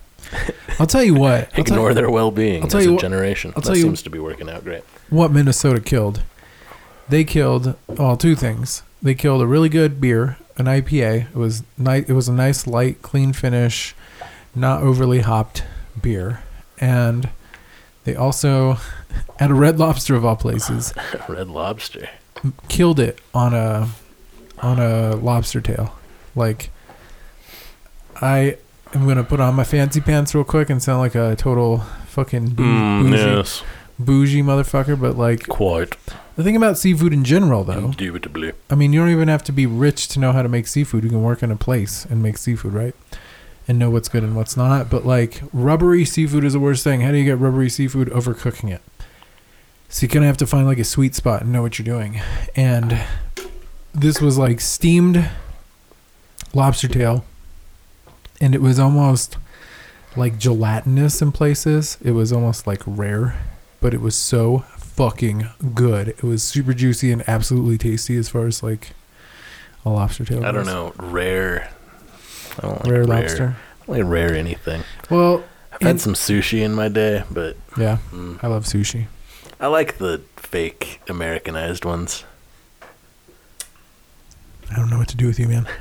I'll 0.80 0.88
tell 0.88 1.04
you 1.04 1.14
what. 1.16 1.50
I'll 1.54 1.60
ignore 1.62 1.90
you 1.90 1.96
their 1.96 2.10
well-being 2.10 2.64
I'll 2.64 2.70
tell 2.70 2.80
as 2.80 2.86
you 2.86 2.92
a 2.92 2.94
what- 2.96 3.02
generation. 3.02 3.52
I'll 3.56 3.62
that 3.62 3.68
tell 3.68 3.76
you- 3.78 3.84
seems 3.84 4.02
to 4.04 4.10
be 4.10 4.20
working 4.20 4.50
out 4.50 4.64
great. 4.64 4.84
what 5.10 5.32
Minnesota 5.32 5.80
killed. 5.82 6.24
They 7.10 7.24
killed 7.24 7.76
well 7.88 8.18
two 8.18 8.36
things. 8.36 8.84
They 9.02 9.14
killed 9.16 9.42
a 9.42 9.48
really 9.48 9.70
good 9.70 10.00
beer, 10.00 10.38
an 10.58 10.66
IPA. 10.66 11.28
It 11.30 11.36
was 11.36 11.64
nice. 11.78 12.06
It 12.08 12.14
was 12.14 12.28
a 12.30 12.34
nice, 12.34 12.66
light, 12.66 13.02
clean 13.02 13.34
finish, 13.34 13.94
not 14.56 14.82
overly 14.82 15.20
hopped 15.20 15.64
beer, 16.02 16.42
and 16.80 17.30
they 18.06 18.16
also, 18.16 18.78
at 19.40 19.52
a 19.52 19.54
Red 19.54 19.78
Lobster 19.80 20.16
of 20.16 20.24
all 20.26 20.36
places, 20.38 20.94
Red 21.30 21.50
Lobster. 21.50 22.10
killed 22.70 23.00
it 23.00 23.20
on 23.34 23.54
a 23.54 23.90
on 24.62 24.80
a 24.80 25.16
lobster 25.18 25.60
tail. 25.60 25.94
Like 26.36 26.70
I 28.22 28.58
am 28.94 29.08
gonna 29.08 29.24
put 29.24 29.40
on 29.40 29.56
my 29.56 29.64
fancy 29.66 30.00
pants 30.02 30.34
real 30.34 30.44
quick 30.46 30.70
and 30.70 30.82
sound 30.82 31.00
like 31.00 31.16
a 31.16 31.36
total 31.36 31.80
fucking 32.08 32.50
bou- 32.52 32.64
Mm, 32.64 33.10
bougie, 33.10 33.18
yes, 33.18 33.64
bougie 34.00 34.42
motherfucker. 34.42 35.00
But 35.00 35.18
like 35.18 35.48
quite 35.48 35.96
the 36.36 36.44
thing 36.44 36.56
about 36.56 36.78
seafood 36.78 37.14
in 37.14 37.24
general, 37.24 37.64
though, 37.64 37.86
indubitably. 37.86 38.54
I 38.70 38.76
mean, 38.76 38.94
you 38.94 39.00
don't 39.00 39.10
even 39.10 39.28
have 39.28 39.44
to 39.46 39.52
be 39.52 39.66
rich 39.66 40.08
to 40.10 40.20
know 40.20 40.32
how 40.32 40.42
to 40.42 40.50
make 40.50 40.68
seafood. 40.68 41.04
You 41.04 41.10
can 41.10 41.24
work 41.24 41.44
in 41.44 41.52
a 41.52 41.56
place 41.56 42.06
and 42.06 42.24
make 42.24 42.38
seafood, 42.38 42.74
right? 42.74 42.96
And 43.68 43.80
know 43.80 43.90
what's 43.90 44.10
good 44.10 44.24
and 44.24 44.36
what's 44.36 44.58
not. 44.58 44.90
But 44.90 45.06
like 45.06 45.42
rubbery 45.54 46.06
seafood 46.06 46.44
is 46.44 46.54
the 46.54 46.60
worst 46.60 46.84
thing. 46.84 47.02
How 47.02 47.12
do 47.12 47.18
you 47.18 47.26
get 47.26 47.38
rubbery 47.38 47.70
seafood? 47.70 48.10
Overcooking 48.10 48.72
it. 48.72 48.82
So 49.90 50.04
you 50.04 50.10
kind 50.10 50.26
of 50.26 50.28
have 50.28 50.38
to 50.38 50.48
find 50.48 50.66
like 50.66 50.80
a 50.80 50.84
sweet 50.84 51.14
spot 51.16 51.44
and 51.44 51.52
know 51.52 51.62
what 51.62 51.78
you're 51.78 51.86
doing. 51.86 52.20
And 52.56 53.00
this 53.94 54.20
was 54.20 54.38
like 54.38 54.60
steamed 54.60 55.30
lobster 56.54 56.88
tail, 56.88 57.24
and 58.42 58.56
it 58.56 58.62
was 58.62 58.80
almost 58.80 59.38
like 60.16 60.38
gelatinous 60.38 61.22
in 61.22 61.32
places. 61.32 61.98
It 62.04 62.12
was 62.12 62.34
almost 62.34 62.66
like 62.66 62.82
rare, 62.86 63.40
but 63.82 63.94
it 63.94 64.02
was 64.02 64.16
so 64.16 64.66
fucking 64.96 65.48
good. 65.74 66.10
It 66.10 66.24
was 66.24 66.44
super 66.44 66.74
juicy 66.74 67.12
and 67.12 67.28
absolutely 67.28 67.78
tasty 67.78 68.18
as 68.18 68.30
far 68.30 68.46
as 68.46 68.62
like 68.64 68.92
a 69.86 69.90
lobster 69.90 70.26
tail. 70.26 70.46
I 70.46 70.52
don't 70.52 70.66
goes. 70.66 70.68
know. 70.68 70.94
Rare. 70.98 71.70
I 72.58 72.62
don't 72.62 72.76
like 72.76 72.86
Rare 72.86 73.04
rare 73.04 73.22
lobster. 73.22 73.56
I 73.82 73.86
don't 73.86 73.98
like 73.98 74.12
rare 74.12 74.36
anything. 74.36 74.84
Well, 75.10 75.44
I've 75.72 75.82
had 75.82 76.00
some 76.02 76.14
sushi 76.14 76.62
in 76.62 76.74
my 76.74 76.88
day, 76.88 77.24
but 77.32 77.58
yeah, 77.78 77.98
mm, 78.12 78.40
I 78.44 78.48
love 78.48 78.66
sushi. 78.66 79.08
I 79.60 79.68
like 79.68 79.98
the 79.98 80.22
fake 80.36 81.02
Americanized 81.10 81.86
ones. 81.86 82.26
I 84.74 84.78
don't 84.78 84.90
know 84.90 84.98
what 84.98 85.10
to 85.10 85.18
do 85.18 85.28
with 85.28 85.40
you, 85.40 85.48
man. 85.48 85.68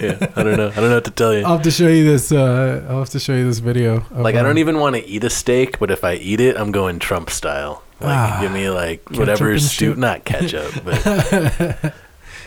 Yeah, 0.00 0.18
I 0.36 0.42
don't 0.42 0.58
know. 0.58 0.68
I 0.68 0.74
don't 0.74 0.90
know 0.90 0.94
what 0.96 1.04
to 1.06 1.10
tell 1.10 1.32
you. 1.32 1.40
I'll 1.40 1.54
have 1.54 1.62
to 1.62 1.70
show 1.70 1.88
you 1.88 2.04
this. 2.04 2.30
Uh, 2.30 2.84
I'll 2.90 2.98
have 2.98 3.08
to 3.10 3.18
show 3.20 3.32
you 3.34 3.44
this 3.46 3.60
video. 3.60 4.04
Like 4.10 4.34
I 4.34 4.42
don't 4.42 4.50
um, 4.52 4.58
even 4.58 4.78
want 4.78 4.94
to 4.96 5.06
eat 5.06 5.24
a 5.24 5.30
steak, 5.30 5.78
but 5.78 5.90
if 5.90 6.04
I 6.04 6.14
eat 6.16 6.38
it, 6.38 6.56
I'm 6.58 6.70
going 6.70 6.98
Trump 6.98 7.30
style. 7.30 7.82
Like 8.00 8.10
Ah, 8.18 8.38
give 8.42 8.52
me 8.52 8.68
like 8.68 9.08
whatever 9.10 9.58
stew, 9.58 9.94
not 9.94 10.24
ketchup, 10.26 10.70
but 10.84 11.94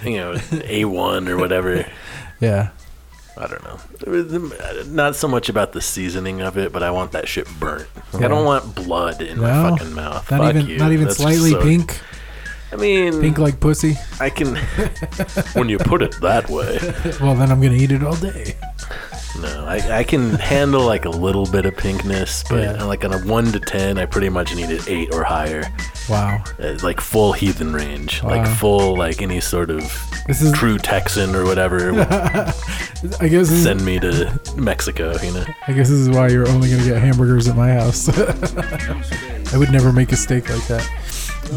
you 0.03 0.17
know, 0.17 0.37
A 0.65 0.85
one 0.85 1.27
or 1.27 1.37
whatever. 1.37 1.85
Yeah, 2.39 2.69
I 3.37 3.47
don't 3.47 3.63
know. 3.63 3.79
There 3.99 4.13
was- 4.13 4.87
Not 4.87 5.15
so 5.15 5.27
much 5.27 5.49
about 5.49 5.73
the 5.73 5.81
seasoning 5.81 6.41
of 6.41 6.57
it, 6.57 6.71
but 6.71 6.83
I 6.83 6.91
want 6.91 7.11
that 7.13 7.27
shit 7.27 7.47
burnt. 7.59 7.87
Like, 8.13 8.23
I 8.23 8.27
don't 8.29 8.45
want 8.45 8.75
blood 8.75 9.21
in 9.21 9.41
my 9.41 9.51
fucking 9.71 9.93
mouth. 9.93 10.29
not 10.31 10.39
Fuck 10.39 10.55
even 10.55 10.67
you. 10.67 10.77
not 10.77 10.91
even 10.93 11.05
That's 11.07 11.17
slightly 11.17 11.51
so- 11.51 11.61
pink, 11.61 11.99
I 12.71 12.75
mean, 12.75 13.19
pink 13.19 13.37
like 13.37 13.59
pussy. 13.59 13.95
I 14.19 14.29
can. 14.29 14.55
when 15.53 15.69
you 15.69 15.77
put 15.79 16.01
it 16.01 16.15
that 16.21 16.49
way, 16.49 16.77
Well, 17.21 17.35
then 17.35 17.51
I'm 17.51 17.61
gonna 17.61 17.73
eat 17.75 17.91
it 17.91 18.03
all 18.03 18.15
day. 18.15 18.55
no, 19.41 19.65
I, 19.65 19.99
I 19.99 20.03
can 20.03 20.31
handle 20.35 20.85
like 20.85 21.05
a 21.05 21.09
little 21.09 21.45
bit 21.45 21.65
of 21.65 21.73
pinkness, 21.75 22.43
but 22.49 22.63
Yeah. 22.77 22.83
like 22.83 23.03
on 23.05 23.13
a 23.13 23.19
one 23.19 23.45
to 23.53 23.59
ten, 23.59 23.97
I 23.97 24.05
pretty 24.05 24.29
much 24.29 24.55
need 24.55 24.69
it 24.69 24.87
eight 24.87 25.09
or 25.13 25.23
higher. 25.23 25.63
Wow, 26.09 26.43
Uh, 26.59 26.75
like 26.81 26.99
full 27.01 27.33
heathen 27.33 27.71
range, 27.73 28.23
like 28.23 28.43
Wow. 28.45 28.53
full 28.55 28.97
like 28.97 29.21
any 29.21 29.39
sort 29.39 29.69
of 29.69 29.81
this 30.27 30.41
is. 30.41 30.51
true 30.53 30.77
Texan 30.77 31.35
or 31.35 31.45
whatever 31.45 31.91
would 31.93 32.01
I 33.19 33.27
guess. 33.29 33.49
This 33.49 33.63
send 33.63 33.83
me 33.85 33.99
to 33.99 34.39
Mexico. 34.57 35.15
You 35.23 35.33
know, 35.33 35.45
I 35.67 35.73
guess 35.73 35.89
this 35.89 35.99
is 35.99 36.09
why 36.09 36.27
you're 36.29 36.47
only 36.49 36.69
gonna 36.69 36.83
get 36.83 37.01
hamburgers 37.01 37.47
at 37.47 37.55
my 37.55 37.71
house. 37.73 38.09
I 39.53 39.57
would 39.57 39.71
never 39.71 39.91
make 39.91 40.11
a 40.11 40.15
steak 40.15 40.49
like 40.49 40.65
that. 40.67 40.87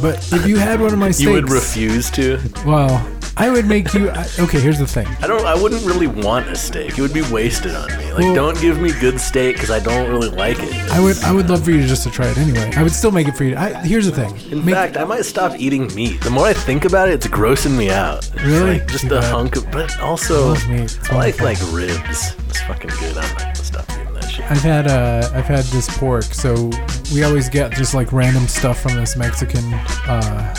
But 0.00 0.16
if 0.32 0.46
you 0.46 0.56
had 0.56 0.80
one 0.80 0.92
of 0.92 0.98
my 0.98 1.10
steaks, 1.10 1.26
you 1.28 1.32
would 1.32 1.50
refuse 1.50 2.10
to. 2.12 2.38
Well, 2.66 3.06
I 3.36 3.48
would 3.50 3.66
make 3.66 3.92
you. 3.94 4.10
I, 4.10 4.26
okay, 4.40 4.60
here's 4.60 4.78
the 4.78 4.86
thing. 4.86 5.06
I 5.20 5.26
don't. 5.26 5.44
I 5.46 5.54
wouldn't 5.60 5.84
really 5.84 6.06
want 6.06 6.48
a 6.48 6.56
steak. 6.56 6.98
It 6.98 7.00
would 7.00 7.14
be 7.14 7.22
wasted 7.30 7.74
on 7.74 7.88
me. 7.98 8.12
Like, 8.12 8.18
Well- 8.24 8.34
don't 8.34 8.60
give 8.60 8.80
me 8.80 8.92
good 9.00 9.18
steak 9.20 9.56
because 9.56 9.70
I 9.70 9.80
don't 9.80 10.08
really 10.10 10.28
like 10.28 10.58
it. 10.60 10.72
I 10.90 11.00
would. 11.00 11.18
I 11.24 11.32
would 11.32 11.48
love 11.48 11.64
for 11.64 11.70
you 11.70 11.80
to 11.80 11.86
just 11.86 12.02
to 12.04 12.10
try 12.10 12.26
it 12.28 12.36
anyway. 12.38 12.70
I 12.76 12.82
would 12.82 12.92
still 12.92 13.10
make 13.10 13.28
it 13.28 13.36
for 13.36 13.44
you. 13.44 13.56
I, 13.56 13.72
here's 13.74 14.06
the 14.06 14.12
thing. 14.12 14.36
In 14.52 14.64
Make- 14.64 14.74
fact, 14.74 14.96
I 14.96 15.04
might 15.04 15.24
stop 15.24 15.58
eating 15.58 15.92
meat. 15.94 16.20
The 16.20 16.30
more 16.30 16.46
I 16.46 16.52
think 16.52 16.84
about 16.84 17.08
it, 17.08 17.14
it's 17.14 17.26
grossing 17.26 17.76
me 17.76 17.90
out. 17.90 18.28
Really? 18.44 18.78
Like 18.80 18.88
just 18.88 19.04
a 19.10 19.20
hunk 19.22 19.56
of. 19.56 19.70
But 19.70 19.98
also, 20.00 20.54
meat. 20.68 20.98
I 21.10 21.16
like 21.16 21.40
like 21.40 21.58
ribs. 21.72 22.34
It's 22.48 22.60
fucking 22.62 22.90
good. 23.00 23.16
I'm 23.16 23.28
not 23.32 23.38
gonna 23.40 23.54
stop 23.54 23.90
eating. 23.92 24.11
I've 24.50 24.60
had 24.62 24.86
uh, 24.86 25.30
I've 25.34 25.46
had 25.46 25.64
this 25.66 25.88
pork, 25.98 26.24
so 26.24 26.70
we 27.14 27.22
always 27.22 27.48
get 27.48 27.72
just 27.72 27.94
like 27.94 28.12
random 28.12 28.46
stuff 28.48 28.80
from 28.82 28.94
this 28.96 29.16
Mexican 29.16 29.64
uh, 30.06 30.54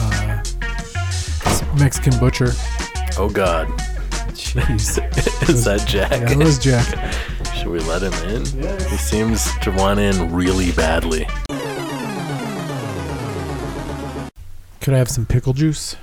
uh, 0.00 0.42
Mexican 1.78 2.16
butcher. 2.20 2.50
Oh 3.18 3.28
God, 3.32 3.66
Jeez, 4.34 4.98
is 5.48 5.64
that 5.64 5.84
Jack? 5.88 6.12
yeah, 6.12 6.30
it 6.30 6.36
was 6.38 6.58
Jack. 6.58 6.86
Should 7.54 7.68
we 7.68 7.80
let 7.80 8.02
him 8.02 8.12
in? 8.28 8.44
Yeah. 8.62 8.88
He 8.88 8.96
seems 8.96 9.50
to 9.60 9.70
want 9.72 9.98
in 9.98 10.32
really 10.32 10.70
badly. 10.72 11.26
Could 14.80 14.94
I 14.94 14.98
have 14.98 15.08
some 15.10 15.26
pickle 15.26 15.52
juice 15.52 15.94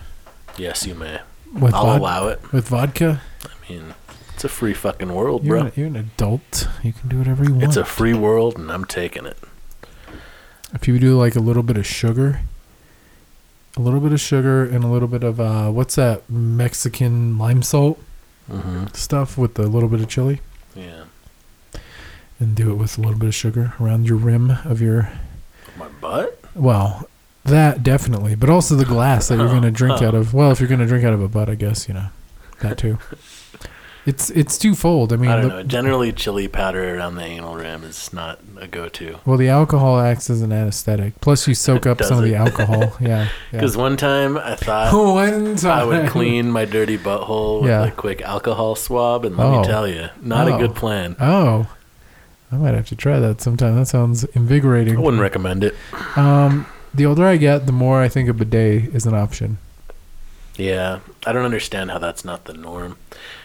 Yes, 0.58 0.86
you 0.88 0.96
may. 0.96 1.20
with 1.54 1.74
I'll 1.74 1.86
vod- 1.86 2.00
allow 2.00 2.28
it. 2.28 2.52
with 2.54 2.68
vodka? 2.70 3.22
I 3.46 3.72
mean, 3.72 3.94
it's 4.40 4.46
a 4.46 4.48
free 4.48 4.74
fucking 4.74 5.14
world, 5.14 5.44
You're 5.44 5.58
bro. 5.58 5.66
an, 5.66 5.72
you're 5.76 5.88
an 5.88 5.98
adult. 5.98 6.70
You 6.82 6.94
can 6.94 7.10
do 7.10 7.18
whatever 7.18 7.44
you 7.44 7.52
want. 7.52 7.64
It's 7.66 7.76
a 7.76 7.84
free 7.84 8.14
world, 8.14 8.58
and 8.58 8.72
I'm 8.72 8.86
taking 8.86 9.26
it. 9.26 9.38
if 10.74 10.88
you 10.88 10.98
do 10.98 11.18
like 11.18 11.36
a 11.36 11.42
little 11.42 11.62
bit 11.62 11.76
of 11.76 11.86
sugar, 11.86 12.40
a 13.76 13.82
little 13.82 14.00
bit 14.00 14.14
of 14.14 14.22
sugar 14.22 14.64
and 14.64 14.86
a 14.86 14.88
little 14.88 15.10
bit 15.10 15.24
of 15.26 15.42
uh, 15.42 15.70
what's 15.72 15.96
that 15.96 16.30
Mexican 16.30 17.38
lime 17.38 17.62
salt 17.62 18.00
hmm 18.50 18.86
stuff 18.94 19.38
with 19.38 19.60
a 19.60 19.64
little 19.68 19.90
bit 19.90 20.00
of 20.00 20.08
chili, 20.08 20.40
Yeah. 20.74 21.04
and 22.40 22.56
do 22.56 22.72
it 22.72 22.76
with 22.76 22.98
a 22.98 23.02
little 23.02 23.20
bit 23.20 23.28
of 23.28 23.36
sugar 23.36 23.74
around 23.82 24.08
your 24.08 24.16
rim 24.18 24.52
of 24.64 24.82
your 24.82 25.12
My 25.78 25.90
butt? 26.00 26.40
well, 26.56 27.10
That 27.44 27.84
definitely, 27.84 28.36
but 28.36 28.50
also 28.50 28.76
the 28.76 28.86
glass 28.86 29.28
that 29.28 29.38
you're 29.38 29.50
going 29.50 29.64
to 29.64 29.72
drink 29.72 30.02
out 30.08 30.16
of. 30.16 30.34
Well, 30.34 30.50
if 30.52 30.62
you're 30.62 30.70
going 30.70 30.80
to 30.80 30.86
drink 30.88 31.04
out 31.04 31.14
of 31.14 31.22
a 31.22 31.28
butt, 31.28 31.50
I 31.50 31.56
guess 31.56 31.90
you 31.90 31.94
know 31.94 32.08
that 32.62 32.78
too. 32.78 32.98
It's 34.10 34.30
it's 34.32 34.58
twofold. 34.58 35.14
I 35.14 35.18
mean, 35.18 35.30
I 35.30 35.36
don't 35.42 35.50
the- 35.50 35.56
know. 35.58 35.64
Generally, 35.64 36.14
chili 36.14 36.48
powder 36.48 36.96
around 36.96 37.16
the 37.16 37.24
anal 37.24 37.56
rim 37.56 37.84
is 37.84 38.12
not 38.12 38.40
a 38.60 38.68
go-to. 38.68 39.20
well, 39.26 39.38
the 39.38 39.50
alcohol 39.50 40.00
acts 40.00 40.30
as 40.30 40.42
an 40.42 40.52
anesthetic. 40.52 41.20
Plus, 41.22 41.48
you 41.48 41.54
soak 41.56 41.86
up 41.92 42.02
some 42.04 42.18
of 42.18 42.24
the 42.24 42.36
alcohol. 42.36 42.94
Yeah, 43.00 43.08
yeah. 43.10 43.28
Because 43.52 43.78
one 43.78 43.98
time 43.98 44.38
I 44.38 44.56
thought 44.56 44.94
one 45.24 45.56
time 45.58 45.80
I 45.80 45.84
would 45.86 46.10
clean 46.10 46.50
my 46.52 46.66
dirty 46.66 46.98
butthole 46.98 47.62
with 47.62 47.70
Yeah. 47.70 47.86
a 47.86 47.92
quick 47.92 48.22
alcohol 48.22 48.76
swab, 48.76 49.26
and 49.26 49.38
let 49.38 49.46
Oh. 49.48 49.62
me 49.62 49.68
tell 49.68 49.88
you, 49.88 50.10
not 50.22 50.48
Oh. 50.50 50.56
a 50.56 50.60
good 50.60 50.76
plan. 50.76 51.16
Oh, 51.20 51.68
I 52.52 52.56
might 52.58 52.74
have 52.74 52.88
to 52.88 52.96
try 52.96 53.20
that 53.20 53.42
sometime. 53.42 53.76
That 53.76 53.86
sounds 53.88 54.24
invigorating. 54.34 54.98
I 54.98 55.00
wouldn't 55.02 55.22
recommend 55.22 55.64
it. 55.64 55.76
Um, 56.16 56.66
the 56.94 57.06
older 57.06 57.26
I 57.26 57.38
get, 57.38 57.68
the 57.68 57.72
more 57.72 58.02
I 58.02 58.08
think 58.10 58.28
a 58.28 58.34
bidet 58.34 58.96
is 58.96 59.06
an 59.06 59.14
option. 59.14 59.60
Yeah, 60.58 61.00
I 61.28 61.32
don't 61.32 61.46
understand 61.46 61.92
how 61.92 62.00
that's 62.00 62.26
not 62.26 62.46
the 62.46 62.54
norm. 62.54 62.98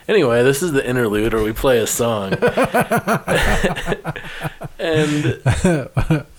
Anyway, 0.07 0.43
this 0.43 0.63
is 0.63 0.73
the 0.73 0.87
interlude 0.87 1.33
where 1.33 1.43
we 1.43 1.53
play 1.53 1.79
a 1.79 1.87
song, 1.87 2.35
and 4.79 5.41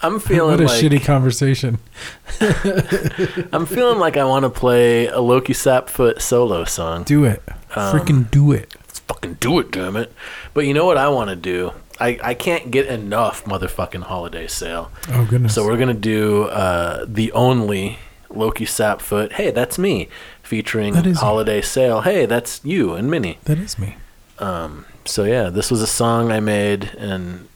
I'm 0.04 0.20
feeling 0.20 0.52
what 0.60 0.62
a 0.62 0.66
like 0.66 0.84
shitty 0.84 1.04
conversation. 1.04 1.80
I'm 3.52 3.66
feeling 3.66 3.98
like 3.98 4.18
I 4.18 4.24
want 4.24 4.44
to 4.44 4.52
play 4.52 5.08
a 5.08 5.18
Lowki 5.18 5.56
Sapfoot 5.56 6.22
solo 6.22 6.64
song. 6.66 7.04
Do 7.04 7.26
it. 7.26 7.42
Um, 7.76 7.98
Freaking 7.98 8.30
do 8.30 8.52
it. 8.52 8.72
Let's 8.82 9.00
fucking 9.00 9.36
do 9.36 9.58
it, 9.60 9.72
damn 9.72 9.96
it! 9.96 10.14
But 10.54 10.68
you 10.68 10.76
know 10.76 10.86
what 10.86 10.98
I 10.98 11.10
want 11.10 11.32
to 11.32 11.36
do? 11.36 11.72
I 12.00 12.20
I 12.22 12.34
can't 12.36 12.70
get 12.70 12.86
enough 12.86 13.46
motherfucking 13.46 14.04
Holiday 14.04 14.46
Sail. 14.46 14.92
Oh 15.10 15.26
goodness. 15.26 15.56
So 15.56 15.66
we're 15.66 15.78
gonna 15.78 15.96
do 15.96 16.44
uh, 16.44 17.04
the 17.08 17.32
only 17.32 17.98
Lowki 18.30 18.68
Sapfoot. 18.68 19.34
Hey, 19.34 19.50
that's 19.52 19.78
me, 19.80 20.10
featuring 20.46 20.94
That 20.94 21.06
is 21.08 21.18
you. 21.18 21.26
Holiday 21.26 21.62
Sail. 21.62 22.02
Hey, 22.02 22.26
that's 22.26 22.62
you 22.64 22.94
and 22.94 23.10
Minnie. 23.10 23.40
that 23.46 23.58
is 23.58 23.78
me. 23.80 23.96
Um, 24.40 24.86
so 25.06 25.24
yeah, 25.24 25.50
this 25.50 25.72
was 25.72 25.82
a 25.82 25.88
song 25.88 26.32
I 26.32 26.40
made, 26.40 26.92
and 26.98 27.48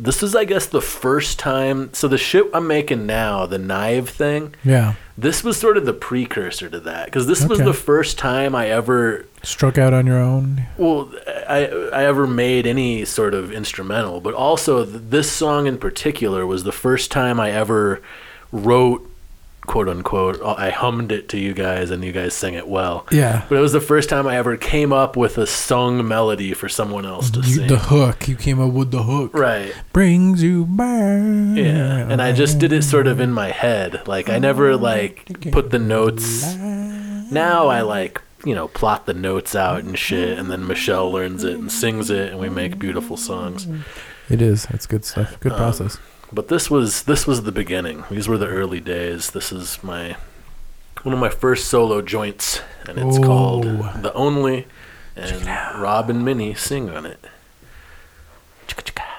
this 0.00 0.20
was, 0.20 0.34
I 0.34 0.44
guess, 0.44 0.66
the 0.66 0.80
first 0.80 1.38
time. 1.38 1.92
So 1.94 2.08
the 2.08 2.18
shit 2.18 2.46
I'm 2.52 2.66
making 2.66 3.06
now, 3.06 3.46
the 3.46 3.58
Knive 3.58 4.08
thing, 4.08 4.54
Yeah. 4.64 4.94
this 5.16 5.44
was 5.44 5.56
sort 5.56 5.76
of 5.76 5.86
the 5.86 5.92
precursor 5.92 6.68
to 6.68 6.80
that, 6.80 7.04
because 7.06 7.28
this 7.28 7.46
was 7.46 7.60
the 7.60 7.72
first 7.72 8.18
time 8.18 8.54
I 8.56 8.68
ever, 8.68 9.26
Struck 9.44 9.78
out 9.78 9.92
on 9.94 10.06
your 10.06 10.18
own. 10.18 10.64
well, 10.76 11.12
I 11.48 11.66
I 11.92 12.04
ever 12.04 12.26
made 12.26 12.66
any 12.66 13.04
sort 13.04 13.34
of 13.34 13.52
instrumental, 13.52 14.20
but 14.20 14.34
also 14.34 14.84
th- 14.84 15.02
this 15.10 15.30
song 15.30 15.66
in 15.68 15.78
particular 15.78 16.44
was 16.46 16.64
the 16.64 16.72
first 16.72 17.12
time 17.12 17.38
I 17.38 17.52
ever 17.52 18.02
wrote, 18.50 19.08
quote 19.66 19.88
unquote. 19.88 20.40
I 20.42 20.70
hummed 20.70 21.10
it 21.12 21.28
to 21.30 21.38
you 21.38 21.54
guys, 21.54 21.90
and 21.90 22.04
you 22.04 22.12
guys 22.12 22.34
sang 22.34 22.54
it 22.54 22.68
well. 22.68 23.06
Yeah. 23.10 23.44
But 23.48 23.56
it 23.58 23.60
was 23.60 23.72
the 23.72 23.80
first 23.80 24.08
time 24.08 24.26
I 24.26 24.36
ever 24.36 24.56
came 24.56 24.92
up 24.92 25.16
with 25.16 25.38
a 25.38 25.46
sung 25.46 26.06
melody 26.06 26.52
for 26.54 26.68
someone 26.68 27.04
else 27.06 27.30
to 27.30 27.40
You, 27.40 27.54
sing. 27.54 27.66
the 27.68 27.78
hook. 27.78 28.28
You 28.28 28.36
came 28.36 28.60
up 28.60 28.72
with 28.72 28.90
the 28.90 29.02
hook. 29.02 29.32
Right. 29.34 29.74
Brings 29.92 30.42
you 30.42 30.66
back. 30.66 31.56
Yeah. 31.56 32.08
And 32.08 32.20
I 32.22 32.32
just 32.32 32.58
did 32.58 32.72
it 32.72 32.82
sort 32.82 33.06
of 33.06 33.20
in 33.20 33.32
my 33.32 33.48
head. 33.50 34.06
Like 34.06 34.28
I 34.28 34.38
never 34.38 34.76
like 34.76 35.50
put 35.52 35.70
the 35.70 35.78
notes. 35.78 36.54
Now 37.30 37.68
I 37.68 37.80
like, 37.80 38.20
you 38.44 38.54
know, 38.54 38.68
plot 38.68 39.06
the 39.06 39.14
notes 39.14 39.54
out 39.56 39.82
and 39.82 39.98
shit 39.98 40.38
and 40.38 40.50
then 40.50 40.66
Michelle 40.66 41.10
learns 41.10 41.42
it 41.44 41.54
and 41.54 41.72
sings 41.72 42.10
it 42.10 42.30
and 42.32 42.38
we 42.40 42.48
make 42.48 42.78
beautiful 42.78 43.16
songs. 43.16 43.66
It 44.28 44.40
is. 44.40 44.64
That's 44.66 44.86
good 44.86 45.04
stuff. 45.04 45.38
Good 45.40 45.52
Um, 45.52 45.58
process. 45.58 45.98
But 46.34 46.48
this 46.48 46.68
was 46.68 47.04
this 47.04 47.28
was 47.28 47.44
the 47.44 47.52
beginning. 47.52 48.04
These 48.10 48.26
were 48.26 48.38
the 48.38 48.48
early 48.48 48.80
days. 48.80 49.30
This 49.30 49.52
is 49.52 49.82
my 49.84 50.16
one 51.04 51.12
of 51.12 51.20
my 51.20 51.28
first 51.28 51.68
solo 51.68 52.02
joints 52.02 52.60
and 52.88 52.98
it's 52.98 53.18
called 53.18 53.66
Oh. 53.66 53.92
The 54.02 54.12
Only 54.14 54.66
and 55.14 55.46
Rob 55.80 56.10
and 56.10 56.24
Minnie 56.24 56.54
sing 56.54 56.90
on 56.90 57.06
it. 57.06 57.24
Chicka-chicka. 58.66 59.02
The 59.02 59.13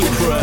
that's 0.00 0.37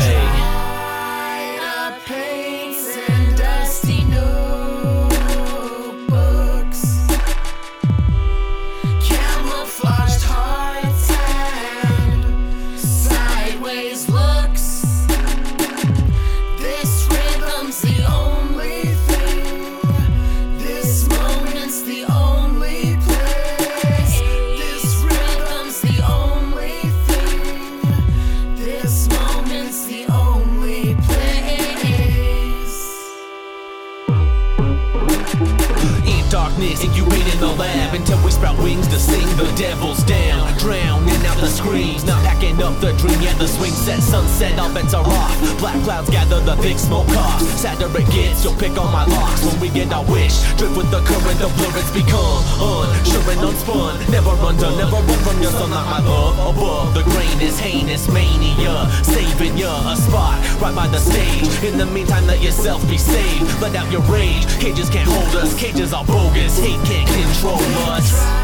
up 42.44 42.80
the 42.82 42.92
dream 42.98 43.20
yet. 43.22 43.38
The 43.40 43.48
swing 43.48 43.72
set, 43.72 44.02
sunset, 44.02 44.60
all 44.60 44.74
bets 44.74 44.94
are 44.94 45.06
off. 45.06 45.60
Black 45.60 45.82
clouds 45.84 46.10
gather, 46.10 46.40
the 46.42 46.56
thick 46.58 46.78
smoke 46.78 47.08
coughs. 47.08 47.46
Sadder 47.62 47.88
it 47.98 48.08
gets, 48.12 48.44
you'll 48.44 48.56
pick 48.56 48.78
on 48.78 48.92
my 48.92 49.06
locks 49.06 49.46
when 49.46 49.60
we 49.60 49.70
get 49.70 49.92
our 49.94 50.04
wish. 50.12 50.36
Drift 50.58 50.76
with 50.76 50.92
the 50.92 51.02
current, 51.02 51.40
the 51.40 51.48
blur 51.56 51.72
it's 51.80 51.92
become 51.92 52.44
unsure 52.60 53.32
and 53.32 53.42
unspun. 53.48 53.96
Never 54.12 54.32
undone, 54.32 54.78
never 54.78 55.00
run 55.00 55.20
from 55.24 55.42
your 55.42 55.52
sun 55.52 55.72
like 55.72 55.88
my 55.88 56.00
love. 56.04 56.56
Above 56.56 56.94
the 56.94 57.04
grain 57.04 57.40
is 57.40 57.60
heinous 57.60 58.08
mania, 58.10 58.90
saving 59.04 59.58
ya 59.58 59.72
a 59.92 59.96
spot 59.96 60.36
right 60.62 60.76
by 60.76 60.88
the 60.88 61.00
stage. 61.00 61.48
In 61.64 61.78
the 61.78 61.86
meantime, 61.86 62.28
let 62.28 62.42
yourself 62.42 62.82
be 62.90 62.98
saved. 62.98 63.48
Let 63.62 63.76
out 63.76 63.92
your 63.92 64.02
rage. 64.12 64.46
Cages 64.60 64.90
can't 64.90 65.08
hold 65.08 65.36
us, 65.42 65.56
cages 65.58 65.94
are 65.94 66.06
bogus. 66.06 66.60
Hate 66.60 66.84
can't 66.86 67.08
control 67.08 67.62
us. 67.96 68.35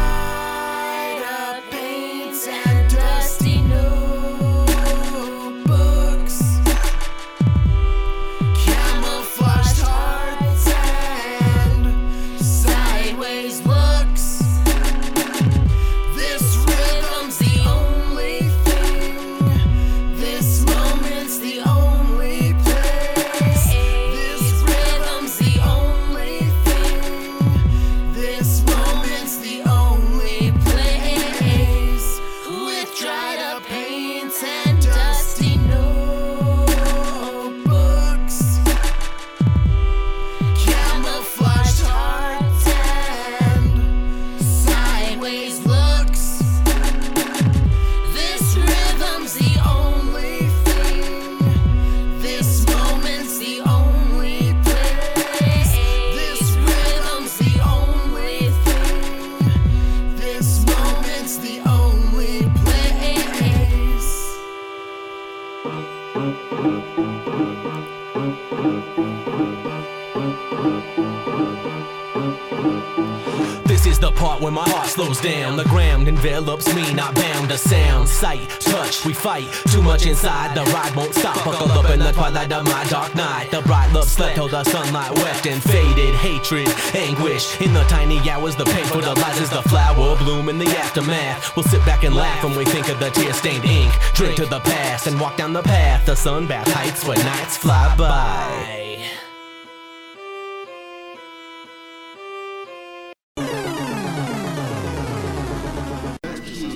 Sight, 78.22 78.48
touch, 78.60 79.04
we 79.04 79.12
fight. 79.12 79.52
Too 79.72 79.82
much 79.82 80.06
inside, 80.06 80.56
the 80.56 80.62
ride 80.70 80.94
won't 80.94 81.12
stop. 81.12 81.44
Buckle 81.44 81.72
up 81.72 81.90
in 81.90 81.98
the 81.98 82.12
twilight 82.12 82.52
of 82.52 82.64
my 82.64 82.84
dark 82.84 83.12
night. 83.16 83.50
The 83.50 83.62
bright 83.62 83.92
love 83.92 84.08
slept 84.08 84.36
till 84.36 84.46
the 84.46 84.62
sunlight 84.62 85.10
wept 85.16 85.44
and 85.44 85.60
faded. 85.60 86.14
Hatred, 86.14 86.68
anguish. 86.94 87.60
In 87.60 87.74
the 87.74 87.82
tiny 87.88 88.20
hours, 88.30 88.54
the 88.54 88.64
pain 88.64 88.84
fertilizes 88.84 89.50
the 89.50 89.62
flower. 89.62 90.16
Bloom 90.18 90.48
in 90.48 90.60
the 90.60 90.68
aftermath. 90.68 91.56
We'll 91.56 91.64
sit 91.64 91.84
back 91.84 92.04
and 92.04 92.14
laugh 92.14 92.44
when 92.44 92.56
we 92.56 92.64
think 92.64 92.88
of 92.90 93.00
the 93.00 93.10
tear 93.10 93.32
stained 93.32 93.64
ink. 93.64 93.92
Drink 94.14 94.36
to 94.36 94.46
the 94.46 94.60
past 94.60 95.08
and 95.08 95.20
walk 95.20 95.36
down 95.36 95.52
the 95.52 95.64
path. 95.64 96.06
The 96.06 96.12
sunbath 96.12 96.68
heights 96.68 97.04
where 97.04 97.18
nights 97.18 97.56
fly 97.56 97.92
by. 97.96 99.21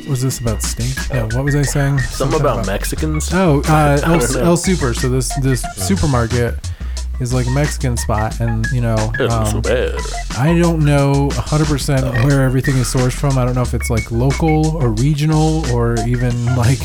Was 0.09 0.23
this 0.23 0.39
about 0.39 0.63
stink? 0.63 0.95
Yeah. 1.11 1.25
What 1.25 1.45
was 1.45 1.57
I 1.57 1.63
saying? 1.63 1.99
Something 1.99 2.41
about 2.41 2.67
Mexicans. 2.67 3.29
Oh, 3.33 3.63
uh, 3.69 3.99
El. 4.05 4.39
El 4.39 4.57
Super. 4.57 4.95
So 4.95 5.09
this 5.09 5.35
this 5.41 5.65
supermarket 5.77 6.55
is 7.21 7.33
like 7.33 7.47
a 7.47 7.51
Mexican 7.51 7.97
spot, 7.97 8.41
and 8.41 8.67
you 8.73 8.81
know, 8.81 8.97
so 9.17 9.29
um, 9.29 9.61
bad. 9.63 9.99
I 10.39 10.57
don't 10.59 10.85
know 10.85 11.29
100% 11.33 12.25
where 12.25 12.43
everything 12.43 12.77
is 12.77 12.93
sourced 12.93 13.15
from. 13.15 13.39
I 13.39 13.45
don't 13.45 13.55
know 13.55 13.63
if 13.63 13.75
it's 13.75 13.91
like 13.91 14.11
local 14.11 14.77
or 14.77 14.91
regional 14.91 15.67
or 15.75 15.97
even 16.07 16.45
like 16.57 16.81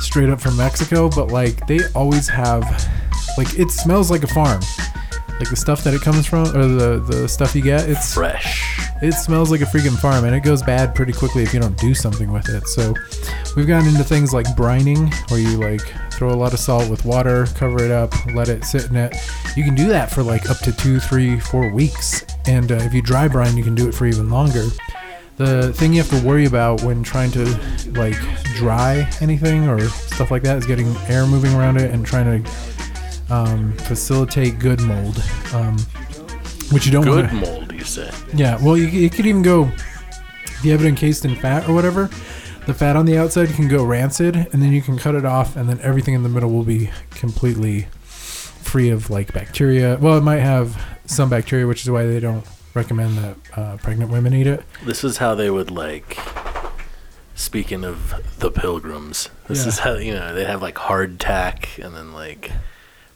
straight 0.00 0.28
up 0.28 0.40
from 0.40 0.56
Mexico, 0.56 1.08
but 1.08 1.28
like 1.28 1.66
they 1.66 1.80
always 1.94 2.28
have 2.28 2.62
like 3.36 3.58
it 3.58 3.70
smells 3.70 4.10
like 4.10 4.22
a 4.22 4.28
farm. 4.28 4.60
Like 5.40 5.50
the 5.50 5.56
stuff 5.56 5.82
that 5.84 5.94
it 5.94 6.00
comes 6.00 6.26
from 6.26 6.46
or 6.56 6.66
the 6.66 7.00
the 7.00 7.28
stuff 7.28 7.54
you 7.56 7.62
get, 7.62 7.88
it's 7.88 8.14
Fresh. 8.14 8.78
it 9.02 9.12
smells 9.12 9.50
like 9.50 9.62
a 9.62 9.64
freaking 9.64 9.98
farm 9.98 10.24
and 10.24 10.34
it 10.34 10.40
goes 10.40 10.62
bad 10.62 10.94
pretty 10.94 11.12
quickly 11.12 11.42
if 11.42 11.52
you 11.52 11.58
don't 11.58 11.76
do 11.78 11.92
something 11.92 12.32
with 12.32 12.48
it. 12.48 12.66
So 12.68 12.94
we've 13.56 13.66
gotten 13.66 13.88
into 13.88 14.04
things 14.04 14.32
like 14.32 14.46
brining 14.56 15.12
where 15.30 15.40
you 15.40 15.58
like 15.58 15.82
throw 16.12 16.30
a 16.30 16.36
lot 16.36 16.52
of 16.52 16.60
salt 16.60 16.88
with 16.88 17.04
water, 17.04 17.46
cover 17.56 17.82
it 17.82 17.90
up, 17.90 18.12
let 18.34 18.48
it 18.48 18.64
sit 18.64 18.90
in 18.90 18.96
it. 18.96 19.16
You 19.56 19.64
can 19.64 19.74
do 19.74 19.88
that 19.88 20.10
for 20.10 20.22
like 20.22 20.48
up 20.48 20.58
to 20.58 20.72
two, 20.72 21.00
three, 21.00 21.40
four 21.40 21.72
weeks. 21.72 22.24
And 22.46 22.70
uh, 22.70 22.76
if 22.76 22.94
you 22.94 23.02
dry 23.02 23.26
brine, 23.26 23.56
you 23.56 23.64
can 23.64 23.74
do 23.74 23.88
it 23.88 23.94
for 23.94 24.06
even 24.06 24.30
longer. 24.30 24.66
The 25.36 25.72
thing 25.72 25.92
you 25.92 26.00
have 26.00 26.10
to 26.10 26.24
worry 26.24 26.46
about 26.46 26.82
when 26.82 27.02
trying 27.02 27.32
to 27.32 27.44
like 27.94 28.14
dry 28.54 29.10
anything 29.20 29.68
or 29.68 29.80
stuff 29.88 30.30
like 30.30 30.42
that 30.44 30.58
is 30.58 30.66
getting 30.66 30.86
air 31.08 31.26
moving 31.26 31.52
around 31.54 31.78
it 31.78 31.90
and 31.90 32.06
trying 32.06 32.44
to 32.44 32.50
um, 33.30 33.72
facilitate 33.78 34.58
good 34.58 34.80
mold, 34.80 35.22
um, 35.52 35.78
which 36.72 36.86
you 36.86 36.92
don't 36.92 37.04
Good 37.04 37.32
want. 37.32 37.46
mold, 37.46 37.72
you 37.72 37.84
say. 37.84 38.10
Yeah, 38.34 38.62
well, 38.62 38.76
you, 38.76 38.86
you 38.86 39.10
could 39.10 39.26
even 39.26 39.42
go, 39.42 39.64
if 40.44 40.60
you 40.64 40.72
have 40.72 40.84
it 40.84 40.88
encased 40.88 41.24
in 41.24 41.34
fat 41.36 41.68
or 41.68 41.74
whatever, 41.74 42.10
the 42.66 42.74
fat 42.74 42.96
on 42.96 43.04
the 43.06 43.18
outside 43.18 43.50
can 43.50 43.68
go 43.68 43.84
rancid, 43.84 44.36
and 44.36 44.62
then 44.62 44.72
you 44.72 44.80
can 44.82 44.96
cut 44.98 45.14
it 45.14 45.24
off, 45.24 45.56
and 45.56 45.68
then 45.68 45.80
everything 45.80 46.14
in 46.14 46.22
the 46.22 46.28
middle 46.28 46.50
will 46.50 46.64
be 46.64 46.90
completely 47.10 47.86
free 48.02 48.88
of 48.90 49.10
like 49.10 49.32
bacteria. 49.32 49.98
Well, 50.00 50.16
it 50.16 50.22
might 50.22 50.40
have 50.40 50.80
some 51.06 51.28
bacteria, 51.28 51.66
which 51.66 51.82
is 51.82 51.90
why 51.90 52.06
they 52.06 52.20
don't 52.20 52.44
recommend 52.72 53.18
that 53.18 53.36
uh, 53.56 53.76
pregnant 53.76 54.10
women 54.10 54.34
eat 54.34 54.46
it. 54.46 54.62
This 54.84 55.04
is 55.04 55.18
how 55.18 55.34
they 55.34 55.50
would 55.50 55.70
like. 55.70 56.18
Speaking 57.36 57.84
of 57.84 58.14
the 58.38 58.50
pilgrims, 58.50 59.28
this 59.48 59.62
Yeah. 59.62 59.68
is 59.68 59.78
how 59.80 59.94
you 59.94 60.14
know 60.14 60.34
they 60.34 60.44
have 60.44 60.62
like 60.62 60.76
hardtack 60.76 61.84
and 61.84 61.94
then 61.94 62.12
like 62.12 62.52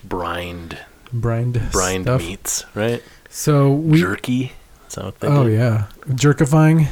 brined 0.05 0.79
Brined, 1.13 1.61
brined 1.73 2.05
stuff. 2.05 2.21
meats, 2.21 2.65
right? 2.75 3.03
So 3.31 3.73
we. 3.73 4.01
Jerky. 4.01 4.53
Is 4.89 4.95
that 4.95 5.05
what 5.07 5.21
they 5.21 5.29
Oh 5.29 5.45
do? 5.45 5.51
yeah, 5.51 5.87
jerkifying. 6.09 6.89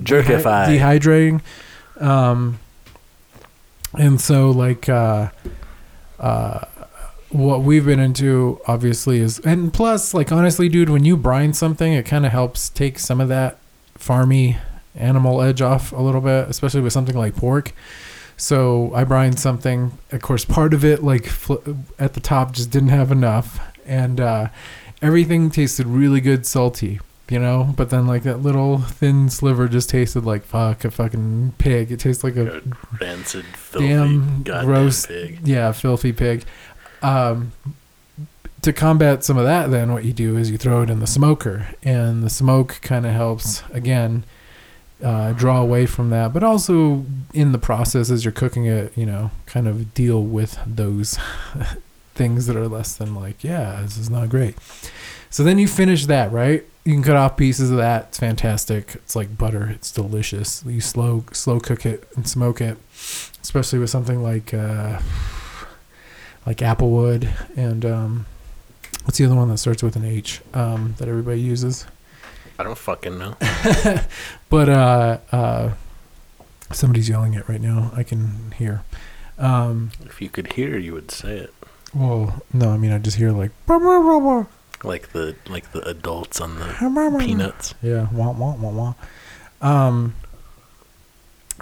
Jerkify. 0.00 0.66
dehydrating 0.66 1.40
um 2.00 2.58
and 3.96 4.20
so 4.20 4.50
like 4.50 4.86
uh 4.88 5.30
uh 6.20 6.60
what 7.30 7.62
we've 7.62 7.86
been 7.86 8.00
into 8.00 8.60
obviously 8.66 9.20
is 9.20 9.38
and 9.40 9.72
plus 9.72 10.12
like 10.12 10.30
honestly 10.30 10.68
dude 10.68 10.90
when 10.90 11.04
you 11.06 11.16
brine 11.16 11.54
something 11.54 11.94
it 11.94 12.04
kind 12.04 12.26
of 12.26 12.32
helps 12.32 12.68
take 12.68 12.98
some 12.98 13.20
of 13.20 13.28
that 13.28 13.56
farmy 13.98 14.58
animal 14.94 15.40
edge 15.40 15.62
off 15.62 15.92
a 15.92 16.00
little 16.02 16.20
bit 16.20 16.48
especially 16.50 16.82
with 16.82 16.92
something 16.92 17.16
like 17.16 17.34
pork 17.34 17.72
so 18.36 18.92
i 18.94 19.02
brined 19.04 19.38
something. 19.38 19.96
Of 20.12 20.20
course 20.22 20.44
part 20.44 20.74
of 20.74 20.84
it 20.84 21.02
like 21.02 21.26
fl- 21.26 21.54
at 21.98 22.14
the 22.14 22.20
top 22.20 22.52
just 22.52 22.70
didn't 22.70 22.90
have 22.90 23.10
enough. 23.10 23.58
And 23.86 24.20
uh 24.20 24.48
everything 25.02 25.50
tasted 25.50 25.86
really 25.86 26.20
good 26.20 26.46
salty 26.46 27.00
you 27.28 27.40
know? 27.40 27.74
But 27.76 27.90
then 27.90 28.06
like 28.06 28.22
that 28.22 28.40
little 28.42 28.78
thin 28.78 29.28
sliver 29.30 29.66
just 29.68 29.90
tasted 29.90 30.24
like 30.24 30.44
fuck 30.44 30.84
a 30.84 30.90
fucking 30.92 31.54
pig. 31.58 31.90
It 31.90 31.98
tastes 32.00 32.22
like 32.22 32.36
a 32.36 32.58
A 32.58 32.62
rancid, 33.00 33.44
filthy, 33.46 33.88
damn 33.88 34.42
gross 34.44 35.06
pig. 35.06 35.40
yeah 35.44 35.72
filthy 35.72 36.12
pig. 36.12 36.44
Um 37.02 37.52
to 38.62 38.72
combat 38.72 39.22
some 39.24 39.36
of 39.38 39.44
that 39.44 39.70
then 39.70 39.92
what 39.92 40.04
you 40.04 40.12
do 40.12 40.36
is 40.36 40.50
you 40.50 40.58
throw 40.58 40.82
it 40.82 40.90
in 40.90 41.00
the 41.00 41.06
smoker. 41.06 41.68
And 41.82 42.22
the 42.22 42.30
smoke 42.30 42.78
kind 42.82 43.06
of 43.06 43.12
helps 43.12 43.62
again 43.72 44.24
uh, 45.02 45.32
draw 45.32 45.60
away 45.60 45.84
from 45.86 46.10
that 46.10 46.32
but 46.32 46.42
also 46.42 47.04
in 47.34 47.52
the 47.52 47.58
process 47.58 48.10
as 48.10 48.24
you're 48.24 48.32
cooking 48.32 48.64
it 48.64 48.96
you 48.96 49.04
know 49.04 49.30
kind 49.44 49.68
of 49.68 49.92
deal 49.92 50.22
with 50.22 50.58
those 50.66 51.18
things 52.14 52.46
that 52.46 52.56
are 52.56 52.66
less 52.66 52.96
than 52.96 53.14
like 53.14 53.44
yeah 53.44 53.80
this 53.82 53.96
is 53.98 54.10
not 54.10 54.28
great. 54.28 54.56
So 55.28 55.44
then 55.44 55.58
you 55.58 55.68
finish 55.68 56.06
that 56.06 56.32
right? 56.32 56.64
You 56.84 56.94
can 56.94 57.02
cut 57.02 57.16
off 57.16 57.36
pieces 57.36 57.70
of 57.70 57.76
that. 57.78 58.06
It's 58.08 58.18
fantastic. 58.18 58.94
It's 58.94 59.14
like 59.14 59.36
butter. 59.36 59.68
It's 59.68 59.90
delicious. 59.92 60.64
You 60.64 60.80
slow 60.80 61.24
slow 61.32 61.60
cook 61.60 61.84
it 61.84 62.08
and 62.16 62.26
smoke 62.26 62.60
it 62.60 62.78
especially 63.42 63.78
with 63.78 63.90
something 63.90 64.24
like 64.24 64.52
uh, 64.52 64.98
like 66.46 66.58
applewood 66.58 67.28
and 67.56 67.84
um, 67.84 68.26
what's 69.04 69.18
the 69.18 69.24
other 69.24 69.36
one 69.36 69.48
that 69.48 69.58
starts 69.58 69.82
with 69.84 69.94
an 69.94 70.04
H 70.04 70.40
um, 70.52 70.94
that 70.98 71.08
everybody 71.08 71.40
uses? 71.40 71.86
I 72.58 72.62
don't 72.62 72.78
fucking 72.78 73.18
know. 73.18 73.36
But 74.48 74.68
uh, 74.68 75.18
uh, 75.32 75.72
somebody's 76.72 77.08
yelling 77.08 77.34
it 77.34 77.48
right 77.48 77.60
now. 77.60 77.90
I 77.94 78.02
can 78.04 78.52
hear. 78.56 78.82
Um, 79.38 79.90
If 80.04 80.22
you 80.22 80.28
could 80.28 80.52
hear, 80.52 80.78
you 80.78 80.92
would 80.94 81.10
say 81.10 81.36
it. 81.38 81.54
well, 81.94 82.42
no, 82.52 82.70
I 82.70 82.76
mean 82.76 82.92
I 82.92 82.98
just 82.98 83.16
hear 83.16 83.32
like. 83.32 83.50
Like 84.84 85.12
the 85.12 85.34
like 85.48 85.72
the 85.72 85.80
adults 85.88 86.40
on 86.40 86.58
the 86.58 87.18
peanuts. 87.18 87.74
Yeah, 87.82 88.08
wah 88.12 88.30
wah 88.30 88.54
wah 88.54 88.70
wah. 88.70 88.94
Um, 89.60 90.14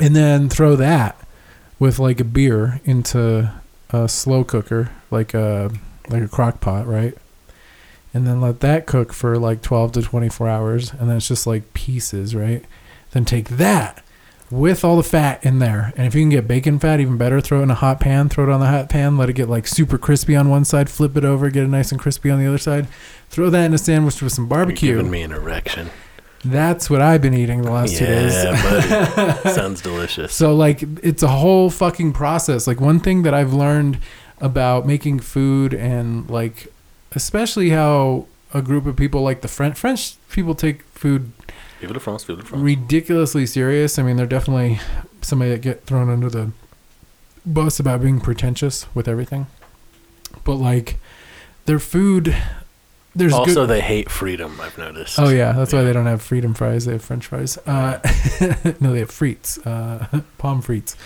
and 0.01 0.15
then 0.15 0.49
throw 0.49 0.77
that 0.77 1.17
with 1.79 1.99
like 1.99 2.21
a 2.21 2.25
beer 2.25 2.81
into 2.85 3.51
a 3.91 4.09
slow 4.09 4.45
cooker, 4.45 4.91
like 5.11 5.33
a 5.33 5.71
like 6.09 6.23
a 6.23 6.29
crock 6.29 6.61
pot, 6.61 6.87
right? 6.87 7.17
And 8.15 8.27
then 8.27 8.41
let 8.41 8.61
that 8.61 8.87
cook 8.87 9.13
for 9.13 9.37
like 9.39 9.61
twelve 9.61 9.93
to 9.93 10.03
twenty 10.03 10.29
four 10.29 10.49
hours, 10.49 10.93
and 10.93 11.11
then 11.11 11.17
it's 11.17 11.29
just 11.29 11.47
like 11.47 11.75
pieces, 11.75 12.35
right? 12.35 12.65
Then 13.11 13.25
take 13.25 13.49
that 13.49 14.03
with 14.51 14.85
all 14.85 14.97
the 14.97 15.03
fat 15.03 15.45
in 15.45 15.59
there, 15.59 15.93
and 15.97 16.07
if 16.07 16.15
you 16.15 16.23
can 16.23 16.29
get 16.31 16.47
bacon 16.47 16.79
fat, 16.79 17.01
even 17.01 17.17
better. 17.19 17.41
Throw 17.41 17.59
it 17.59 17.65
in 17.65 17.71
a 17.73 17.75
hot 17.75 17.99
pan. 17.99 18.29
Throw 18.29 18.45
it 18.45 18.51
on 18.51 18.61
the 18.61 18.69
hot 18.69 18.89
pan. 18.89 19.17
Let 19.19 19.29
it 19.31 19.33
get 19.33 19.49
like 19.49 19.67
super 19.67 19.99
crispy 19.99 20.37
on 20.37 20.49
one 20.49 20.65
side. 20.65 20.89
Flip 20.89 21.17
it 21.17 21.25
over. 21.25 21.51
Get 21.51 21.65
it 21.65 21.69
nice 21.69 21.91
and 21.91 22.01
crispy 22.01 22.31
on 22.31 22.39
the 22.39 22.47
other 22.47 22.59
side. 22.59 22.87
Throw 23.31 23.51
that 23.51 23.65
in 23.65 23.75
a 23.75 23.79
sandwich 23.79 24.23
with 24.23 24.33
some 24.33 24.45
You're 24.45 24.49
barbecue. 24.51 24.95
giving 24.95 25.11
me 25.11 25.23
an 25.23 25.33
erection. 25.33 25.91
That's 26.45 26.91
what 26.91 27.01
I've 27.01 27.23
been 27.23 27.35
eating 27.35 27.63
the 27.63 27.71
last 27.73 27.97
two 27.97 28.05
days. 28.07 28.35
Yeah, 28.35 28.63
buddy. 28.63 29.49
Sounds 29.55 29.81
delicious. 29.81 30.33
So 30.35 30.55
like 30.55 30.85
it's 31.03 31.23
a 31.23 31.29
whole 31.29 31.71
fucking 31.71 32.13
process. 32.13 32.67
Like 32.67 32.81
one 32.81 33.01
thing 33.01 33.23
that 33.23 33.35
I've 33.35 33.55
learned 33.55 33.99
about 34.41 34.87
making 34.87 35.21
food 35.21 35.73
and 35.73 36.29
like 36.29 36.69
especially 37.15 37.71
how 37.71 38.27
a 38.53 38.63
group 38.63 38.87
of 38.87 38.97
people 38.97 39.23
like 39.23 39.41
the 39.41 39.49
French 39.49 39.77
French 39.77 40.17
people 40.31 40.55
take 40.55 40.83
food 40.83 41.33
Vive 41.81 42.03
France, 42.03 42.25
vive 42.25 42.47
France. 42.47 42.63
ridiculously 42.63 43.47
serious. 43.47 43.99
I 43.99 44.03
mean, 44.03 44.17
they're 44.17 44.27
definitely 44.27 44.81
somebody 45.21 45.51
that 45.51 45.61
get 45.61 45.85
thrown 45.85 46.09
under 46.09 46.31
the 46.31 46.53
bus 47.45 47.79
about 47.79 48.01
being 48.03 48.21
pretentious 48.21 48.87
with 48.95 49.07
everything, 49.09 49.47
but 50.45 50.55
like 50.55 50.99
their 51.67 51.79
food, 51.79 52.35
there's 53.15 53.33
also, 53.33 53.63
good. 53.63 53.71
they 53.71 53.81
hate 53.81 54.11
freedom. 54.11 54.61
I've 54.61 54.79
noticed. 54.79 55.19
Oh 55.19 55.29
yeah, 55.29 55.53
that's 55.53 55.73
why 55.73 55.83
they 55.83 55.93
don't 55.93 56.07
have 56.07 56.23
freedom 56.23 56.55
fries. 56.55 56.87
They 56.87 56.93
have 56.93 57.05
French 57.05 57.27
fries. 57.27 57.59
Uh, 57.59 57.99
no, 58.81 58.93
they 58.93 59.01
have 59.01 59.11
frites, 59.11 59.59
uh, 59.67 60.21
palm 60.39 60.63
frites, 60.63 60.97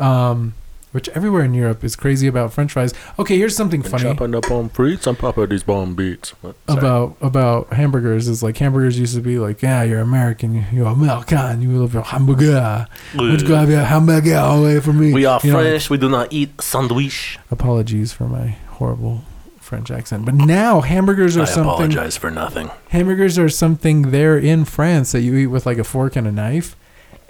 um, 0.00 0.54
which 0.94 1.08
everywhere 1.08 1.42
in 1.42 1.52
Europe 1.54 1.82
is 1.82 1.96
crazy 1.96 2.28
about 2.28 2.52
French 2.52 2.70
fries. 2.72 2.94
Okay, 3.18 3.36
here's 3.36 3.56
something 3.56 3.82
Been 3.82 3.90
funny 3.90 4.04
chopping 4.04 4.32
up 4.32 4.48
on 4.48 4.68
fruits 4.68 5.08
on 5.08 5.16
top 5.16 5.36
of 5.38 5.50
these 5.50 5.64
bomb 5.64 5.96
beats. 5.96 6.34
About 6.68 7.16
about 7.20 7.72
hamburgers. 7.72 8.28
Is 8.28 8.44
like 8.44 8.56
hamburgers 8.58 8.96
used 8.96 9.16
to 9.16 9.20
be 9.20 9.40
like, 9.40 9.60
yeah, 9.60 9.82
you're 9.82 9.98
American, 10.00 10.66
you're 10.72 10.86
American, 10.86 11.62
you 11.62 11.70
love 11.70 11.94
your 11.94 12.04
hamburger. 12.04 12.86
You 13.12 13.36
have 13.54 13.68
your 13.68 13.80
hamburger 13.80 14.36
away 14.36 14.78
from 14.78 15.00
me? 15.00 15.12
we 15.12 15.24
are 15.24 15.40
You 15.42 15.50
know, 15.50 15.58
like, 15.58 15.66
French. 15.66 15.90
we 15.90 15.98
do 15.98 16.08
not 16.08 16.32
eat 16.32 16.60
sandwich. 16.60 17.40
apologies 17.50 18.12
for 18.12 18.28
my 18.28 18.56
horrible 18.78 19.22
French 19.58 19.90
accent, 19.90 20.24
but 20.24 20.34
now 20.34 20.80
hamburgers 20.80 21.36
are 21.36 21.42
I 21.42 21.46
something. 21.46 21.72
apologize 21.72 22.16
for 22.16 22.30
nothing. 22.30 22.70
Hamburgers 22.90 23.36
are 23.36 23.48
something 23.48 24.10
there 24.12 24.38
in 24.38 24.64
France 24.64 25.10
that 25.10 25.22
you 25.22 25.34
eat 25.36 25.46
with 25.48 25.66
like 25.66 25.78
a 25.78 25.84
fork 25.84 26.14
and 26.14 26.26
a 26.28 26.32
knife, 26.32 26.76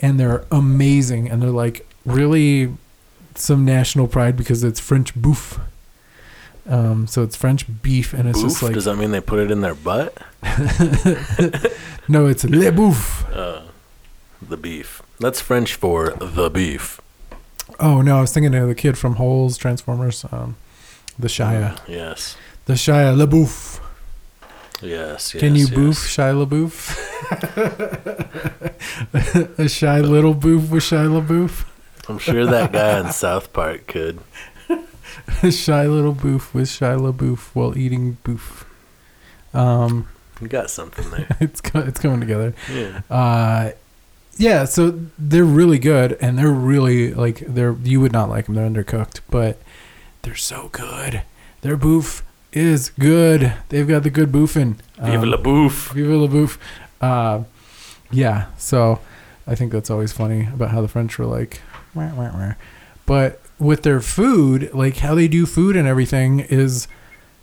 and 0.01 0.21
they're 0.21 0.45
amazing, 0.51 1.31
and 1.31 1.41
they're 1.41 1.49
like 1.65 1.87
really 2.05 2.75
some 3.35 3.65
national 3.65 4.09
pride 4.09 4.37
because 4.37 4.63
it's 4.65 4.81
French 4.81 5.15
bouffe. 5.15 5.61
Um, 6.67 7.07
so 7.07 7.23
it's 7.23 7.37
French 7.37 7.67
beef, 7.83 8.15
and 8.15 8.27
it's 8.29 8.41
Boof? 8.41 8.51
just 8.53 8.63
like 8.63 8.73
Does 8.75 8.87
that 8.87 8.97
mean 8.97 9.11
they 9.11 9.21
put 9.21 9.39
it 9.39 9.51
in 9.51 9.61
their 9.61 9.75
butt? 9.75 10.17
no, 12.09 12.27
it's 12.27 12.45
le 12.45 12.71
bouffe. 12.73 13.31
Uh, 13.35 13.63
the 14.41 14.57
beef. 14.57 15.03
That's 15.21 15.41
French 15.41 15.75
for 15.75 16.11
the 16.13 16.49
beef. 16.49 17.01
Oh 17.81 18.01
no, 18.03 18.19
I 18.19 18.21
was 18.23 18.33
thinking 18.33 18.55
of 18.55 18.67
the 18.69 18.75
kid 18.75 18.97
from 18.97 19.17
Holes 19.17 19.57
Transformers, 19.59 20.25
um, 20.33 20.57
the 21.19 21.29
Shia, 21.29 21.79
Yes. 21.89 22.37
the 22.67 22.75
Shia 22.75 23.15
LaBeouf. 23.15 23.81
Yes. 24.83 25.33
yes 25.35 25.41
Can 25.41 25.55
you 25.55 25.67
yes. 25.67 25.71
boof 25.75 25.97
Shia 25.97 26.35
LaBeouf? 26.47 26.97
a 29.59 29.69
shy 29.69 30.01
little 30.01 30.35
boof 30.35 30.71
with 30.71 30.83
Shia 30.83 31.09
LaBeouf. 31.09 31.65
I'm 32.09 32.19
sure 32.19 32.45
that 32.47 32.73
guy 32.73 32.99
in 33.01 33.13
South 33.13 33.53
Park 33.53 33.87
could. 33.87 34.19
Shy 35.51 35.87
little 35.87 36.13
boof 36.13 36.55
with 36.55 36.69
Shia 36.69 36.99
LaBeouf 36.99 37.55
while 37.55 37.77
eating 37.79 38.19
boof. 38.25 38.65
Um, 39.53 40.09
You 40.41 40.49
got 40.49 40.71
something 40.71 41.09
there. 41.11 41.27
it's 41.41 41.61
co- 41.61 41.81
it's 41.81 42.01
coming 42.01 42.21
together. 42.21 42.55
Yeah. 42.73 43.01
Uh, 43.11 43.71
yeah, 44.37 44.65
so 44.65 44.99
they're 45.19 45.45
really 45.45 45.79
good, 45.79 46.19
and 46.21 46.37
they're 46.39 46.51
really 46.51 47.15
like 47.15 47.39
they're 47.47 47.77
you 47.83 48.01
would 48.01 48.13
not 48.13 48.29
like 48.29 48.47
them. 48.47 48.55
They're 48.57 48.69
undercooked, 48.69 49.21
but 49.31 49.59
they're 50.23 50.35
so 50.35 50.69
good. 50.73 51.23
Their 51.61 51.77
boof 51.77 52.25
is 52.53 52.91
good. 52.91 53.53
They've 53.69 53.87
got 53.87 54.03
the 54.03 54.11
good 54.11 54.33
boofing. 54.33 54.77
Vive 55.01 55.23
Um, 55.23 55.31
la. 55.31 55.37
Vive 55.95 56.11
la 56.11 56.27
bouffe. 56.27 56.59
Uh, 57.01 57.45
yeah, 58.11 58.47
so 58.59 58.99
I 59.47 59.55
think 59.55 59.71
that's 59.73 59.91
always 59.91 60.13
funny 60.13 60.49
about 60.53 60.71
how 60.71 60.81
the 60.83 60.89
French 60.89 61.19
were 61.19 61.27
like. 61.27 61.61
But 63.07 63.41
with 63.59 63.83
their 63.83 64.01
food, 64.01 64.73
like 64.75 64.99
how 64.99 65.15
they 65.15 65.29
do 65.29 65.47
food 65.47 65.77
and 65.77 65.87
everything 65.87 66.41
is, 66.41 66.89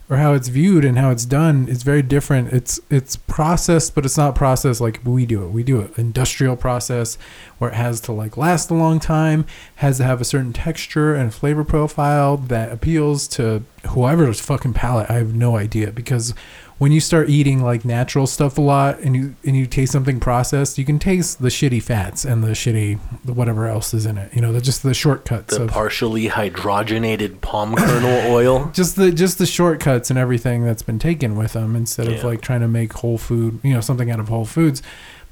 or 0.10 0.18
how 0.18 0.34
it's 0.34 0.50
viewed 0.50 0.84
and 0.84 0.98
how 0.98 1.10
it's 1.10 1.24
done 1.24 1.70
is 1.70 1.84
very 1.84 2.02
different. 2.02 2.52
It's 2.52 2.82
it's 2.90 3.16
processed, 3.16 3.96
but 3.96 4.06
it's 4.06 4.18
not 4.18 4.36
processed 4.36 4.82
like 4.82 5.00
we 5.06 5.26
do 5.26 5.44
it. 5.44 5.52
We 5.52 5.64
do 5.64 5.80
it 5.80 5.98
industrial 5.98 6.58
process 6.58 7.18
where 7.60 7.70
it 7.70 7.76
has 7.76 8.02
to 8.02 8.12
like 8.12 8.36
last 8.36 8.70
a 8.70 8.74
long 8.74 9.00
time, 9.00 9.46
has 9.76 9.98
to 9.98 10.04
have 10.04 10.20
a 10.20 10.26
certain 10.26 10.52
texture 10.52 11.16
and 11.16 11.34
flavor 11.34 11.64
profile 11.64 12.36
that 12.36 12.72
appeals 12.72 13.28
to 13.30 13.64
whoever's 13.88 14.42
fucking 14.42 14.74
palate. 14.74 15.10
I 15.10 15.14
have 15.14 15.34
no 15.34 15.56
idea 15.56 15.92
because 15.92 16.34
when 16.82 16.92
you 16.92 17.00
start 17.00 17.30
eating 17.30 17.62
like 17.62 17.86
natural 17.86 18.26
stuff 18.26 18.58
a 18.58 18.62
lot 18.62 18.98
and 19.02 19.16
you 19.16 19.36
and 19.46 19.56
you 19.56 19.68
taste 19.68 19.92
something 19.92 20.20
processed, 20.20 20.80
you 20.80 20.84
can 20.84 20.98
taste 20.98 21.40
the 21.40 21.50
shitty 21.50 21.80
fats 21.80 22.26
and 22.26 22.44
the 22.44 22.48
shitty 22.54 22.98
whatever 23.24 23.68
else 23.68 23.94
is 23.94 24.08
in 24.08 24.18
it. 24.18 24.34
You 24.34 24.42
know, 24.42 24.52
the, 24.52 24.60
just 24.62 24.82
the 24.82 24.96
shortcuts 24.96 25.56
The 25.56 25.66
of 25.66 25.70
partially 25.70 26.28
hydrogenated 26.28 27.40
palm 27.42 27.76
kernel 27.76 28.32
oil. 28.34 28.72
just 28.74 28.96
the 28.96 29.12
just 29.12 29.38
the 29.38 29.46
shortcuts 29.46 30.10
and 30.10 30.18
everything 30.18 30.66
that's 30.66 30.82
been 30.82 30.98
taken 30.98 31.36
with 31.36 31.54
them 31.54 31.76
instead 31.76 32.08
of 32.08 32.24
like 32.24 32.42
trying 32.42 32.62
to 32.62 32.68
make 32.68 32.94
whole 32.94 33.20
food, 33.20 33.60
you 33.62 33.76
know, 33.76 33.82
something 33.82 34.10
out 34.10 34.20
of 34.20 34.30
whole 34.30 34.46
foods. 34.46 34.82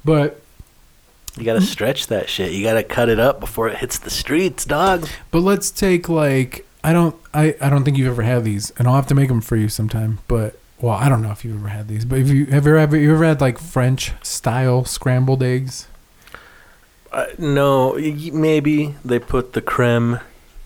But 0.04 0.40
You 1.36 1.42
gotta 1.44 1.62
stretch 1.62 2.06
that 2.06 2.28
shit. 2.28 2.52
You 2.52 2.62
gotta 2.62 2.84
cut 2.84 3.08
it 3.08 3.18
up 3.18 3.40
before 3.40 3.68
it 3.68 3.78
hits 3.78 3.98
the 3.98 4.10
streets, 4.10 4.64
dog. 4.64 5.08
but 5.32 5.40
let's 5.40 5.72
take 5.72 6.08
like 6.08 6.64
I 6.84 6.92
don't 6.92 7.16
I 7.34 7.56
I 7.60 7.68
don't 7.70 7.82
think 7.82 7.98
you've 7.98 8.06
ever 8.06 8.22
had 8.22 8.44
these, 8.44 8.70
and 8.78 8.86
I'll 8.86 8.94
have 8.94 9.08
to 9.08 9.16
make 9.16 9.26
them 9.26 9.40
for 9.40 9.56
you 9.56 9.68
sometime. 9.68 10.20
But 10.28 10.59
well, 10.82 10.94
I 10.94 11.08
don't 11.08 11.22
know 11.22 11.30
if 11.30 11.44
you've 11.44 11.56
ever 11.56 11.68
had 11.68 11.88
these, 11.88 12.04
but 12.04 12.18
if 12.18 12.28
you 12.28 12.46
have 12.46 12.66
you 12.66 12.76
ever 12.76 12.96
you 12.96 13.12
ever 13.12 13.24
had 13.24 13.40
like 13.40 13.58
French 13.58 14.12
style 14.22 14.84
scrambled 14.84 15.42
eggs? 15.42 15.88
Uh, 17.12 17.26
no, 17.38 17.94
maybe 18.32 18.94
they 19.04 19.18
put 19.18 19.52
the 19.52 19.60
creme, 19.60 20.20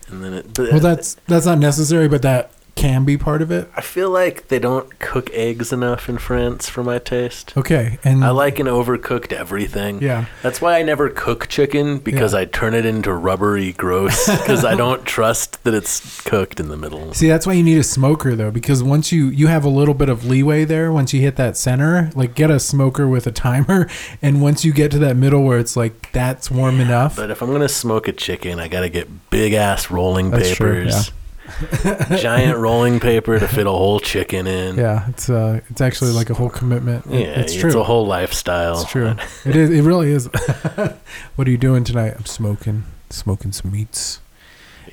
and 0.07 0.23
then 0.23 0.33
it. 0.33 0.57
Well, 0.57 0.79
that's 0.79 1.15
that's 1.27 1.45
not 1.45 1.59
necessary, 1.59 2.07
but 2.07 2.21
that 2.21 2.51
can 2.75 3.05
be 3.05 3.17
part 3.17 3.41
of 3.41 3.51
it. 3.51 3.69
I 3.75 3.81
feel 3.81 4.09
like 4.09 4.49
they 4.49 4.59
don't 4.59 4.99
cook 4.99 5.29
eggs 5.31 5.71
enough 5.71 6.09
in 6.09 6.17
France 6.17 6.67
for 6.67 6.83
my 6.83 6.99
taste. 6.99 7.55
Okay, 7.55 7.97
and 8.03 8.23
I 8.23 8.31
like 8.31 8.59
an 8.59 8.67
overcooked 8.67 9.31
everything. 9.31 10.01
yeah. 10.01 10.25
That's 10.43 10.59
why 10.61 10.77
I 10.77 10.83
never 10.83 11.09
cook 11.09 11.47
chicken 11.47 11.99
because 11.99 12.33
Yeah. 12.33 12.39
I 12.39 12.45
turn 12.45 12.73
it 12.73 12.85
into 12.85 13.13
rubbery 13.13 13.71
gross 13.71 14.27
because 14.39 14.65
I 14.65 14.75
don't 14.75 15.05
trust 15.05 15.63
that 15.63 15.73
it's 15.73 16.19
cooked 16.21 16.59
in 16.59 16.67
the 16.67 16.75
middle. 16.77 17.13
See, 17.13 17.29
that's 17.29 17.47
why 17.47 17.53
you 17.53 17.63
need 17.63 17.77
a 17.77 17.83
smoker 17.83 18.35
though, 18.35 18.51
because 18.51 18.83
once 18.83 19.11
you 19.11 19.27
you 19.29 19.47
have 19.47 19.63
a 19.63 19.69
little 19.69 19.93
bit 19.93 20.09
of 20.09 20.25
leeway 20.25 20.65
there, 20.65 20.91
once 20.91 21.13
you 21.13 21.21
hit 21.21 21.37
that 21.37 21.55
center, 21.55 22.11
like 22.13 22.35
get 22.35 22.51
a 22.51 22.59
smoker 22.59 23.07
with 23.07 23.25
a 23.25 23.31
timer, 23.31 23.87
and 24.21 24.41
once 24.41 24.65
you 24.65 24.73
get 24.73 24.91
to 24.91 24.99
that 24.99 25.15
middle 25.15 25.43
where 25.43 25.59
it's 25.59 25.77
like 25.77 26.11
that's 26.11 26.51
warm 26.51 26.81
enough, 26.81 27.15
But 27.15 27.31
if 27.31 27.41
I'm 27.41 27.51
gonna 27.53 27.69
smoke 27.69 28.09
a 28.09 28.11
chicken, 28.13 28.59
I 28.59 28.67
gotta 28.67 28.89
get 28.89 29.07
big 29.29 29.53
ass 29.53 29.89
rolling 29.89 30.31
That's 30.31 30.51
true, 30.55 30.83
papers, 30.85 31.11
giant 32.17 32.57
rolling 32.57 32.99
paper 32.99 33.39
to 33.39 33.47
fit 33.47 33.67
a 33.67 33.71
whole 33.71 33.99
chicken 33.99 34.47
in. 34.47 34.75
yeah, 34.77 35.07
it's 35.09 35.29
uh, 35.29 35.61
it's 35.69 35.81
actually 35.81 36.11
like 36.11 36.29
a 36.29 36.33
whole 36.33 36.49
commitment. 36.49 37.05
It- 37.07 37.19
Yeah, 37.21 37.39
it's 37.39 37.53
true. 37.55 37.69
it's, 37.69 37.75
a 37.75 37.83
whole 37.83 38.05
lifestyle. 38.05 38.81
It's 38.81 38.89
true. 38.91 39.15
It 39.45 39.55
is. 39.55 39.69
It 39.69 39.81
really 39.83 40.11
is. 40.11 40.25
what 41.35 41.47
are 41.47 41.51
you 41.51 41.57
doing 41.57 41.83
tonight? 41.83 42.13
I'm 42.17 42.25
smoking, 42.25 42.83
smoking 43.09 43.51
some 43.51 43.71
meats. 43.71 44.19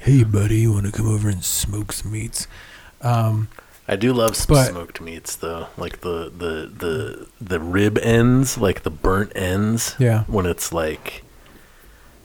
Hey, 0.01 0.25
buddy, 0.25 0.61
you 0.61 0.73
want 0.73 0.87
to 0.87 0.93
come 0.93 1.09
over 1.09 1.29
and 1.29 1.45
smoke 1.45 1.93
some 1.93 2.13
meats? 2.13 2.47
Um, 3.03 3.49
I 3.89 3.97
do 3.97 4.13
love 4.13 4.37
some 4.37 4.55
But- 4.55 4.69
smoked 4.71 5.01
meats 5.01 5.37
though, 5.37 5.67
like 5.77 6.01
the 6.01 6.31
the 6.37 6.71
the 6.77 7.27
the 7.41 7.61
rib 7.61 7.99
ends, 7.99 8.57
like 8.59 8.83
the 8.83 8.91
burnt 8.91 9.33
ends. 9.35 9.95
yeah, 9.99 10.25
When 10.25 10.47
it's 10.47 10.73
like, 10.73 11.25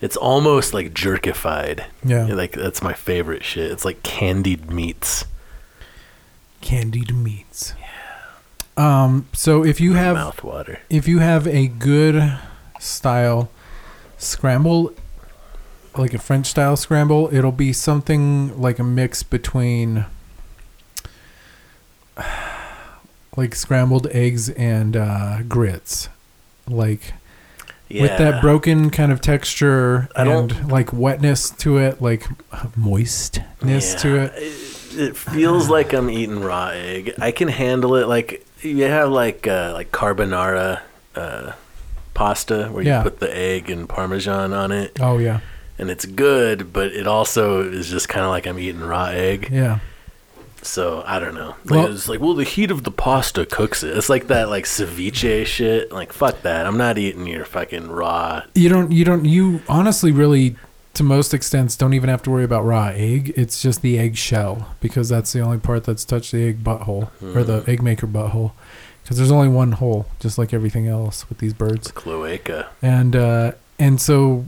it's 0.02 0.18
almost 0.18 0.74
like 0.74 0.93
jerkified. 0.93 1.86
yeah. 2.04 2.26
Like 2.26 2.54
that's 2.54 2.82
my 2.82 2.93
favorite 2.93 3.43
shit. 3.43 3.72
It's 3.72 3.86
like 3.86 4.04
candied 4.04 4.70
meats. 4.70 5.26
Candied 6.62 7.16
meats. 7.16 7.74
Yeah. 7.80 9.04
Um. 9.04 9.28
So 9.34 9.64
if 9.66 9.80
you 9.82 9.93
have 9.93 10.16
mouth 10.16 10.43
water. 10.43 10.80
if 10.89 11.08
you 11.08 11.20
have 11.20 11.48
a 11.48 11.68
good 11.68 12.38
style 12.80 13.50
scramble 14.18 14.93
like 15.95 16.14
a 16.14 16.20
french 16.20 16.45
style 16.48 16.76
scramble 16.76 17.28
it'll 17.34 17.52
be 17.52 17.74
something 17.74 18.60
like 18.60 18.78
a 18.78 18.84
mix 18.84 19.24
between 19.24 20.06
like 23.38 23.56
scrambled 23.56 24.08
eggs 24.08 24.50
and 24.50 24.95
uh, 24.95 25.41
grits 25.48 26.10
like 26.68 27.14
Yeah. 27.90 28.02
with 28.04 28.18
that 28.18 28.42
broken 28.42 28.90
kind 28.90 29.12
of 29.14 29.22
texture 29.22 30.10
and 30.16 30.70
like 30.72 30.92
wetness 30.92 31.50
to 31.60 31.78
it 31.78 32.02
like 32.02 32.26
moistness 32.76 33.96
to 34.02 34.16
Yeah. 34.16 34.24
it 34.26 34.34
it. 34.36 34.74
It 35.00 35.16
feels 35.18 35.70
like 35.70 35.94
I'm 35.94 36.10
eating 36.10 36.40
raw 36.42 36.70
egg. 36.70 37.14
I 37.20 37.32
can 37.32 37.50
handle 37.50 37.96
it. 37.96 38.08
Like 38.08 38.44
you 38.62 38.84
have 38.86 39.12
like 39.12 39.46
uh, 39.46 39.72
like 39.74 39.92
carbonara 39.92 40.82
uh, 41.16 41.52
pasta 42.16 42.68
where 42.72 42.84
Yeah. 42.84 42.98
you 43.00 43.04
put 43.04 43.20
the 43.20 43.36
egg 43.38 43.70
and 43.70 43.88
parmesan 43.88 44.54
on 44.54 44.72
it, 44.72 44.98
oh 45.00 45.18
yeah 45.20 45.40
and 45.78 45.90
it's 45.92 46.06
good. 46.06 46.74
But 46.74 46.88
it 46.94 47.06
also 47.08 47.62
is 47.62 47.90
just 47.90 48.10
kind 48.10 48.24
of 48.26 48.32
like 48.32 48.48
I'm 48.48 48.58
eating 48.58 48.82
raw 48.82 49.06
egg. 49.08 49.50
yeah 49.52 49.80
So 50.68 51.03
I 51.05 51.20
don't 51.20 51.34
know. 51.36 51.55
Like, 51.65 51.70
Well- 51.72 51.93
it's 51.93 52.07
like, 52.09 52.20
well, 52.20 52.34
the 52.34 52.43
heat 52.43 52.72
of 52.72 52.84
the 52.84 52.91
pasta 52.91 53.45
cooks 53.45 53.84
it. 53.84 53.97
It's 53.97 54.09
like 54.09 54.28
that, 54.28 54.49
like 54.49 54.65
ceviche 54.65 55.45
shit. 55.45 55.91
Like, 55.91 56.13
fuck 56.13 56.41
that. 56.43 56.65
I'm 56.65 56.78
not 56.78 56.97
eating 56.97 57.26
your 57.28 57.45
fucking 57.45 57.89
raw. 57.89 58.43
You 58.55 58.70
don't. 58.70 58.91
You 58.91 59.05
don't. 59.05 59.26
You 59.26 59.61
honestly, 59.70 60.11
really, 60.11 60.55
to 60.93 61.03
most 61.03 61.34
extents, 61.34 61.76
don't 61.78 61.93
even 61.93 62.09
have 62.09 62.22
to 62.24 62.32
worry 62.32 62.43
about 62.43 62.65
raw 62.65 62.88
egg. 62.93 63.34
It's 63.36 63.61
just 63.61 63.82
the 63.82 63.97
egg 63.97 64.15
shell 64.18 64.76
because 64.82 65.09
that's 65.09 65.32
the 65.34 65.39
only 65.41 65.57
part 65.59 65.84
that's 65.86 66.03
touched 66.05 66.32
the 66.32 66.43
egg 66.47 66.63
butthole 66.63 67.09
or 67.36 67.43
the 67.43 67.61
Mm. 67.61 67.68
egg 67.70 67.82
maker 67.82 68.07
butthole. 68.07 68.51
Because 69.03 69.18
there's 69.18 69.32
only 69.32 69.47
one 69.47 69.72
hole, 69.74 70.05
just 70.20 70.38
like 70.38 70.53
everything 70.53 70.86
else 70.88 71.30
with 71.30 71.38
these 71.38 71.53
birds. 71.53 71.91
cloaca. 71.91 72.68
And 72.82 73.15
uh, 73.15 73.51
and 73.80 74.01
so 74.01 74.45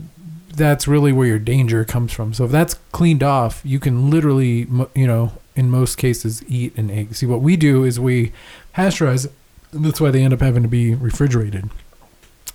that's 0.54 0.86
really 0.86 1.14
where 1.14 1.28
your 1.28 1.40
danger 1.40 1.86
comes 1.86 2.12
from. 2.12 2.34
So 2.34 2.44
if 2.44 2.52
that's 2.52 2.74
cleaned 2.92 3.24
off, 3.24 3.62
you 3.64 3.80
can 3.80 4.10
literally, 4.10 4.68
you 4.94 5.08
know, 5.08 5.32
in 5.60 5.70
most 5.70 5.98
cases, 5.98 6.44
eat 6.48 6.76
an 6.78 6.90
egg. 6.90 7.14
See, 7.16 7.26
what 7.26 7.42
we 7.42 7.58
do 7.58 7.84
is 7.84 8.00
we 8.00 8.32
pasteurize, 8.76 9.30
that's 9.74 10.00
why 10.02 10.10
they 10.12 10.24
end 10.24 10.34
up 10.34 10.40
having 10.42 10.64
to 10.64 10.70
be 10.70 10.96
refrigerated. 10.96 11.70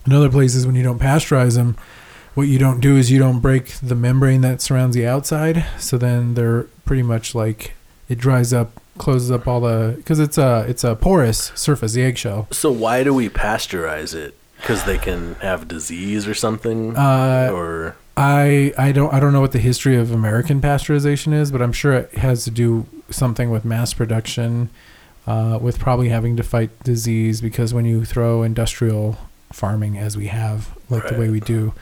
In 0.07 0.13
other 0.13 0.31
places, 0.31 0.67
when 0.67 0.75
you 0.75 0.83
don't 0.83 0.99
pasteurize 1.01 1.55
them, 1.57 1.77
what 2.35 2.49
you 2.49 2.59
don't 2.59 2.81
do 2.81 2.97
is 2.97 3.11
you 3.11 3.19
don't 3.19 3.41
break 3.41 3.67
the 3.83 3.95
membrane 3.95 4.41
that 4.41 4.61
surrounds 4.61 4.97
the 4.97 5.07
outside. 5.07 5.65
So 5.79 5.97
then 5.99 6.35
they're 6.35 6.65
pretty 6.85 7.03
much 7.03 7.35
like 7.35 7.75
it 8.09 8.19
dries 8.19 8.53
up, 8.53 8.73
closes 8.99 9.31
up 9.31 9.47
all 9.47 9.61
the 9.61 9.95
because 9.97 10.19
it's 10.19 10.37
a 10.37 10.65
it's 10.69 10.83
a 10.85 10.97
porous 10.97 11.53
surface, 11.55 11.93
the 11.93 12.03
eggshell. 12.03 12.49
So 12.51 12.71
why 12.73 13.05
do 13.05 13.15
we 13.15 13.29
pasteurize 13.29 14.15
it? 14.15 14.35
Because 14.57 14.85
they 14.85 14.99
can 14.99 15.35
have 15.37 15.69
disease 15.69 16.27
or 16.27 16.35
something, 16.35 16.97
Uh, 16.97 17.51
or 17.53 17.97
I 18.17 18.73
I 18.79 18.93
don't 18.93 19.13
I 19.13 19.19
don't 19.21 19.33
know 19.33 19.41
what 19.41 19.53
the 19.53 19.59
history 19.59 19.97
of 19.97 20.13
American 20.13 20.61
pasteurization 20.61 21.33
is, 21.33 21.51
but 21.51 21.61
I'm 21.61 21.73
sure 21.73 21.93
it 21.95 22.13
has 22.19 22.45
to 22.45 22.51
do 22.51 22.87
something 23.11 23.51
with 23.51 23.65
mass 23.65 23.93
production, 23.93 24.71
uh, 25.27 25.59
with 25.61 25.79
probably 25.79 26.11
having 26.11 26.37
to 26.37 26.43
fight 26.43 26.71
disease 26.85 27.41
because 27.41 27.75
when 27.75 27.85
you 27.85 28.05
throw 28.05 28.43
industrial 28.43 29.19
farming 29.53 29.99
as 29.99 30.17
we 30.17 30.27
have, 30.29 30.77
like 30.91 31.09
the 31.09 31.17
way 31.19 31.29
we 31.29 31.41
do, 31.41 31.75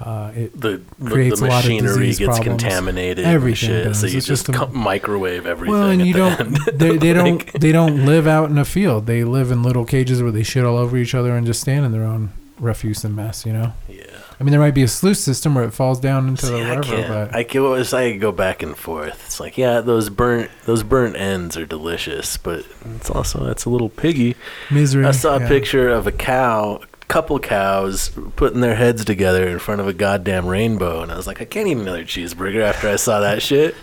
uh, 0.00 0.32
it 0.34 0.60
the 0.60 0.80
the, 0.98 1.10
creates 1.10 1.38
the 1.40 1.46
a 1.46 1.48
lot 1.48 1.62
of 1.64 1.70
machinery 1.70 1.88
disease 2.06 2.18
gets 2.18 2.38
problems. 2.38 2.62
contaminated. 2.62 3.24
Everything 3.24 3.68
shit, 3.68 3.84
does. 3.84 4.00
So 4.00 4.06
you 4.08 4.16
It's 4.18 4.26
just, 4.26 4.46
just 4.46 4.60
a- 4.62 4.66
microwave 4.68 5.46
everything. 5.46 5.72
well, 5.72 5.88
and 5.90 6.04
you 6.04 6.14
the 6.14 6.18
don't 6.18 6.64
they, 6.78 6.96
they 6.96 7.12
don't 7.12 7.46
they 7.60 7.70
don't 7.70 8.04
live 8.06 8.26
out 8.26 8.50
in 8.50 8.58
a 8.58 8.64
field. 8.64 9.06
They 9.06 9.22
live 9.22 9.52
in 9.52 9.62
little 9.62 9.84
cages 9.84 10.20
where 10.20 10.32
they 10.32 10.42
shit 10.42 10.64
all 10.64 10.76
over 10.78 10.96
each 10.96 11.14
other 11.14 11.36
and 11.36 11.46
just 11.46 11.60
stand 11.60 11.84
in 11.86 11.92
their 11.92 12.04
own 12.04 12.32
refuse 12.58 13.04
and 13.04 13.14
mess. 13.14 13.46
You 13.46 13.52
know. 13.52 13.72
yeah. 13.88 14.04
I 14.40 14.42
mean, 14.42 14.52
there 14.52 14.60
might 14.60 14.72
be 14.74 14.82
a 14.82 14.88
sluice 14.88 15.20
system 15.20 15.54
where 15.54 15.64
it 15.64 15.72
falls 15.72 16.00
down 16.00 16.26
into 16.26 16.46
See, 16.46 16.52
the 16.52 16.62
I 16.62 16.76
whatever, 16.76 16.96
can't. 16.96 17.08
but 17.08 17.34
I 17.36 17.44
can 17.44 17.60
always 17.60 17.92
I 17.92 18.16
go 18.16 18.32
back 18.32 18.62
and 18.62 18.74
forth. 18.74 19.22
It's 19.26 19.38
like 19.38 19.58
yeah, 19.58 19.82
those 19.82 20.08
burnt 20.08 20.50
those 20.64 20.82
burnt 20.82 21.14
ends 21.16 21.58
are 21.58 21.66
delicious, 21.66 22.38
but 22.38 22.64
it's 22.96 23.10
also 23.10 23.44
that's 23.44 23.66
a 23.66 23.70
little 23.70 23.90
piggy. 23.90 24.36
misery. 24.70 25.04
I 25.04 25.10
saw 25.10 25.36
a 25.36 25.40
yeah. 25.40 25.48
picture 25.48 25.90
of 25.90 26.06
a 26.06 26.12
cow, 26.12 26.80
a 26.82 27.06
couple 27.06 27.38
cows 27.38 28.10
putting 28.36 28.62
their 28.62 28.76
heads 28.76 29.04
together 29.04 29.46
in 29.46 29.58
front 29.58 29.82
of 29.82 29.86
a 29.88 29.92
goddamn 29.92 30.46
rainbow, 30.46 31.02
and 31.02 31.12
I 31.12 31.16
was 31.16 31.26
like, 31.26 31.42
I 31.42 31.44
can't 31.44 31.68
eat 31.68 31.76
another 31.76 32.04
cheeseburger 32.04 32.62
after 32.62 32.88
I 32.88 32.96
saw 32.96 33.20
that 33.20 33.42
shit. 33.42 33.74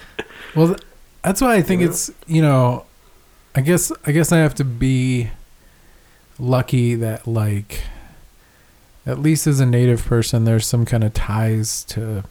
Well, 0.56 0.76
that's 1.24 1.40
why 1.40 1.54
I 1.54 1.62
think 1.62 1.82
Yeah. 1.82 1.90
it's 1.90 2.10
you 2.26 2.42
know, 2.42 2.86
I 3.54 3.62
guess 3.62 3.92
I 4.08 4.12
guess 4.12 4.32
I 4.32 4.38
have 4.38 4.56
to 4.56 4.64
be 4.66 5.30
lucky 6.40 6.96
that 6.96 7.28
like, 7.28 7.82
at 9.08 9.20
least 9.20 9.48
as 9.48 9.60
a 9.60 9.66
native 9.66 10.06
person, 10.06 10.44
there's 10.44 10.68
some 10.68 10.86
kind 10.86 11.04
of 11.04 11.14
ties 11.14 11.84
to 11.86 12.24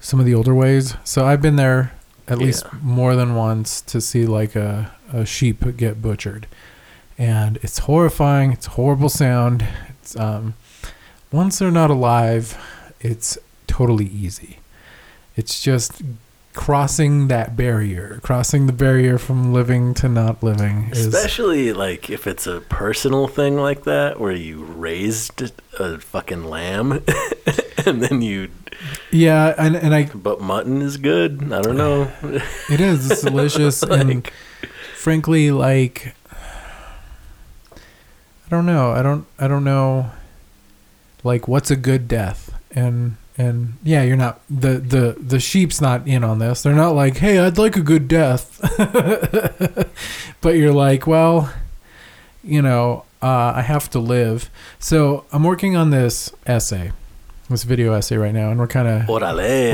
some 0.00 0.20
of 0.20 0.26
the 0.26 0.34
older 0.34 0.54
ways. 0.54 0.96
So 1.02 1.26
I've 1.26 1.42
been 1.42 1.56
there 1.56 1.92
at 2.28 2.38
least 2.38 2.64
more 2.82 3.16
than 3.16 3.34
once 3.34 3.82
to 3.82 4.00
see 4.00 4.24
like 4.24 4.56
a 4.56 4.92
a 5.12 5.26
sheep 5.26 5.76
get 5.76 6.00
butchered, 6.00 6.46
and 7.18 7.58
it's 7.58 7.78
horrifying. 7.80 8.52
It's 8.52 8.66
a 8.66 8.70
horrible 8.70 9.08
sound. 9.08 9.66
It's 9.90 10.16
um, 10.16 10.54
once 11.30 11.58
they're 11.58 11.70
not 11.70 11.90
alive, 11.90 12.56
it's 13.00 13.36
totally 13.66 14.06
easy. 14.06 14.58
It's 15.36 15.60
just 15.62 16.00
crossing 16.54 17.28
that 17.28 17.56
barrier, 17.56 18.20
crossing 18.22 18.66
the 18.66 18.72
barrier 18.72 19.18
from 19.18 19.52
living 19.52 19.92
to 19.94 20.08
not 20.08 20.42
living 20.42 20.88
is 20.92 21.06
Especially 21.06 21.72
like 21.72 22.08
if 22.08 22.26
it's 22.26 22.46
a 22.46 22.60
personal 22.62 23.26
thing 23.28 23.56
like 23.56 23.84
that, 23.84 24.18
where 24.20 24.32
you 24.32 24.64
raised 24.64 25.52
a 25.78 25.98
fucking 25.98 26.44
lamb, 26.44 26.92
and 27.86 28.02
then 28.02 28.22
you. 28.22 28.50
yeah, 29.10 29.54
and 29.58 29.76
and 29.76 29.94
I 29.94 30.04
But 30.06 30.40
mutton 30.40 30.80
is 30.82 30.96
good. 30.96 31.52
I 31.52 31.60
don't 31.60 31.76
know. 31.76 32.10
it 32.70 32.80
is 32.80 33.10
it's 33.10 33.22
delicious 33.30 33.82
and 33.82 34.14
Like- 34.24 34.32
frankly 34.96 35.50
like 35.50 36.14
I 37.74 38.48
don't 38.50 38.66
know. 38.66 38.92
I 38.92 39.02
don't 39.02 39.26
I 39.38 39.48
don't 39.48 39.64
know 39.64 40.10
like 41.22 41.48
what's 41.48 41.70
a 41.70 41.76
good 41.76 42.06
death 42.06 42.52
and 42.70 43.16
and 43.36 43.74
yeah, 43.82 44.02
you're 44.02 44.16
not 44.16 44.40
the 44.48 44.78
the 44.78 45.16
the 45.18 45.40
sheep's 45.40 45.80
not 45.80 46.06
in 46.06 46.22
on 46.24 46.38
this. 46.38 46.62
They're 46.62 46.74
not 46.74 46.94
like, 46.94 47.16
"Hey, 47.18 47.38
I'd 47.38 47.58
like 47.58 47.76
a 47.76 47.80
good 47.82 48.06
death." 48.08 48.60
but 50.40 50.56
you're 50.56 50.72
like, 50.72 51.06
"Well, 51.06 51.52
you 52.42 52.62
know, 52.62 53.04
uh, 53.22 53.52
I 53.56 53.62
have 53.62 53.90
to 53.90 53.98
live." 53.98 54.50
So, 54.78 55.24
I'm 55.32 55.42
working 55.44 55.76
on 55.76 55.90
this 55.90 56.30
essay. 56.46 56.92
This 57.50 57.64
video 57.64 57.92
essay 57.92 58.16
right 58.16 58.32
now 58.32 58.50
and 58.50 58.58
we're 58.58 58.66
kind 58.66 58.88
of 58.88 59.06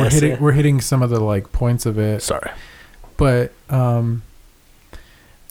we're 0.01 0.11
hitting 0.11 0.41
we're 0.41 0.51
hitting 0.53 0.81
some 0.81 1.03
of 1.03 1.11
the 1.11 1.21
like 1.21 1.53
points 1.53 1.87
of 1.87 1.99
it. 2.01 2.21
Sorry, 2.21 2.51
But 3.17 3.53
um 3.69 4.23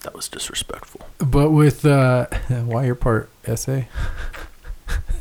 that 0.03 0.13
was 0.13 0.27
disrespectful. 0.27 1.07
but 1.19 1.51
with 1.51 1.85
uh 1.85 2.25
why 2.65 2.85
your 2.85 2.95
part 2.95 3.29
essay? 3.45 3.87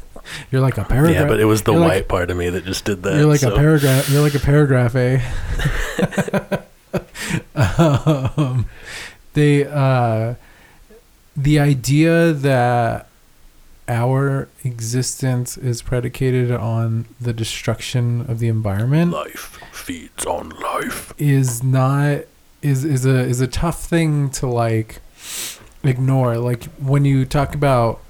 you're 0.51 0.61
like 0.61 0.79
a 0.79 0.85
paragraph. 0.85 1.15
Yeah, 1.15 1.27
but 1.27 1.41
it 1.41 1.45
was 1.47 1.63
the 1.63 1.73
you're 1.73 1.81
white 1.81 1.89
like- 1.89 2.09
part 2.09 2.31
of 2.31 2.37
me 2.37 2.51
that 2.51 2.65
just 2.65 2.85
did 2.85 3.03
that. 3.03 3.17
You're 3.17 3.27
like 3.27 3.41
so- 3.41 3.53
a 3.55 3.57
paragraph. 3.57 4.09
You're 4.11 4.23
like 4.23 4.35
a 4.35 4.41
paragraph, 4.41 4.95
eh? 4.97 5.21
um, 7.55 8.67
they 9.35 9.65
uh, 9.67 10.35
the 11.37 11.59
idea 11.59 12.33
that 12.33 13.07
our 13.87 14.49
existence 14.65 15.57
is 15.57 15.81
predicated 15.83 16.51
on 16.51 17.07
the 17.21 17.33
destruction 17.33 18.21
of 18.31 18.39
the 18.39 18.49
environment 18.49 19.13
Life 19.13 19.59
feeds 19.73 20.27
on 20.27 20.51
life. 20.51 21.15
is 21.17 21.63
not 21.63 22.21
is 22.61 22.85
is 22.85 23.07
a 23.07 23.21
is 23.21 23.41
a 23.41 23.47
tough 23.47 23.85
thing 23.85 24.29
to 24.31 24.47
like 24.47 25.01
ignore 25.85 26.37
like 26.39 26.65
when 26.79 27.05
you 27.05 27.25
talk 27.25 27.55
about 27.55 28.01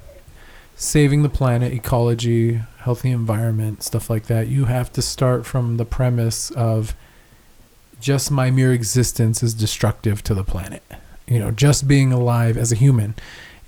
saving 0.78 1.22
the 1.22 1.28
planet 1.28 1.72
ecology 1.72 2.60
healthy 2.78 3.10
environment 3.10 3.82
stuff 3.82 4.08
like 4.08 4.26
that 4.26 4.46
you 4.46 4.66
have 4.66 4.92
to 4.92 5.02
start 5.02 5.44
from 5.44 5.76
the 5.76 5.84
premise 5.84 6.50
of 6.52 6.94
just 8.00 8.30
my 8.30 8.48
mere 8.50 8.72
existence 8.72 9.42
is 9.42 9.52
destructive 9.54 10.22
to 10.22 10.34
the 10.34 10.44
planet. 10.44 10.82
You 11.26 11.40
know 11.40 11.50
just 11.50 11.88
being 11.88 12.12
alive 12.12 12.56
as 12.56 12.70
a 12.72 12.76
human 12.76 13.14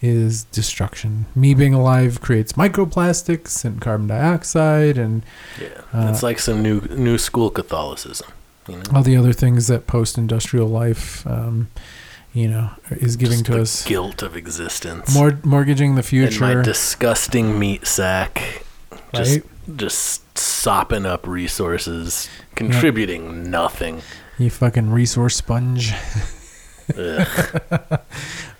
is 0.00 0.44
destruction. 0.44 1.26
Me 1.34 1.52
being 1.52 1.74
alive 1.74 2.20
creates 2.20 2.52
microplastics 2.54 3.64
and 3.64 3.80
carbon 3.80 4.06
dioxide 4.06 4.96
and 4.96 5.22
Yeah, 5.61 5.68
Uh, 5.92 6.11
it's 6.11 6.22
like 6.22 6.38
some 6.38 6.62
new 6.62 6.80
new 6.90 7.18
school 7.18 7.50
Catholicism. 7.50 8.28
You 8.68 8.76
know, 8.76 8.82
all 8.94 9.02
the 9.02 9.16
other 9.16 9.32
things 9.32 9.66
that 9.66 9.86
post-industrial 9.88 10.68
life 10.68 11.26
um, 11.26 11.68
you 12.33 12.49
know 12.49 12.70
is 12.91 13.16
giving 13.16 13.39
Just 13.39 13.47
to 13.47 13.53
the 13.53 13.61
us 13.62 13.85
guilt 13.87 14.22
of 14.22 14.37
existence. 14.37 15.14
Mor- 15.14 15.41
mortgaging 15.45 15.95
the 15.97 16.01
and 16.01 16.41
my 16.41 16.53
future. 16.53 16.62
disgusting 16.62 17.59
meat 17.59 17.87
sack, 17.87 18.64
just 19.14 19.41
right. 19.41 19.76
just 19.76 20.39
sopping 20.39 21.07
up 21.07 21.26
resources, 21.26 22.28
contributing 22.55 23.51
nothing. 23.51 24.03
you 24.39 24.51
fucking 24.51 24.91
resource 24.91 25.37
sponge. 25.37 25.93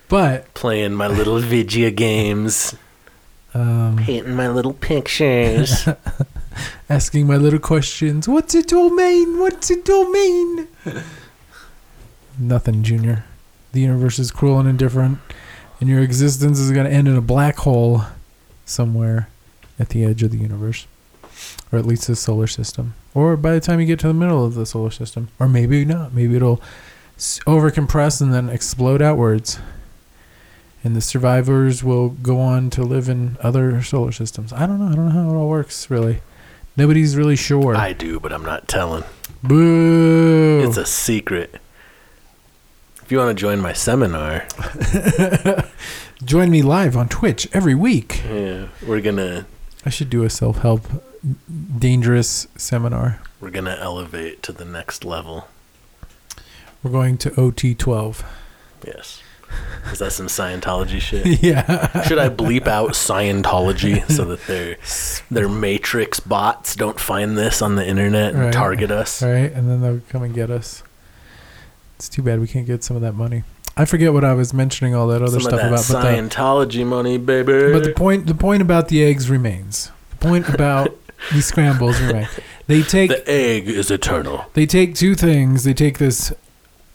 But 0.09 0.53
Playing 0.55 0.95
my 0.95 1.07
little 1.07 1.39
video 1.39 1.91
games, 1.91 2.75
um, 3.55 3.97
painting 3.97 4.35
my 4.35 4.49
little 4.49 4.73
pictures. 4.73 5.89
asking 6.91 7.29
my 7.29 7.37
little 7.37 7.61
questions. 7.61 8.27
What's 8.29 8.55
a 8.57 8.63
domain 8.63 9.39
what's 9.39 9.71
a 9.71 9.81
domain 9.81 10.67
nothing 12.39 12.83
junior 12.83 13.25
the 13.73 13.81
universe 13.81 14.19
is 14.19 14.31
cruel 14.31 14.59
and 14.59 14.69
indifferent 14.69 15.19
and 15.81 15.89
your 15.89 16.01
existence 16.01 16.59
is 16.59 16.71
going 16.73 16.85
to 16.87 16.93
end 16.93 17.09
in 17.09 17.17
a 17.17 17.21
black 17.23 17.57
hole 17.59 18.03
somewhere 18.65 19.29
at 19.79 19.89
the 19.91 20.05
edge 20.05 20.23
of 20.23 20.31
the 20.31 20.39
universe 20.39 20.87
or 21.73 21.79
at 21.79 21.87
least 21.87 22.07
the 22.07 22.17
solar 22.17 22.47
system 22.47 22.95
or 23.15 23.37
by 23.37 23.53
the 23.53 23.61
time 23.61 23.81
you 23.81 23.87
get 23.87 23.99
to 23.99 24.09
the 24.09 24.15
middle 24.15 24.45
of 24.45 24.55
the 24.55 24.67
solar 24.67 24.91
system 24.91 25.29
or 25.39 25.49
maybe 25.49 25.85
not. 25.85 26.13
Maybe 26.13 26.37
it'll 26.37 26.61
overcompress 27.19 28.21
and 28.21 28.33
then 28.33 28.49
explode 28.49 29.03
outwards 29.03 29.59
and 30.83 30.97
the 30.97 31.01
survivors 31.01 31.85
will 31.85 32.09
go 32.11 32.39
on 32.41 32.71
to 32.71 32.83
live 32.83 33.09
in 33.09 33.37
other 33.43 33.83
solar 33.83 34.13
systems. 34.13 34.53
I 34.53 34.67
don't 34.67 34.79
know. 34.79 34.87
I 34.87 34.95
don't 34.95 35.07
know 35.07 35.13
how 35.25 35.31
it 35.31 35.37
all 35.37 35.49
works 35.49 35.91
really. 35.91 36.21
Nobody's 36.77 37.17
really 37.17 37.37
sure. 37.37 37.77
I 37.77 37.93
do, 37.93 38.21
but 38.21 38.33
I'm 38.33 38.45
not 38.45 38.69
telling. 38.69 39.05
boo. 39.43 40.63
It's 40.67 40.77
a 40.77 40.87
secret. 40.87 41.61
If 43.11 43.13
you 43.15 43.19
want 43.19 43.37
to 43.37 43.41
join 43.41 43.59
my 43.59 43.73
seminar, 43.73 44.47
join 46.25 46.49
me 46.49 46.63
live 46.63 46.97
on 46.97 47.09
twitch 47.09 47.49
every 47.53 47.75
week 47.75 48.23
yeah, 48.31 48.69
we're 48.87 49.01
gonna 49.01 49.47
i 49.85 49.91
should 49.91 50.09
do 50.09 50.23
a 50.23 50.31
self-help 50.31 50.83
dangerous 51.77 52.47
seminar 52.57 53.21
we're 53.41 53.51
gonna 53.51 53.77
elevate 53.81 54.45
to 54.45 54.53
the 54.53 54.65
next 54.65 55.05
level. 55.05 55.49
we're 56.85 56.93
going 56.93 57.19
to 57.19 57.31
ot12 57.31 58.23
Yes. 58.87 59.21
Is 59.91 59.99
that 59.99 60.13
some 60.13 60.29
Scientology 60.29 61.01
shit? 61.09 61.43
yeah. 61.43 62.03
Should 62.03 62.19
I 62.21 62.29
bleep 62.29 62.69
out 62.69 62.91
Scientology 62.91 64.09
so 64.09 64.25
that 64.27 64.47
their 64.47 64.77
their 65.33 65.49
Matrix 65.49 66.21
bots 66.21 66.77
don't 66.77 67.01
find 67.01 67.37
this 67.37 67.61
on 67.61 67.75
the 67.75 67.85
internet 67.85 68.35
and 68.35 68.45
Right. 68.45 68.53
target 68.53 68.93
us? 68.93 69.21
Right, 69.21 69.51
and 69.53 69.69
then 69.69 69.81
they'll 69.81 70.01
come 70.11 70.23
and 70.23 70.33
get 70.33 70.49
us. 70.49 70.85
It's 72.01 72.09
too 72.09 72.23
bad 72.23 72.41
we 72.41 72.49
can't 72.49 72.67
get 72.67 72.83
some 72.83 72.97
of 72.97 73.03
that 73.03 73.13
money. 73.13 73.43
I 73.77 73.85
forget 73.85 74.15
what 74.15 74.25
I 74.25 74.33
was 74.33 74.55
mentioning 74.55 74.95
all 74.95 75.07
that 75.09 75.21
other 75.21 75.39
Some 75.39 75.53
of 75.53 75.61
stuff 75.61 75.61
that 75.61 75.67
about, 75.67 75.87
but 75.87 76.01
the, 76.01 76.23
Scientology 76.23 76.87
money, 76.87 77.19
baby. 77.19 77.73
but 77.75 77.85
the 77.85 77.93
point 77.95 78.27
the 78.27 78.35
point 78.35 78.63
about 78.63 78.89
the 78.89 79.05
eggs 79.05 79.29
remains. 79.29 79.91
The 80.09 80.17
point 80.17 80.49
about 80.49 80.97
the 81.33 81.43
scrambles 81.43 82.01
remain. 82.01 82.27
They 82.69 82.81
take 82.83 83.11
the 83.11 83.31
egg 83.31 83.69
is 83.69 83.91
eternal. 83.91 84.47
they 84.55 84.65
take 84.65 84.95
two 84.95 85.15
things. 85.15 85.65
They 85.65 85.75
take 85.75 85.99
this 85.99 86.33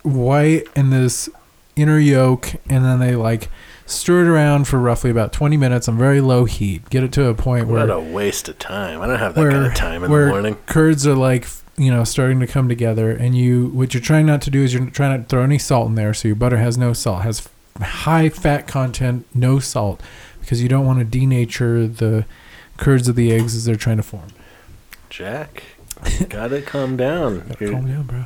white 0.02 0.64
and 0.76 0.92
this 0.92 1.30
inner 1.76 2.00
yolk, 2.00 2.56
and 2.68 2.84
then 2.84 2.98
they 2.98 3.16
like 3.16 3.50
stir 3.86 4.26
it 4.26 4.28
around 4.28 4.68
for 4.68 4.80
roughly 4.80 5.12
about 5.12 5.34
twenty 5.34 5.56
minutes 5.56 5.88
on 5.88 6.00
very 6.00 6.20
low 6.20 6.46
heat. 6.46 6.90
Get 6.90 7.04
it 7.04 7.12
to 7.14 7.28
a 7.28 7.36
point 7.36 7.68
What 7.68 7.90
where 7.90 7.92
a 7.92 8.02
waste 8.02 8.50
of 8.50 8.58
time. 8.58 9.02
I 9.02 9.06
don't 9.06 9.20
have 9.20 9.36
that 9.36 9.42
where, 9.42 9.52
kind 9.52 9.66
of 9.68 9.76
time 9.76 10.04
in 10.04 10.10
where 10.10 10.26
the 10.26 10.32
morning. 10.32 10.58
curds 10.66 11.06
are 11.06 11.14
like 11.16 11.46
you 11.78 11.92
know 11.92 12.04
starting 12.04 12.40
to 12.40 12.48
come 12.48 12.70
together 12.70 13.12
and 13.12 13.36
you 13.36 13.68
what 13.68 13.94
you're 13.94 14.02
trying 14.02 14.26
not 14.26 14.42
to 14.42 14.50
do 14.50 14.64
is 14.64 14.74
you're 14.74 14.90
trying 14.90 15.12
not 15.12 15.24
to 15.24 15.30
throw 15.30 15.44
any 15.44 15.58
salt 15.58 15.90
in 15.90 15.96
there 15.96 16.14
so 16.14 16.28
your 16.28 16.36
butter 16.36 16.58
has 16.58 16.78
no 16.78 16.94
salt 16.94 17.24
has 17.24 17.50
high 17.82 18.30
fat 18.30 18.68
content 18.68 19.26
no 19.34 19.60
salt 19.60 20.02
because 20.40 20.62
you 20.62 20.70
don't 20.70 20.86
want 20.86 21.00
to 21.00 21.20
denature 21.20 21.94
the 21.98 22.26
curds 22.78 23.08
of 23.08 23.16
the 23.16 23.32
eggs 23.32 23.56
as 23.56 23.66
they're 23.66 23.76
trying 23.76 23.98
to 23.98 24.04
form. 24.04 24.28
Jack, 25.10 25.64
gotta 26.30 26.62
calm 26.62 26.98
down. 26.98 27.48
Gotta 27.48 27.72
calm 27.72 27.88
down 27.88 28.04
bro. 28.04 28.26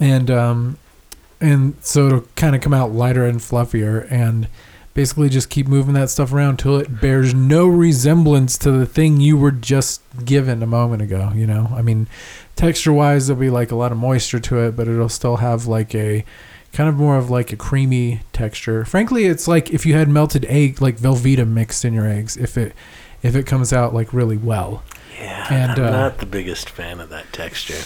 And 0.00 0.30
um 0.30 0.78
and 1.40 1.76
so 1.80 2.06
it'll 2.06 2.20
kind 2.34 2.56
of 2.56 2.62
come 2.62 2.74
out 2.74 2.92
lighter 2.92 3.24
and 3.24 3.40
fluffier 3.40 4.10
and 4.10 4.48
basically 4.94 5.28
just 5.28 5.50
keep 5.50 5.68
moving 5.68 5.94
that 5.94 6.10
stuff 6.10 6.32
around 6.32 6.58
till 6.58 6.76
it 6.76 7.00
bears 7.00 7.32
no 7.32 7.68
resemblance 7.68 8.58
to 8.58 8.72
the 8.72 8.86
thing 8.86 9.20
you 9.20 9.36
were 9.36 9.52
just 9.52 10.02
given 10.24 10.62
a 10.62 10.66
moment 10.66 11.02
ago 11.02 11.30
you 11.34 11.46
know? 11.46 11.70
I 11.74 11.82
mean 11.82 12.08
texture 12.58 12.92
wise 12.92 13.26
there'll 13.26 13.40
be 13.40 13.50
like 13.50 13.70
a 13.70 13.76
lot 13.76 13.92
of 13.92 13.98
moisture 13.98 14.40
to 14.40 14.58
it 14.58 14.76
but 14.76 14.88
it'll 14.88 15.08
still 15.08 15.36
have 15.36 15.66
like 15.66 15.94
a 15.94 16.24
kind 16.72 16.88
of 16.88 16.96
more 16.96 17.16
of 17.16 17.30
like 17.30 17.52
a 17.52 17.56
creamy 17.56 18.20
texture. 18.32 18.84
Frankly 18.84 19.24
it's 19.24 19.48
like 19.48 19.70
if 19.70 19.86
you 19.86 19.94
had 19.94 20.08
melted 20.08 20.44
egg 20.46 20.82
like 20.82 20.98
velveeta 20.98 21.46
mixed 21.46 21.84
in 21.84 21.94
your 21.94 22.06
eggs 22.06 22.36
if 22.36 22.58
it 22.58 22.74
if 23.22 23.34
it 23.34 23.46
comes 23.46 23.72
out 23.72 23.94
like 23.94 24.12
really 24.12 24.36
well. 24.36 24.82
Yeah, 25.18 25.46
And, 25.52 25.72
I'm 25.72 25.86
uh, 25.86 25.90
not 25.90 26.18
the 26.18 26.26
biggest 26.26 26.68
fan 26.70 27.00
of 27.00 27.08
that 27.08 27.32
texture. 27.32 27.82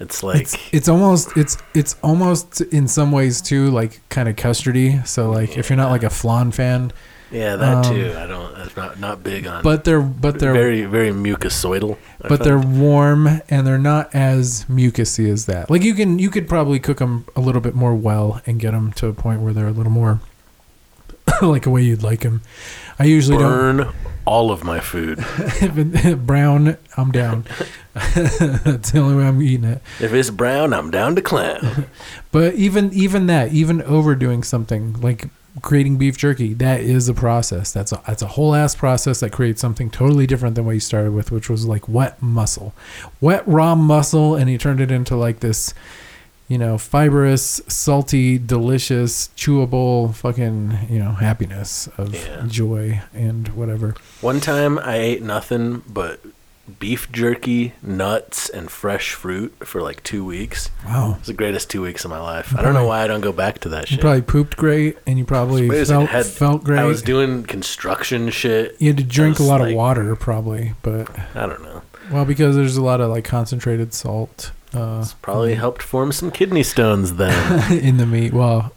It's 0.00 0.22
like 0.22 0.40
it's 0.40 0.56
it's 0.72 0.88
almost 0.88 1.36
it's 1.36 1.58
it's 1.74 1.94
almost 2.02 2.60
in 2.62 2.88
some 2.88 3.12
ways 3.12 3.42
too 3.42 3.70
like 3.70 4.00
kind 4.08 4.28
of 4.28 4.36
custardy. 4.36 5.06
So 5.06 5.30
like 5.30 5.58
if 5.58 5.68
you're 5.68 5.76
not 5.76 5.90
like 5.90 6.02
a 6.02 6.10
flan 6.10 6.52
fan 6.52 6.92
yeah, 7.30 7.56
that 7.56 7.86
um, 7.86 7.94
too. 7.94 8.14
I 8.16 8.26
don't. 8.26 8.54
I'm 8.56 8.70
not 8.76 9.00
not 9.00 9.22
big 9.22 9.46
on. 9.46 9.62
but 9.62 9.84
they're 9.84 10.00
but 10.00 10.38
they're 10.38 10.52
very 10.52 10.84
very 10.84 11.10
mucosoidal. 11.10 11.96
I 12.22 12.28
but 12.28 12.42
they're 12.42 12.58
warm 12.58 13.26
and 13.48 13.66
they're 13.66 13.78
not 13.78 14.14
as 14.14 14.64
mucusy 14.64 15.30
as 15.30 15.46
that. 15.46 15.70
Like 15.70 15.82
you 15.82 15.94
can 15.94 16.18
you 16.18 16.30
could 16.30 16.48
probably 16.48 16.80
cook 16.80 16.98
them 16.98 17.26
a 17.36 17.40
little 17.40 17.60
bit 17.60 17.74
more 17.74 17.94
well 17.94 18.40
and 18.46 18.58
get 18.58 18.72
them 18.72 18.92
to 18.94 19.06
a 19.06 19.12
point 19.12 19.42
where 19.42 19.52
they're 19.52 19.68
a 19.68 19.72
little 19.72 19.92
more 19.92 20.20
like 21.42 21.66
a 21.66 21.70
way 21.70 21.82
you'd 21.82 22.02
like 22.02 22.20
them. 22.20 22.42
I 22.98 23.04
usually 23.04 23.38
burn 23.38 23.92
all 24.26 24.50
of 24.50 24.62
my 24.62 24.80
food. 24.80 25.18
don't 25.60 26.26
brown. 26.26 26.76
I'm 26.96 27.10
down. 27.10 27.46
That's 27.94 28.90
the 28.90 29.00
only 29.00 29.16
way 29.16 29.26
I'm 29.26 29.42
eating 29.42 29.64
it. 29.64 29.82
if 30.00 30.12
it's 30.12 30.30
brown, 30.30 30.72
I'm 30.72 30.90
down 30.90 31.16
to 31.16 31.22
clown. 31.22 31.86
But 32.32 32.54
even 32.54 32.92
even 32.92 33.26
that, 33.26 33.52
even 33.52 33.82
overdoing 33.82 34.44
something 34.44 35.00
like 35.00 35.26
creating 35.62 35.96
beef 35.98 36.16
jerky, 36.16 36.54
that 36.54 36.80
is 36.80 37.08
a 37.08 37.14
process. 37.14 37.72
That's 37.72 37.92
a 37.92 38.02
that's 38.06 38.22
a 38.22 38.26
whole 38.28 38.54
ass 38.54 38.74
process 38.74 39.20
that 39.20 39.32
creates 39.32 39.60
something 39.60 39.90
totally 39.90 40.26
different 40.26 40.54
than 40.54 40.64
what 40.66 40.72
you 40.72 40.80
started 40.80 41.12
with, 41.12 41.30
which 41.30 41.48
was 41.50 41.66
like 41.66 41.88
wet 41.88 42.20
muscle, 42.22 42.74
wet 43.20 43.42
raw 43.46 43.74
muscle, 43.74 44.34
and 44.34 44.48
he 44.48 44.56
turned 44.58 44.80
it 44.80 44.90
into 44.90 45.16
like 45.16 45.40
this, 45.40 45.72
you 46.48 46.58
know, 46.58 46.78
fibrous, 46.78 47.60
salty, 47.68 48.38
delicious, 48.38 49.28
chewable, 49.36 50.14
fucking 50.14 50.78
you 50.88 50.98
know 50.98 51.12
happiness 51.12 51.88
of 51.98 52.14
Yeah. 52.14 52.44
joy 52.46 53.00
and 53.14 53.48
whatever. 53.48 53.94
One 54.20 54.40
time 54.40 54.78
I 54.78 54.96
ate 54.96 55.22
nothing 55.22 55.82
but 55.88 56.20
beef 56.78 57.10
jerky, 57.12 57.72
nuts, 57.82 58.48
and 58.48 58.70
fresh 58.70 59.12
fruit 59.14 59.54
for 59.66 59.82
like 59.82 60.02
two 60.02 60.24
weeks. 60.24 60.70
Wow. 60.86 61.12
It 61.14 61.18
was 61.18 61.26
the 61.26 61.32
greatest 61.34 61.68
two 61.70 61.82
weeks 61.82 62.04
of 62.04 62.10
my 62.10 62.20
life. 62.20 62.54
I 62.56 62.62
don't 62.62 62.74
know 62.74 62.86
why 62.86 63.02
I 63.02 63.06
don't 63.06 63.20
go 63.20 63.32
back 63.32 63.58
to 63.60 63.68
that 63.70 63.88
shit. 63.88 63.98
You 63.98 64.02
probably 64.02 64.22
pooped 64.22 64.56
great, 64.56 64.98
and 65.06 65.18
you 65.18 65.24
probably 65.24 65.68
It's 65.68 65.90
felt, 65.90 66.08
Had- 66.10 66.26
felt 66.26 66.64
great. 66.64 66.78
I 66.78 66.84
was 66.84 67.02
doing 67.02 67.42
construction 67.44 68.30
shit. 68.30 68.76
you 68.80 68.88
had 68.88 68.96
to 68.98 69.04
drink 69.04 69.38
a 69.38 69.42
lot 69.42 69.60
like- 69.60 69.70
of 69.70 69.76
water, 69.76 70.14
probably, 70.16 70.74
but 70.82 71.08
I 71.34 71.46
don't 71.46 71.62
know. 71.62 71.82
Well, 72.10 72.24
because 72.24 72.56
there's 72.56 72.76
a 72.76 72.82
lot 72.82 73.00
of 73.00 73.10
like 73.10 73.24
concentrated 73.24 73.94
salt 73.94 74.50
uh, 74.74 74.98
It's 75.02 75.14
probably 75.14 75.54
helped 75.54 75.82
form 75.82 76.12
some 76.12 76.30
kidney 76.30 76.62
stones 76.62 77.14
then. 77.14 77.72
in 77.84 77.96
the 77.98 78.06
meat. 78.06 78.32
Well, 78.32 78.72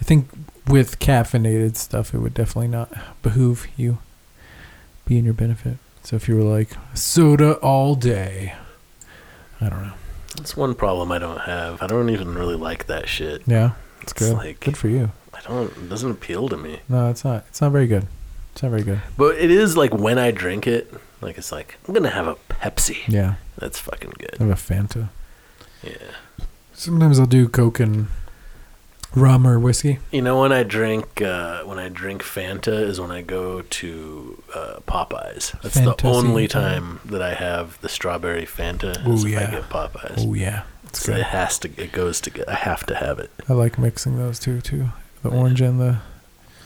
I 0.00 0.04
think 0.04 0.28
with 0.66 0.98
caffeinated 0.98 1.76
stuff, 1.76 2.14
it 2.14 2.18
would 2.18 2.34
definitely 2.34 2.68
not 2.68 2.92
behoove 3.22 3.66
you, 3.76 3.98
be 5.06 5.18
in 5.18 5.24
your 5.24 5.34
benefit. 5.34 5.78
So 6.08 6.16
if 6.16 6.26
you 6.26 6.36
were 6.36 6.42
like 6.42 6.70
soda 6.94 7.56
all 7.56 7.94
day, 7.94 8.54
I 9.60 9.68
don't 9.68 9.82
know. 9.82 9.92
That's 10.38 10.56
one 10.56 10.74
problem 10.74 11.12
I 11.12 11.18
don't 11.18 11.40
have. 11.42 11.82
I 11.82 11.86
don't 11.86 12.08
even 12.08 12.34
really 12.34 12.54
like 12.54 12.86
that 12.86 13.10
shit. 13.10 13.42
Yeah, 13.46 13.72
it's 14.00 14.12
It's 14.12 14.22
good. 14.22 14.34
like- 14.38 14.60
good 14.60 14.78
for 14.78 14.88
you. 14.88 15.10
I 15.34 15.40
don't. 15.46 15.70
It 15.70 15.90
doesn't 15.90 16.10
appeal 16.10 16.48
to 16.48 16.56
me. 16.56 16.80
No, 16.88 17.10
it's 17.10 17.26
not. 17.26 17.44
It's 17.48 17.60
not 17.60 17.72
very 17.72 17.86
good. 17.86 18.06
It's 18.54 18.62
not 18.62 18.70
very 18.70 18.84
good. 18.84 19.02
But 19.18 19.36
it 19.36 19.50
is 19.50 19.76
like 19.76 19.92
when 19.92 20.16
I 20.16 20.30
drink 20.30 20.66
it, 20.66 20.90
like 21.20 21.36
it's 21.36 21.52
like 21.52 21.76
I'm 21.86 21.92
gonna 21.92 22.08
have 22.08 22.26
a 22.26 22.36
Pepsi. 22.48 23.00
Yeah, 23.06 23.34
That's 23.58 23.78
fucking 23.78 24.14
good. 24.18 24.36
I 24.40 24.44
have 24.44 24.52
a 24.52 24.54
Fanta. 24.54 25.10
Yeah. 25.82 25.92
Sometimes 26.72 27.20
I'll 27.20 27.26
do 27.26 27.50
Coke 27.50 27.80
and 27.80 28.06
rum 29.14 29.46
or 29.46 29.58
whiskey. 29.58 29.98
You 30.10 30.22
know 30.22 30.40
when 30.40 30.52
I 30.52 30.62
drink 30.62 31.20
uh, 31.22 31.62
when 31.64 31.78
I 31.78 31.88
drink 31.88 32.22
Fanta 32.22 32.72
is 32.82 33.00
when 33.00 33.10
I 33.10 33.22
go 33.22 33.62
to 33.62 34.42
uh, 34.54 34.80
Popeyes. 34.86 35.60
That's 35.62 35.74
the 35.80 35.96
only 36.04 36.48
time. 36.48 37.00
that 37.04 37.22
I 37.22 37.34
have 37.34 37.80
the 37.80 37.88
strawberry 37.88 38.44
Fanta. 38.46 38.96
If 39.06 39.28
yeah. 39.28 39.46
I 39.46 39.50
get 39.50 39.68
Popeyes. 39.68 40.14
Oh 40.18 40.34
yeah, 40.34 40.62
it's 40.84 41.00
so 41.04 41.12
it 41.12 41.22
has 41.24 41.58
to. 41.60 41.70
It 41.82 41.92
goes 41.92 42.20
to 42.22 42.30
get. 42.30 42.48
I 42.48 42.54
have 42.54 42.84
to 42.86 42.94
have 42.94 43.18
it. 43.18 43.30
I 43.48 43.52
like 43.54 43.78
mixing 43.78 44.16
those 44.16 44.38
two 44.38 44.60
too. 44.60 44.88
The 45.22 45.30
orange 45.30 45.60
and 45.60 45.80
the 45.80 45.98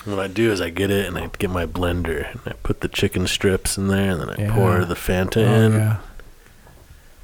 What 0.04 0.18
I 0.18 0.26
do 0.28 0.50
is 0.52 0.60
I 0.60 0.68
get 0.70 0.90
it 0.90 1.06
and 1.06 1.16
I 1.16 1.28
get 1.38 1.48
my 1.48 1.64
blender 1.64 2.30
and 2.32 2.40
I 2.44 2.52
put 2.62 2.80
the 2.82 2.88
chicken 2.88 3.26
strips 3.26 3.78
in 3.78 3.88
there 3.88 4.10
and 4.10 4.20
then 4.20 4.30
I 4.30 4.36
Yeah. 4.42 4.54
pour 4.54 4.84
the 4.84 4.94
Fanta 4.94 5.38
oh 5.38 5.54
in. 5.64 5.72
yeah, 5.72 5.96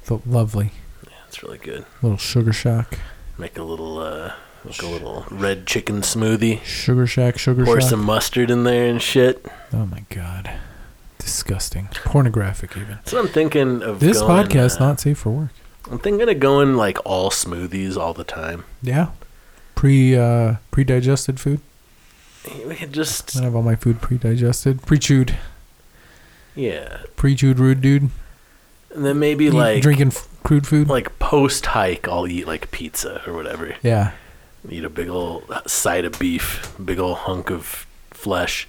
the 0.05 0.19
lovely 0.25 0.71
Yeah, 1.05 1.13
It's 1.27 1.43
really 1.43 1.59
good. 1.59 1.85
little 2.01 2.17
sugar 2.17 2.51
shock. 2.53 2.97
Make 3.37 3.57
a 3.59 3.63
little 3.63 3.99
uh, 3.99 4.33
like 4.65 4.81
a 4.81 4.87
little 4.87 5.25
red 5.31 5.65
chicken 5.65 6.01
smoothie. 6.01 6.61
Sugar 6.63 7.07
Shack, 7.07 7.37
Sugar 7.37 7.63
Pour 7.65 7.79
Shack. 7.81 7.89
some 7.89 8.03
mustard 8.03 8.49
in 8.51 8.63
there 8.63 8.89
and 8.89 9.01
shit. 9.01 9.45
Oh 9.73 9.85
my 9.85 10.03
god, 10.09 10.49
disgusting, 11.17 11.87
pornographic 12.05 12.75
even. 12.77 12.99
So 13.05 13.19
I'm 13.19 13.27
thinking 13.27 13.81
of 13.83 13.99
This 13.99 14.19
going, 14.19 14.47
podcast 14.47 14.79
uh, 14.81 14.87
not 14.87 14.99
safe 14.99 15.17
for 15.19 15.29
work. 15.31 15.49
I'm 15.89 15.99
thinking 15.99 16.27
of 16.29 16.39
going 16.39 16.75
like 16.75 16.97
all 17.05 17.29
smoothies 17.29 17.97
all 17.97 18.13
the 18.13 18.23
time. 18.23 18.63
Yeah, 18.81 19.07
pre 19.75 20.15
uh, 20.17 20.55
pre 20.71 20.83
digested 20.83 21.39
food. 21.39 21.61
We 22.65 22.75
could 22.75 22.93
just 22.93 23.37
I 23.37 23.43
have 23.43 23.55
all 23.55 23.61
my 23.63 23.75
food 23.75 24.01
pre 24.01 24.17
digested, 24.17 24.81
pre 24.83 24.97
chewed, 24.99 25.35
yeah, 26.55 26.99
pre 27.15 27.35
chewed 27.35 27.59
rude 27.59 27.81
dude. 27.81 28.09
and 28.93 29.05
then 29.05 29.19
maybe 29.19 29.45
Eat- 29.45 29.53
like 29.53 29.81
drinking 29.81 30.07
f- 30.07 30.27
crude 30.43 30.65
food. 30.67 30.87
like 30.89 31.17
post 31.19 31.65
hike, 31.67 32.07
I'll 32.07 32.27
eat 32.27 32.47
like 32.47 32.71
pizza 32.71 33.21
or 33.27 33.33
whatever. 33.33 33.75
yeah, 33.83 34.11
Eat 34.69 34.83
a 34.83 34.89
big 34.89 35.09
old 35.09 35.43
side 35.67 36.05
of 36.05 36.17
beef, 36.19 36.75
big 36.83 36.99
old 36.99 37.17
hunk 37.19 37.49
of 37.49 37.85
flesh. 38.11 38.67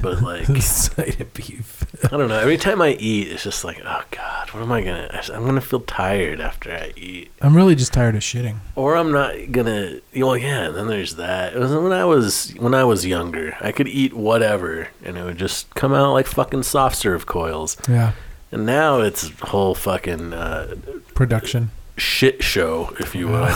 But 0.00 0.22
like 0.22 0.46
side 0.62 1.20
of 1.20 1.34
beef. 1.34 1.84
I 2.04 2.16
don't 2.16 2.28
know. 2.28 2.38
Every 2.38 2.56
time 2.56 2.80
I 2.80 2.90
eat, 2.94 3.28
it's 3.28 3.42
just 3.44 3.64
like, 3.64 3.80
oh 3.84 4.02
god, 4.10 4.50
what 4.50 4.62
am 4.62 4.72
I 4.72 4.82
gonna? 4.82 5.20
I'm 5.32 5.44
gonna 5.44 5.60
feel 5.60 5.80
tired 5.80 6.40
after 6.40 6.72
I 6.72 6.92
eat, 6.96 7.30
I'm 7.42 7.54
really 7.54 7.74
just 7.74 7.92
tired 7.92 8.14
of 8.16 8.22
shitting. 8.22 8.56
or 8.76 8.96
I'm 8.96 9.12
not 9.12 9.34
gonna. 9.52 10.00
Well, 10.16 10.36
yeah. 10.38 10.66
And 10.68 10.74
then 10.76 10.86
there's 10.86 11.16
that. 11.16 11.54
It 11.54 11.58
was 11.58 11.72
when 11.74 11.92
I 11.92 12.04
was 12.06 12.52
when 12.58 12.74
I 12.74 12.84
was 12.84 13.04
younger. 13.04 13.56
I 13.60 13.72
could 13.72 13.86
eat 13.88 14.14
whatever, 14.14 14.88
and 15.04 15.18
it 15.18 15.24
would 15.24 15.38
just 15.38 15.72
come 15.74 15.92
out 15.92 16.12
like 16.14 16.26
fucking 16.26 16.62
soft 16.62 16.96
serve 16.96 17.26
coils. 17.26 17.76
Yeah, 17.88 18.12
And 18.52 18.64
now 18.64 19.00
it's 19.00 19.28
whole 19.40 19.74
fucking 19.74 20.32
uh, 20.32 20.76
production. 21.14 21.72
Shit 21.96 22.42
show, 22.42 22.94
if 22.98 23.14
you 23.14 23.28
will. 23.28 23.44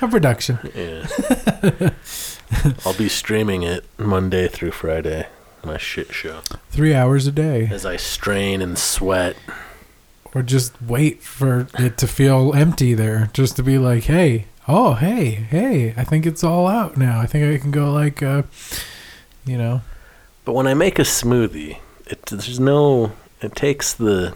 A 0.00 0.08
production. 0.10 0.58
yeah. 0.74 1.06
I'll 2.84 2.94
be 2.94 3.08
streaming 3.08 3.62
it 3.62 3.84
Monday 3.98 4.48
through 4.48 4.72
Friday. 4.72 5.26
My 5.64 5.78
shit 5.78 6.12
show. 6.12 6.40
Three 6.70 6.94
hours 6.94 7.26
a 7.26 7.32
day. 7.32 7.68
As 7.70 7.86
I 7.86 7.96
strain 7.96 8.60
and 8.60 8.78
sweat. 8.78 9.36
or 10.34 10.42
just 10.42 10.80
wait 10.82 11.22
for 11.22 11.68
it 11.78 11.96
to 11.98 12.06
feel 12.06 12.54
empty 12.54 12.92
there 12.92 13.30
just 13.32 13.56
to 13.56 13.62
be 13.62 13.78
like 13.78 14.04
hey 14.04 14.46
Oh, 14.66 14.94
hey, 14.94 15.30
hey! 15.32 15.92
I 15.94 16.04
think 16.04 16.24
it's 16.24 16.42
all 16.42 16.66
out 16.66 16.96
now. 16.96 17.20
I 17.20 17.26
think 17.26 17.44
I 17.54 17.60
can 17.60 17.70
go 17.70 17.92
like, 17.92 18.22
uh, 18.22 18.44
you 19.44 19.58
know, 19.58 19.82
But 20.46 20.54
when 20.54 20.66
I 20.66 20.72
make 20.72 20.98
a 20.98 21.02
smoothie, 21.02 21.80
it 22.06 22.24
there's 22.24 22.58
no. 22.58 23.12
It 23.42 23.54
takes 23.54 23.92
the 23.92 24.34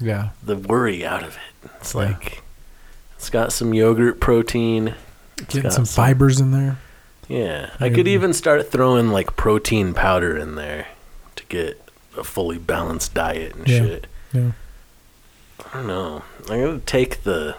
yeah, 0.00 0.30
the 0.42 0.56
worry 0.56 1.04
out 1.06 1.22
of 1.22 1.36
it. 1.36 1.70
It's 1.80 1.94
Yeah. 1.94 2.00
like 2.02 2.42
it's 3.16 3.30
got 3.30 3.52
some 3.52 3.74
yogurt 3.74 4.20
protein. 4.20 4.94
It's 5.38 5.46
getting 5.54 5.62
got 5.64 5.72
some 5.72 5.84
fibers 5.84 6.40
in 6.40 6.50
there. 6.52 6.78
Yeah, 7.28 7.70
I 7.78 7.90
could 7.90 8.08
even 8.08 8.32
start 8.32 8.70
throwing 8.70 9.10
like 9.10 9.36
protein 9.36 9.92
powder 9.94 10.36
in 10.36 10.54
there 10.54 10.88
to 11.36 11.44
get 11.46 11.80
a 12.16 12.24
fully 12.24 12.58
balanced 12.58 13.12
diet 13.14 13.54
and 13.54 13.68
Yeah. 13.68 13.78
shit. 13.78 14.06
Yeah. 14.32 14.50
I 15.72 15.78
don't 15.78 15.86
know. 15.86 16.22
I'm 16.48 16.60
gonna 16.64 16.78
take 16.80 17.22
the. 17.24 17.56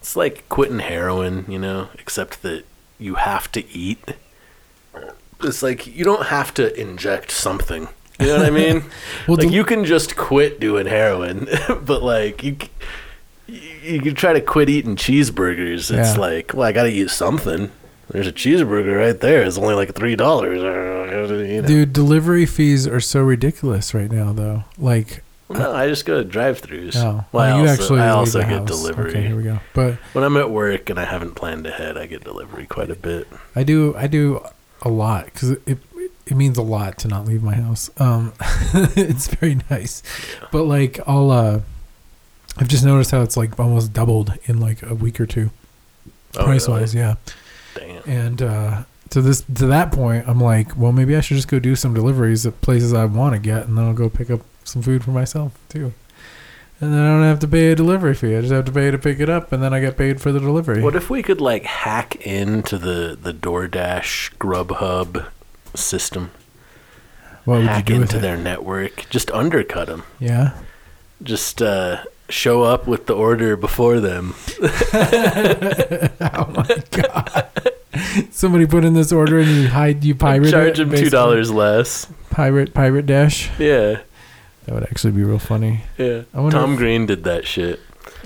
It's 0.00 0.16
like 0.16 0.48
quitting 0.48 0.78
heroin, 0.78 1.44
you 1.48 1.58
know, 1.58 1.88
except 1.98 2.42
that 2.42 2.64
you 2.98 3.16
have 3.16 3.50
to 3.52 3.68
eat. 3.70 3.98
It's 5.42 5.62
like 5.62 5.86
you 5.86 6.04
don't 6.04 6.26
have 6.26 6.54
to 6.54 6.74
inject 6.80 7.30
something. 7.30 7.88
You 8.18 8.26
know 8.26 8.36
what 8.38 8.46
I 8.46 8.50
mean? 8.62 8.84
Well, 9.28 9.36
like 9.36 9.48
the- 9.48 9.52
you 9.54 9.64
can 9.64 9.84
just 9.84 10.16
quit 10.16 10.60
doing 10.60 10.86
heroin, 10.86 11.48
but 11.84 12.02
like 12.02 12.42
you, 12.42 12.56
you, 13.46 13.60
you 13.82 14.00
can 14.00 14.14
try 14.14 14.32
to 14.32 14.40
quit 14.40 14.68
eating 14.68 14.96
cheeseburgers. 14.96 15.90
It's 15.96 16.14
Yeah. 16.14 16.14
like, 16.20 16.52
well, 16.54 16.66
I 16.66 16.72
got 16.72 16.84
to 16.84 16.90
eat 16.90 17.10
something. 17.10 17.70
There's 18.10 18.26
a 18.28 18.32
cheeseburger 18.32 18.96
right 18.98 19.20
there. 19.20 19.42
It's 19.42 19.58
only 19.58 19.74
like 19.74 19.94
three 19.94 20.14
dollars. 20.16 20.62
You 20.62 21.62
know. 21.62 21.66
Dude, 21.66 21.92
delivery 21.92 22.46
fees 22.46 22.86
are 22.86 23.00
so 23.00 23.20
ridiculous 23.20 23.94
right 23.94 24.10
now, 24.10 24.32
though. 24.32 24.64
Like, 24.78 25.22
No, 25.50 25.70
uh, 25.72 25.74
I 25.74 25.88
just 25.88 26.04
go 26.04 26.18
to 26.18 26.24
drive-throughs. 26.24 26.94
oh, 26.96 27.24
well, 27.32 27.42
I 27.44 27.48
you 27.62 27.68
also, 27.68 27.82
actually 27.82 28.00
I 28.00 28.08
also 28.10 28.40
get 28.40 28.48
house. 28.50 28.68
delivery. 28.68 29.10
Okay, 29.10 29.26
here 29.26 29.36
we 29.36 29.42
go. 29.42 29.58
But 29.74 29.94
When 30.12 30.22
I'm 30.24 30.36
at 30.36 30.50
work 30.50 30.88
and 30.90 30.98
I 31.00 31.04
haven't 31.04 31.34
planned 31.34 31.66
ahead, 31.66 31.96
I 31.98 32.06
get 32.06 32.22
delivery 32.24 32.66
quite 32.66 32.90
a 32.90 32.96
bit. 32.96 33.26
I 33.56 33.62
do, 33.64 33.94
I 33.96 34.06
do 34.06 34.44
a 34.82 34.88
lot 34.88 35.24
because 35.26 35.50
it 35.66 35.78
it 36.26 36.36
means 36.36 36.58
a 36.58 36.62
lot 36.62 36.98
to 36.98 37.08
not 37.08 37.24
leave 37.26 37.42
my 37.42 37.54
house. 37.54 37.90
Um, 37.98 38.32
it's 38.96 39.28
very 39.28 39.58
nice, 39.70 40.02
but 40.52 40.64
like 40.64 40.98
I'll, 41.06 41.30
uh, 41.30 41.60
I've 42.58 42.68
just 42.68 42.84
noticed 42.84 43.10
how 43.10 43.22
it's 43.22 43.36
like 43.36 43.58
almost 43.60 43.92
doubled 43.92 44.32
in 44.46 44.58
like 44.60 44.82
a 44.82 44.94
week 44.94 45.20
or 45.20 45.26
two, 45.26 45.50
Oh, 46.36 46.44
price 46.44 46.66
really? 46.68 46.80
wise. 46.80 46.94
Yeah. 46.94 47.14
Damn. 47.74 48.02
And 48.08 48.42
uh, 48.42 48.82
to 49.10 49.20
this 49.22 49.42
to 49.42 49.66
that 49.66 49.92
point, 49.92 50.26
I'm 50.28 50.40
like, 50.40 50.76
well, 50.76 50.92
maybe 50.92 51.14
I 51.16 51.20
should 51.20 51.36
just 51.36 51.48
go 51.48 51.58
do 51.58 51.76
some 51.76 51.94
deliveries 51.94 52.44
at 52.46 52.60
places 52.60 52.92
I 52.92 53.04
want 53.04 53.34
to 53.34 53.38
get, 53.40 53.66
and 53.66 53.76
then 53.76 53.84
I'll 53.84 53.92
go 53.94 54.08
pick 54.08 54.30
up 54.30 54.40
some 54.64 54.82
food 54.82 55.04
for 55.04 55.10
myself 55.12 55.52
too. 55.68 55.92
And 56.80 56.92
then 56.92 57.00
I 57.00 57.08
don't 57.08 57.22
have 57.22 57.38
to 57.40 57.48
pay 57.48 57.72
a 57.72 57.74
delivery 57.74 58.14
fee. 58.14 58.36
I 58.36 58.40
just 58.42 58.52
have 58.52 58.66
to 58.66 58.72
pay 58.72 58.90
to 58.90 58.98
pick 58.98 59.18
it 59.20 59.30
up, 59.30 59.50
and 59.52 59.62
then 59.62 59.72
I 59.72 59.80
get 59.80 59.96
paid 59.96 60.20
for 60.20 60.30
the 60.32 60.40
delivery. 60.40 60.82
What 60.82 60.94
if 60.96 61.08
we 61.08 61.22
could 61.22 61.40
like 61.40 61.64
hack 61.64 62.16
into 62.16 62.76
the 62.78 63.16
the 63.20 63.32
DoorDash 63.32 64.36
Grubhub 64.38 65.26
system? 65.76 66.30
What 67.44 67.56
would 67.58 67.62
you 67.62 67.68
hack 67.68 67.84
do 67.86 67.94
with 67.94 68.02
into 68.02 68.18
their 68.18 68.36
network, 68.36 69.08
just 69.10 69.30
undercut 69.30 69.86
them. 69.86 70.02
Yeah. 70.18 70.54
Just 71.22 71.62
uh, 71.62 72.02
show 72.28 72.62
up 72.62 72.86
with 72.88 73.06
the 73.06 73.14
order 73.14 73.56
before 73.56 74.00
them. 74.00 74.34
oh 74.62 76.52
my 76.54 76.82
god. 76.90 77.48
Somebody 78.30 78.66
put 78.66 78.84
in 78.84 78.94
this 78.94 79.12
order 79.12 79.38
and 79.38 79.48
you 79.50 79.68
hide 79.68 80.04
you 80.04 80.14
pirate 80.14 80.50
Charge 80.50 80.78
them 80.78 80.90
two 80.90 81.08
dollars 81.10 81.50
less. 81.50 82.10
Pirate 82.30 82.74
pirate 82.74 83.06
dash. 83.06 83.48
Yeah, 83.58 84.00
That 84.64 84.74
would 84.74 84.82
actually 84.84 85.12
be 85.12 85.22
real 85.24 85.38
funny. 85.38 85.82
yeah. 85.96 86.22
Tom 86.34 86.72
if- 86.72 86.78
Green 86.78 87.06
did 87.06 87.24
that 87.24 87.46
shit. 87.46 87.80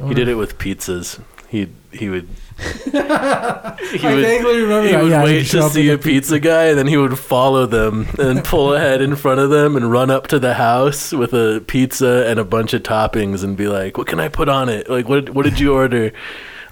He 0.05 0.15
did 0.15 0.29
it 0.29 0.35
with 0.37 0.57
pizzas. 0.59 1.21
He 1.49 1.69
he 1.93 2.09
would. 2.09 2.29
He 2.61 2.91
I 2.99 4.15
would, 4.15 4.23
vaguely 4.25 4.61
remember 4.63 4.87
he 4.87 4.93
that. 4.93 5.03
would 5.03 5.11
Yeah, 5.11 5.21
he'd 5.21 5.25
wait 5.25 5.47
show 5.47 5.61
to 5.61 5.65
up 5.67 5.73
see 5.73 5.89
a 5.89 5.93
with 5.93 6.05
pizza 6.05 6.39
guy, 6.39 6.67
and 6.67 6.79
then 6.79 6.87
he 6.87 6.97
would 6.97 7.19
follow 7.19 7.67
them 7.67 8.07
and 8.19 8.45
pull 8.45 8.75
ahead 8.75 9.01
in 9.01 9.17
front 9.17 9.41
of 9.41 9.51
them 9.51 9.77
and 9.77 9.91
run 9.91 10.11
up 10.11 10.27
to 10.29 10.39
the 10.39 10.55
house 10.55 11.13
with 11.13 11.33
a 11.33 11.63
pizza 11.67 12.27
and 12.29 12.39
a 12.39 12.45
bunch 12.45 12.73
of 12.75 12.83
toppings 12.83 13.43
and 13.43 13.57
be 13.57 13.69
like, 13.69 13.97
"What 13.99 14.07
can 14.07 14.21
I 14.21 14.29
put 14.29 14.49
on 14.49 14.69
it? 14.69 14.89
Like, 14.91 15.09
what 15.09 15.31
what 15.31 15.45
did 15.45 15.59
you 15.59 15.73
order? 15.75 16.13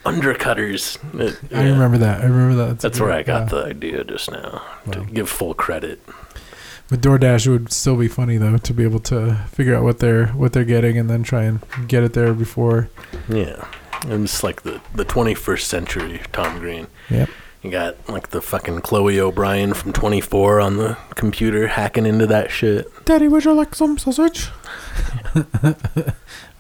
Undercutters." 0.05 0.99
It- 1.21 1.39
I 1.55 1.63
yeah. 1.65 1.71
remember 1.73 1.99
that. 1.99 2.21
I 2.21 2.25
remember 2.25 2.67
that. 2.67 2.81
That's 2.81 3.01
where 3.01 3.13
I 3.13 3.23
got 3.23 3.51
the 3.51 3.65
idea 3.65 4.05
just 4.05 4.31
now. 4.31 4.63
To 4.93 5.01
Wow. 5.01 5.07
give 5.13 5.29
full 5.29 5.55
credit. 5.55 6.01
But 6.91 7.03
DoorDash 7.03 7.47
it 7.47 7.51
would 7.51 7.71
still 7.73 7.97
be 7.97 8.09
funny 8.09 8.39
though 8.39 8.57
to 8.57 8.73
be 8.73 8.83
able 8.83 9.01
to 9.01 9.35
figure 9.53 9.75
out 9.75 9.83
what 9.83 9.99
they're 9.99 10.29
what 10.29 10.55
they're 10.55 10.65
getting 10.65 10.97
and 10.97 11.11
then 11.11 11.23
try 11.23 11.43
and 11.43 11.61
get 11.87 12.03
it 12.03 12.15
there 12.15 12.33
before. 12.33 12.89
Yeah, 13.29 13.67
and 14.03 14.25
it's 14.25 14.43
like 14.43 14.63
the 14.63 14.81
the 14.95 15.05
21st 15.05 15.63
century 15.63 16.21
Tom 16.33 16.59
Green. 16.59 16.87
Yep. 17.11 17.29
You 17.63 17.73
got 17.73 18.09
like 18.09 18.29
the 18.29 18.41
fucking 18.41 18.83
Chloe 18.83 19.19
O'Brian 19.19 19.75
from 19.75 19.93
24 19.93 20.61
on 20.61 20.77
the 20.77 20.97
computer 21.17 21.67
hacking 21.67 22.07
into 22.07 22.27
that 22.29 22.53
shit. 22.53 22.87
Daddy, 23.05 23.27
would 23.27 23.45
you 23.45 23.53
like 23.53 23.75
some 23.75 23.99
sausage? 23.99 24.51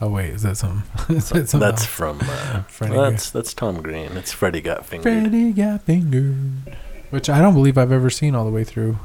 oh 0.00 0.08
wait, 0.08 0.30
is 0.30 0.42
that 0.42 0.56
some? 0.56 0.82
is 1.08 1.28
that 1.28 1.48
some 1.48 1.60
That's 1.60 1.84
from 1.84 2.18
uh, 2.22 2.62
Freddy 2.62 2.96
that's 2.96 3.30
that's 3.30 3.54
Tom 3.54 3.80
Green. 3.80 4.16
It's 4.16 4.32
Freddy 4.32 4.60
got 4.60 4.84
fingered. 4.84 5.04
Freddy 5.04 5.52
got 5.52 5.82
fingered. 5.82 6.76
Which 7.10 7.30
I 7.30 7.40
don't 7.40 7.54
believe 7.54 7.78
I've 7.78 7.92
ever 7.92 8.10
seen 8.10 8.34
all 8.34 8.44
the 8.44 8.50
way 8.50 8.64
through. 8.64 8.98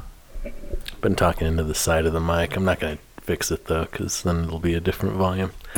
Been 1.00 1.14
talking 1.14 1.46
into 1.46 1.62
the 1.62 1.74
side 1.74 2.06
of 2.06 2.12
the 2.12 2.20
mic. 2.20 2.56
I'm 2.56 2.64
not 2.64 2.80
gonna 2.80 2.98
fix 3.24 3.50
it 3.50 3.66
though, 3.66 3.84
because 3.84 4.22
then 4.22 4.44
it'll 4.44 4.58
be 4.58 4.74
a 4.74 4.80
different 4.80 5.16
volume. 5.16 5.52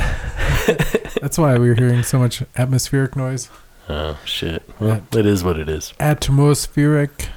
That's 1.20 1.38
why 1.38 1.58
we 1.58 1.68
were 1.68 1.74
hearing 1.74 2.02
so 2.02 2.18
much 2.18 2.42
atmospheric 2.56 3.16
noise. 3.16 3.48
Oh 3.88 4.18
shit! 4.24 4.68
Well, 4.80 5.02
it 5.12 5.26
is 5.26 5.44
what 5.44 5.58
it 5.58 5.68
is. 5.68 5.94
Atmospheric. 6.00 7.28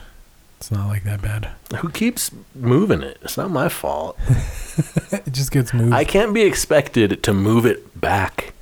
It's 0.57 0.71
not 0.71 0.87
like 0.87 1.03
that 1.05 1.21
bad. 1.21 1.51
Who 1.77 1.89
keeps 1.89 2.31
moving 2.53 3.01
it? 3.01 3.17
It's 3.21 3.37
not 3.37 3.49
my 3.51 3.69
fault. 3.69 4.17
It 5.11 5.33
just 5.33 5.51
gets 5.51 5.73
moved. 5.73 5.91
I 5.93 6.03
can't 6.05 6.33
be 6.33 6.43
expected 6.43 7.21
to 7.23 7.33
move 7.33 7.65
it 7.65 7.99
back. 7.99 8.53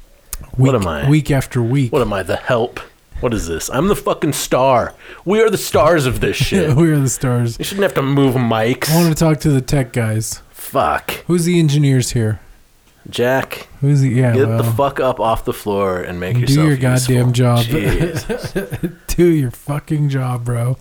week, 0.41 0.50
what 0.58 0.76
am 0.76 0.88
I? 0.88 1.08
Week 1.08 1.30
after 1.30 1.62
week. 1.62 1.91
What 1.93 2.02
am 2.02 2.12
I? 2.12 2.24
The 2.24 2.36
help? 2.38 2.80
What 3.20 3.34
is 3.34 3.48
this? 3.48 3.70
I'm 3.70 3.88
the 3.88 3.95
fucking 3.95 4.34
star. 4.34 4.95
We 5.26 5.41
are 5.41 5.50
the 5.50 5.58
stars 5.58 6.06
of 6.08 6.20
this 6.20 6.36
shit. 6.48 6.76
we 6.76 6.89
are 6.91 6.98
the 7.00 7.10
stars. 7.10 7.58
You 7.60 7.66
shouldn't 7.66 7.84
have 7.84 7.93
to 7.95 8.02
move 8.02 8.34
mics. 8.36 8.89
I 8.89 8.95
want 8.95 9.16
to 9.16 9.20
talk 9.20 9.39
to 9.41 9.50
the 9.50 9.62
tech 9.62 9.93
guys. 9.93 10.41
Fuck. 10.68 11.11
Who's 11.28 11.45
the 11.45 11.59
engineers 11.59 12.11
here? 12.11 12.39
Jack, 13.09 13.70
Who's 13.80 14.01
the 14.01 14.09
yeah? 14.09 14.34
get 14.34 14.47
well, 14.49 14.57
the 14.57 14.70
fuck 14.70 14.99
up 14.99 15.22
off 15.22 15.45
the 15.45 15.53
floor 15.53 16.01
and 16.01 16.20
make 16.20 16.34
Do 16.36 16.41
yourself 16.41 16.58
Do 16.66 16.67
your 16.67 16.78
goddamn 16.78 17.33
useful. 17.33 18.62
job. 18.82 18.92
Do 19.08 19.25
your 19.28 19.51
fucking 19.51 20.09
job, 20.09 20.43
bro. 20.43 20.78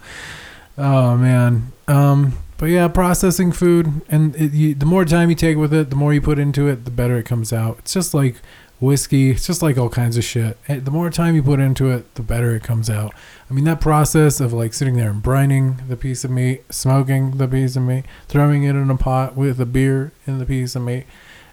Oh 0.76 1.16
man. 1.16 1.72
Um. 1.86 2.38
But 2.58 2.66
yeah, 2.70 2.88
processing 2.88 3.52
food, 3.52 4.00
and 4.08 4.34
it, 4.34 4.52
you, 4.54 4.74
the 4.74 4.86
more 4.86 5.04
time 5.04 5.28
you 5.28 5.36
take 5.36 5.58
with 5.58 5.74
it, 5.74 5.90
the 5.90 5.96
more 5.96 6.14
you 6.14 6.22
put 6.22 6.38
into 6.38 6.68
it, 6.68 6.86
the 6.86 6.90
better 6.90 7.18
it 7.18 7.24
comes 7.24 7.52
out. 7.52 7.76
It's 7.80 7.92
just 7.92 8.14
like 8.14 8.36
whiskey. 8.80 9.30
It's 9.30 9.46
just 9.46 9.62
like 9.62 9.78
all 9.78 9.88
kinds 9.88 10.16
of 10.16 10.24
shit. 10.24 10.58
The 10.66 10.90
more 10.90 11.10
time 11.10 11.34
you 11.34 11.42
put 11.42 11.60
into 11.60 11.90
it, 11.90 12.14
the 12.14 12.22
better 12.22 12.54
it 12.54 12.62
comes 12.62 12.90
out. 12.90 13.14
I 13.50 13.54
mean, 13.54 13.64
that 13.64 13.80
process 13.80 14.40
of 14.40 14.52
like 14.52 14.74
sitting 14.74 14.96
there 14.96 15.10
and 15.10 15.22
brining 15.22 15.88
the 15.88 15.96
piece 15.96 16.24
of 16.24 16.30
meat, 16.30 16.64
smoking 16.70 17.38
the 17.38 17.48
piece 17.48 17.76
of 17.76 17.82
meat, 17.82 18.04
throwing 18.28 18.64
it 18.64 18.70
in 18.76 18.90
a 18.90 18.96
pot 18.96 19.36
with 19.36 19.60
a 19.60 19.66
beer 19.66 20.12
in 20.26 20.38
the 20.38 20.46
piece 20.46 20.76
of 20.76 20.82
meat, 20.82 21.04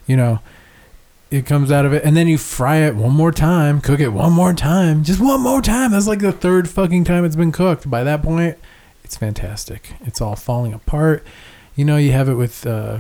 you 0.06 0.18
know, 0.18 0.40
it 1.34 1.48
comes 1.48 1.72
out 1.72 1.84
of 1.84 1.92
it 1.92 2.04
and 2.04 2.16
then 2.16 2.28
you 2.28 2.38
fry 2.38 2.78
it 2.78 2.96
one 2.96 3.12
more 3.12 3.32
time 3.32 3.82
cook 3.82 4.00
it 4.00 4.10
one 4.10 4.32
more 4.32 4.54
time 4.54 5.04
just 5.04 5.20
one 5.20 5.42
more 5.42 5.64
time 5.64 5.90
that's 5.92 6.06
like 6.06 6.20
the 6.20 6.32
third 6.32 6.70
fucking 6.70 7.04
time 7.04 7.26
it's 7.26 7.36
been 7.36 7.52
cooked 7.52 7.90
by 7.90 8.04
that 8.04 8.22
point 8.22 8.56
it's 9.04 9.18
fantastic 9.18 9.94
it's 10.02 10.22
all 10.22 10.36
falling 10.36 10.74
apart 10.74 11.26
you 11.76 11.84
know 11.84 11.98
you 11.98 12.12
have 12.12 12.30
it 12.30 12.36
with 12.36 12.68
uh 12.68 13.00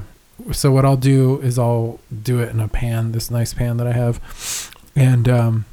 so 0.52 0.72
what 0.72 0.84
i'll 0.86 0.98
do 0.98 1.40
is 1.42 1.58
i'll 1.60 2.00
do 2.24 2.40
it 2.40 2.50
in 2.50 2.60
a 2.60 2.68
pan 2.68 3.12
this 3.12 3.30
nice 3.32 3.54
pan 3.54 3.78
that 3.78 3.88
i 3.88 3.94
have. 3.94 4.72
And 4.96 5.28
um 5.30 5.66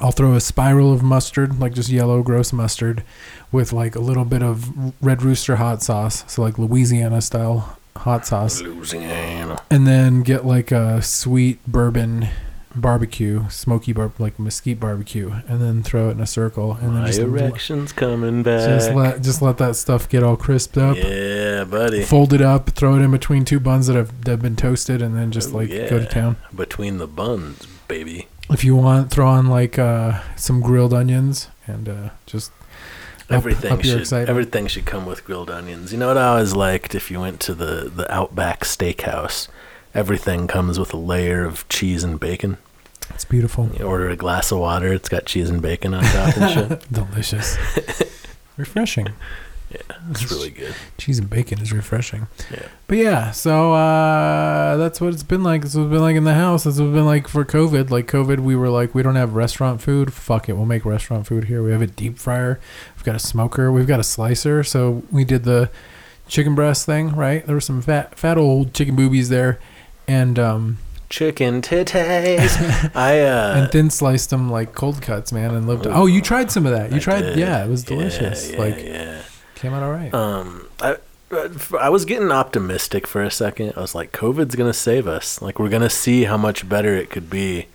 i'll 0.00 0.12
throw 0.12 0.34
a 0.34 0.40
spiral 0.40 0.92
of 0.92 1.02
mustard 1.02 1.60
like 1.60 1.72
just 1.74 1.88
yellow 1.88 2.22
gross 2.22 2.52
mustard 2.52 3.02
with 3.52 3.72
like 3.72 3.94
a 3.94 4.00
little 4.00 4.24
bit 4.24 4.42
of 4.42 4.92
red 5.02 5.22
rooster 5.22 5.56
hot 5.56 5.82
sauce. 5.82 6.24
So 6.26 6.42
like 6.42 6.58
louisiana 6.58 7.20
style 7.20 7.78
hot 7.96 8.26
sauce. 8.26 8.60
Louisiana. 8.60 9.60
and 9.70 9.86
then 9.86 10.22
get 10.22 10.44
like 10.44 10.72
a 10.72 11.00
sweet 11.02 11.64
bourbon 11.66 12.28
barbecue, 12.74 13.48
smoky 13.50 13.92
bar 13.92 14.12
like 14.18 14.38
mesquite 14.38 14.80
barbecue, 14.80 15.32
and 15.48 15.60
then 15.60 15.82
throw 15.82 16.08
it 16.08 16.12
in 16.12 16.20
a 16.20 16.26
circle, 16.26 16.72
and 16.80 16.96
then 16.96 17.06
just 17.06 17.18
erection's 17.18 17.92
coming 17.92 18.42
back. 18.42 18.68
just 18.68 18.92
let 18.92 19.22
just 19.22 19.42
let 19.42 19.58
that 19.58 19.76
stuff 19.76 20.08
get 20.08 20.22
all 20.22 20.36
crisped 20.36 20.76
up. 20.78 20.96
yeah, 20.96 21.64
buddy. 21.64 22.02
Fold 22.02 22.32
it 22.32 22.40
up, 22.40 22.70
throw 22.70 22.96
it 22.96 23.02
in 23.02 23.10
between 23.10 23.44
two 23.44 23.60
buns 23.60 23.86
that 23.86 23.96
have 23.96 24.24
that 24.24 24.30
have 24.32 24.42
been 24.42 24.56
toasted, 24.56 25.00
and 25.02 25.16
then 25.16 25.30
just 25.30 25.52
Oh, 25.52 25.58
like 25.58 25.68
yeah. 25.70 25.88
go 25.88 25.98
to 25.98 26.06
town. 26.06 26.36
Between 26.54 26.98
the 26.98 27.06
buns, 27.06 27.66
baby. 27.88 28.28
If 28.50 28.62
you 28.64 28.76
want, 28.76 29.10
throw 29.10 29.26
on 29.26 29.46
like 29.48 29.78
uh, 29.78 30.20
some 30.36 30.60
grilled 30.60 30.92
onions 30.92 31.48
and 31.66 31.88
uh, 31.88 32.08
just 32.26 32.52
Everything 33.30 33.72
up 33.72 33.82
should 33.82 34.12
everything 34.12 34.66
should 34.66 34.84
come 34.84 35.06
with 35.06 35.24
grilled 35.24 35.48
onions. 35.50 35.92
You 35.92 35.98
know 35.98 36.08
what 36.08 36.18
I 36.18 36.26
always 36.28 36.54
liked 36.54 36.94
if 36.94 37.10
you 37.10 37.20
went 37.20 37.40
to 37.40 37.54
the 37.54 37.90
the 37.94 38.04
Outback 38.12 38.60
Steakhouse, 38.64 39.48
everything 39.94 40.46
comes 40.46 40.78
with 40.78 40.92
a 40.92 40.96
layer 40.96 41.44
of 41.44 41.68
cheese 41.68 42.04
and 42.04 42.18
bacon. 42.18 42.58
It's 43.10 43.24
beautiful. 43.24 43.70
You 43.78 43.84
order 43.84 44.08
a 44.08 44.16
glass 44.16 44.50
of 44.50 44.58
water. 44.58 44.92
It's 44.92 45.08
got 45.08 45.26
cheese 45.26 45.50
and 45.50 45.62
bacon 45.62 45.94
on 45.94 46.02
top 46.04 46.36
and 46.36 46.52
shit. 46.52 46.86
Delicious. 46.92 47.56
refreshing. 48.56 49.08
Yeah, 49.70 49.96
it's 50.10 50.30
really 50.30 50.50
good. 50.50 50.74
Cheese 50.98 51.18
and 51.18 51.28
bacon 51.28 51.60
is 51.60 51.72
refreshing. 51.72 52.28
Yeah. 52.50 52.66
But 52.86 52.98
yeah, 52.98 53.30
so 53.32 53.72
uh, 53.72 54.76
that's 54.76 55.00
what 55.00 55.12
it's 55.12 55.22
been 55.22 55.42
like. 55.42 55.62
That's 55.62 55.74
what 55.74 55.84
it's 55.84 55.90
been 55.90 56.00
like 56.00 56.16
in 56.16 56.24
the 56.24 56.34
house. 56.34 56.64
That's 56.64 56.78
what 56.78 56.86
it's 56.86 56.94
been 56.94 57.06
like 57.06 57.26
for 57.28 57.44
COVID. 57.44 57.90
Like 57.90 58.06
COVID, 58.06 58.40
we 58.40 58.56
were 58.56 58.68
like, 58.68 58.94
we 58.94 59.02
don't 59.02 59.16
have 59.16 59.34
restaurant 59.34 59.80
food. 59.80 60.12
Fuck 60.12 60.48
it, 60.48 60.54
we'll 60.54 60.66
make 60.66 60.84
restaurant 60.84 61.26
food 61.26 61.44
here. 61.44 61.62
We 61.62 61.72
have 61.72 61.82
a 61.82 61.86
deep 61.86 62.18
fryer. 62.18 62.60
We've 62.96 63.04
got 63.04 63.16
a 63.16 63.20
smoker. 63.20 63.72
We've 63.72 63.86
got 63.86 64.00
a 64.00 64.04
slicer. 64.04 64.62
So 64.62 65.02
we 65.10 65.24
did 65.24 65.44
the 65.44 65.70
chicken 66.28 66.54
breast 66.54 66.86
thing, 66.86 67.14
right? 67.14 67.44
There 67.44 67.56
were 67.56 67.60
some 67.60 67.82
fat, 67.82 68.18
fat 68.18 68.38
old 68.38 68.74
chicken 68.74 68.96
boobies 68.96 69.28
there, 69.28 69.58
and 70.06 70.38
um, 70.38 70.78
Chicken 71.10 71.62
titties. 71.62 72.90
I 72.96 73.20
uh. 73.20 73.54
and 73.56 73.70
thin 73.72 73.90
sliced 73.90 74.30
them 74.30 74.50
like 74.50 74.74
cold 74.74 75.00
cuts, 75.00 75.32
man, 75.32 75.54
and 75.54 75.66
lived. 75.66 75.86
Oh, 75.86 76.06
you 76.06 76.20
tried 76.20 76.50
some 76.50 76.66
of 76.66 76.72
that. 76.72 76.90
You 76.90 76.96
I 76.96 77.00
tried, 77.00 77.20
did. 77.20 77.38
yeah, 77.38 77.64
it 77.64 77.68
was 77.68 77.84
delicious. 77.84 78.50
yeah, 78.50 78.58
like 78.58 78.82
yeah. 78.82 79.22
came 79.54 79.72
out 79.72 79.82
all 79.82 79.92
right. 79.92 80.12
Um, 80.12 80.66
I, 80.80 80.96
I 81.78 81.88
was 81.88 82.04
getting 82.04 82.32
optimistic 82.32 83.06
for 83.06 83.22
a 83.22 83.30
second. 83.30 83.74
I 83.76 83.80
was 83.80 83.94
like, 83.94 84.12
COVID's 84.12 84.56
gonna 84.56 84.72
save 84.72 85.06
us. 85.06 85.40
Like, 85.40 85.58
we're 85.58 85.68
gonna 85.68 85.90
see 85.90 86.24
how 86.24 86.36
much 86.36 86.68
better 86.68 86.94
it 86.96 87.10
could 87.10 87.30
be 87.30 87.66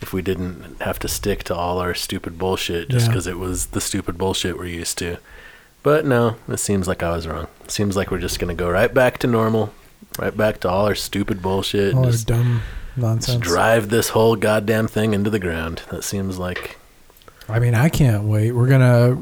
if 0.00 0.12
we 0.12 0.20
didn't 0.22 0.80
have 0.82 0.98
to 1.00 1.08
stick 1.08 1.44
to 1.44 1.54
all 1.54 1.78
our 1.78 1.94
stupid 1.94 2.38
bullshit 2.38 2.88
just 2.88 3.06
Yeah. 3.06 3.12
because 3.12 3.26
it 3.26 3.38
was 3.38 3.66
the 3.66 3.80
stupid 3.80 4.18
bullshit 4.18 4.56
we're 4.58 4.66
used 4.66 4.98
to. 4.98 5.16
But 5.82 6.04
no, 6.06 6.36
it 6.48 6.58
seems 6.58 6.86
like 6.86 7.02
I 7.02 7.10
was 7.10 7.26
wrong. 7.26 7.48
It 7.64 7.70
seems 7.70 7.96
like 7.96 8.10
we're 8.10 8.18
just 8.18 8.38
gonna 8.38 8.54
go 8.54 8.70
right 8.70 8.92
back 8.92 9.18
to 9.18 9.26
normal, 9.26 9.72
right 10.18 10.36
back 10.36 10.60
to 10.60 10.68
all 10.68 10.86
our 10.86 10.94
stupid 10.94 11.42
bullshit. 11.42 11.92
all 11.94 11.98
and 12.00 12.06
our 12.06 12.12
just, 12.12 12.26
dumb 12.26 12.62
just 12.94 12.96
nonsense. 13.02 13.40
drive 13.42 13.88
this 13.88 14.10
whole 14.10 14.36
goddamn 14.36 14.88
thing 14.88 15.14
into 15.14 15.30
the 15.30 15.38
ground. 15.38 15.82
That 15.90 16.04
seems 16.04 16.38
like 16.38 16.78
I 17.48 17.58
mean, 17.58 17.74
I 17.74 17.88
can't 17.88 18.24
wait. 18.24 18.52
We're 18.52 18.68
gonna. 18.68 19.18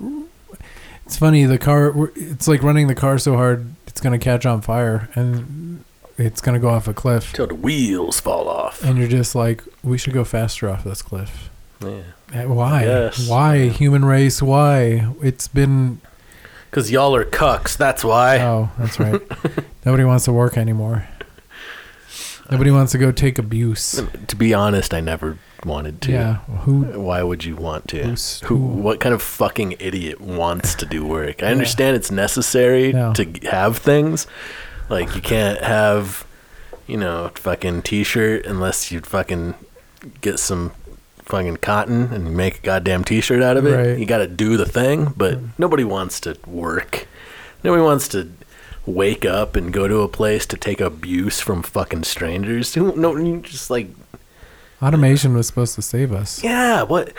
It's 1.06 1.16
funny. 1.16 1.44
The 1.44 1.58
car. 1.58 2.10
It's 2.14 2.46
like 2.46 2.62
running 2.62 2.86
the 2.86 2.94
car 2.94 3.18
so 3.18 3.34
hard, 3.34 3.74
it's 3.86 4.00
gonna 4.00 4.18
catch 4.18 4.46
on 4.46 4.60
fire, 4.60 5.08
and 5.14 5.84
it's 6.16 6.40
gonna 6.40 6.58
go 6.60 6.68
off 6.68 6.86
a 6.86 6.94
cliff. 6.94 7.32
till 7.32 7.46
the 7.46 7.54
wheels 7.54 8.20
fall 8.20 8.48
off. 8.48 8.84
And 8.84 8.98
you're 8.98 9.08
just 9.08 9.34
like, 9.34 9.64
we 9.82 9.98
should 9.98 10.12
go 10.12 10.24
faster 10.24 10.68
off 10.68 10.84
this 10.84 11.02
cliff. 11.02 11.50
Yeah. 11.82 12.02
Eh, 12.32 12.44
Why? 12.44 12.84
Yes. 12.84 13.28
Why 13.28 13.68
human 13.68 14.04
race? 14.04 14.40
Why? 14.42 15.08
It's 15.22 15.48
been. 15.48 16.00
Cause 16.70 16.88
y'all 16.90 17.16
are 17.16 17.24
cucks. 17.24 17.76
That's 17.76 18.04
why. 18.04 18.38
Oh, 18.38 18.70
that's 18.78 19.00
right. 19.00 19.20
Nobody 19.84 20.04
wants 20.04 20.24
to 20.26 20.32
work 20.32 20.56
anymore. 20.56 21.08
Nobody 22.50 22.72
wants 22.72 22.92
to 22.92 22.98
go 22.98 23.12
take 23.12 23.38
abuse. 23.38 24.02
To 24.26 24.36
be 24.36 24.52
honest, 24.52 24.92
I 24.92 25.00
never 25.00 25.38
wanted 25.64 26.00
to. 26.02 26.12
Yeah. 26.12 26.34
Who? 26.64 26.82
Why 27.00 27.22
would 27.22 27.44
you 27.44 27.54
want 27.54 27.86
to? 27.88 28.16
Who? 28.44 28.56
What 28.56 28.98
kind 28.98 29.14
of 29.14 29.22
fucking 29.22 29.76
idiot 29.78 30.20
wants 30.20 30.74
to 30.76 30.86
do 30.86 31.06
work? 31.06 31.44
I 31.44 31.46
understand 31.46 31.96
it's 31.96 32.10
necessary 32.10 32.90
Yeah. 32.90 33.12
to 33.12 33.24
have 33.50 33.78
things. 33.78 34.26
Like 34.88 35.14
you 35.14 35.22
can't 35.22 35.60
have, 35.60 36.26
you 36.88 36.96
know, 36.96 37.30
fucking 37.36 37.82
t-shirt 37.82 38.44
unless 38.46 38.90
you 38.90 39.00
fucking 39.00 39.54
get 40.20 40.40
some 40.40 40.72
fucking 41.24 41.58
cotton 41.58 42.12
and 42.12 42.36
make 42.36 42.58
a 42.58 42.62
goddamn 42.62 43.04
t-shirt 43.04 43.42
out 43.42 43.56
of 43.56 43.64
it. 43.64 43.76
Right. 43.76 43.98
You 43.98 44.06
got 44.06 44.18
to 44.18 44.26
do 44.26 44.56
the 44.56 44.66
thing, 44.66 45.12
but 45.16 45.34
hmm. 45.34 45.46
nobody 45.56 45.84
wants 45.84 46.18
to 46.20 46.36
work. 46.46 47.06
Nobody 47.62 47.82
wants 47.82 48.08
to 48.08 48.32
wake 48.90 49.24
up 49.24 49.56
and 49.56 49.72
go 49.72 49.88
to 49.88 50.00
a 50.00 50.08
place 50.08 50.46
to 50.46 50.56
take 50.56 50.80
abuse 50.80 51.40
from 51.40 51.62
fucking 51.62 52.04
strangers. 52.04 52.74
Who- 52.74 52.94
No, 52.96 53.16
you 53.16 53.40
just 53.40 53.70
like 53.70 53.88
Automation 54.82 55.34
was 55.34 55.46
supposed 55.46 55.74
to 55.74 55.82
save 55.82 56.12
us. 56.12 56.42
yeah, 56.42 56.82
what 56.82 57.12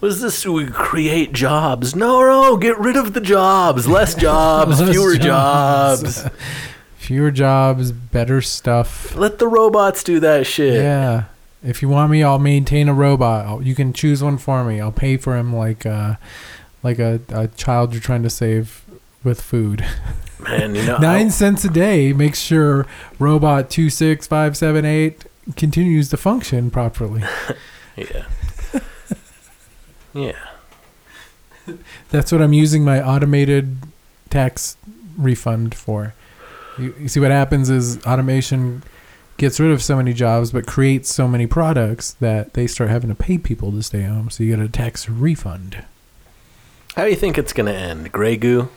was 0.00 0.20
this? 0.20 0.46
We 0.46 0.66
create 0.68 1.32
jobs. 1.32 1.96
No, 1.96 2.20
no, 2.20 2.56
get 2.56 2.78
rid 2.78 2.96
of 2.96 3.12
the 3.14 3.20
jobs. 3.20 3.88
Less 3.88 4.14
jobs, 4.26 4.80
Less 4.80 4.90
fewer 4.90 5.16
jobs. 5.16 6.22
jobs. 6.22 6.30
Fewer 6.98 7.30
jobs, 7.30 7.90
better 7.90 8.42
stuff. 8.42 9.16
Let 9.16 9.38
the 9.38 9.48
robots 9.48 10.04
do 10.04 10.20
that 10.20 10.46
shit. 10.46 10.74
Yeah. 10.74 11.24
If 11.64 11.80
you 11.80 11.88
want 11.88 12.10
me, 12.10 12.22
I'll 12.22 12.38
maintain 12.38 12.86
a 12.88 12.92
robot. 12.92 13.46
I'll, 13.46 13.62
you 13.62 13.74
can 13.74 13.94
choose 13.94 14.22
one 14.22 14.36
for 14.36 14.62
me. 14.62 14.78
I'll 14.78 14.92
pay 14.92 15.16
for 15.16 15.34
him 15.36 15.56
like 15.56 15.86
uh, 15.86 16.16
like 16.82 16.98
a, 16.98 17.18
a 17.30 17.48
child 17.48 17.94
you're 17.94 18.02
trying 18.02 18.22
to 18.24 18.30
save 18.30 18.84
with 19.28 19.40
food. 19.40 19.84
Man, 20.40 20.74
you 20.74 20.84
know, 20.84 20.98
Nine 21.00 21.30
cents 21.30 21.64
a 21.64 21.68
day 21.68 22.12
makes 22.12 22.40
sure 22.40 22.86
robot 23.18 23.70
two 23.70 23.90
six 23.90 24.26
five 24.26 24.56
seven 24.56 24.84
eight 24.84 25.24
continues 25.56 26.08
to 26.10 26.16
function 26.16 26.70
properly. 26.70 27.22
yeah. 27.96 28.26
yeah. 30.14 30.38
That's 32.10 32.32
what 32.32 32.40
I'm 32.40 32.52
using 32.52 32.84
my 32.84 33.02
automated 33.02 33.76
tax 34.30 34.76
refund 35.16 35.74
for. 35.74 36.14
You, 36.78 36.94
you 36.98 37.08
see 37.08 37.20
what 37.20 37.30
happens 37.30 37.68
is 37.68 37.98
automation 38.06 38.82
gets 39.36 39.60
rid 39.60 39.70
of 39.70 39.82
so 39.82 39.96
many 39.96 40.12
jobs 40.12 40.50
but 40.50 40.66
creates 40.66 41.12
so 41.12 41.28
many 41.28 41.46
products 41.46 42.12
that 42.14 42.54
they 42.54 42.66
start 42.66 42.90
having 42.90 43.08
to 43.08 43.14
pay 43.14 43.38
people 43.38 43.70
to 43.72 43.82
stay 43.82 44.02
home. 44.02 44.30
So 44.30 44.44
you 44.44 44.56
get 44.56 44.64
a 44.64 44.68
tax 44.68 45.08
refund. 45.08 45.84
How 46.96 47.04
do 47.04 47.10
you 47.10 47.16
think 47.16 47.38
it's 47.38 47.52
gonna 47.52 47.72
end? 47.72 48.12
Gray 48.12 48.36
goo? 48.36 48.70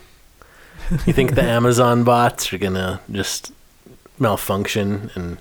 You 1.06 1.12
think 1.12 1.34
the 1.34 1.42
Amazon 1.42 2.04
bots 2.04 2.52
are 2.52 2.58
gonna 2.58 3.00
just 3.10 3.52
malfunction 4.18 5.10
and 5.14 5.38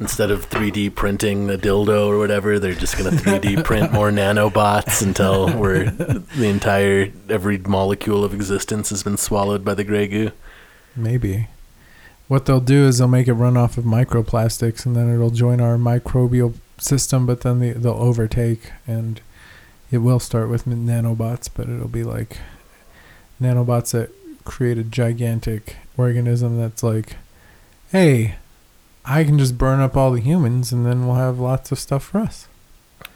instead 0.00 0.30
of 0.30 0.48
3D 0.48 0.94
printing 0.94 1.46
the 1.46 1.58
dildo 1.58 2.06
or 2.06 2.18
whatever, 2.18 2.58
they're 2.58 2.74
just 2.74 2.96
gonna 2.96 3.10
3D 3.10 3.62
print 3.64 3.92
more 3.92 4.10
nanobots 4.10 5.02
until 5.02 5.54
we're 5.56 5.90
the 5.90 6.46
entire 6.46 7.12
every 7.28 7.58
molecule 7.58 8.24
of 8.24 8.32
existence 8.32 8.88
has 8.90 9.02
been 9.02 9.18
swallowed 9.18 9.64
by 9.64 9.74
the 9.74 9.84
gray 9.84 10.08
goo. 10.08 10.32
Maybe. 10.96 11.48
What 12.28 12.46
they'll 12.46 12.60
do 12.60 12.86
is 12.86 12.98
they'll 12.98 13.08
make 13.08 13.28
it 13.28 13.34
run 13.34 13.56
off 13.56 13.76
of 13.76 13.84
microplastics 13.84 14.86
and 14.86 14.96
then 14.96 15.12
it'll 15.12 15.30
join 15.30 15.60
our 15.60 15.76
microbial 15.76 16.54
system, 16.78 17.26
but 17.26 17.42
then 17.42 17.58
they, 17.58 17.72
they'll 17.72 17.92
overtake 17.92 18.72
and 18.86 19.20
it 19.90 19.98
will 19.98 20.20
start 20.20 20.48
with 20.48 20.64
nanobots, 20.64 21.50
but 21.52 21.68
it'll 21.68 21.88
be 21.88 22.04
like 22.04 22.38
nanobots 23.40 23.92
that 23.92 24.10
create 24.44 24.78
a 24.78 24.84
gigantic 24.84 25.76
organism 25.96 26.58
that's 26.58 26.82
like, 26.82 27.16
hey, 27.92 28.36
I 29.04 29.24
can 29.24 29.38
just 29.38 29.58
burn 29.58 29.80
up 29.80 29.96
all 29.96 30.12
the 30.12 30.20
humans 30.20 30.72
and 30.72 30.84
then 30.86 31.06
we'll 31.06 31.16
have 31.16 31.38
lots 31.38 31.72
of 31.72 31.78
stuff 31.78 32.04
for 32.04 32.18
us. 32.18 32.48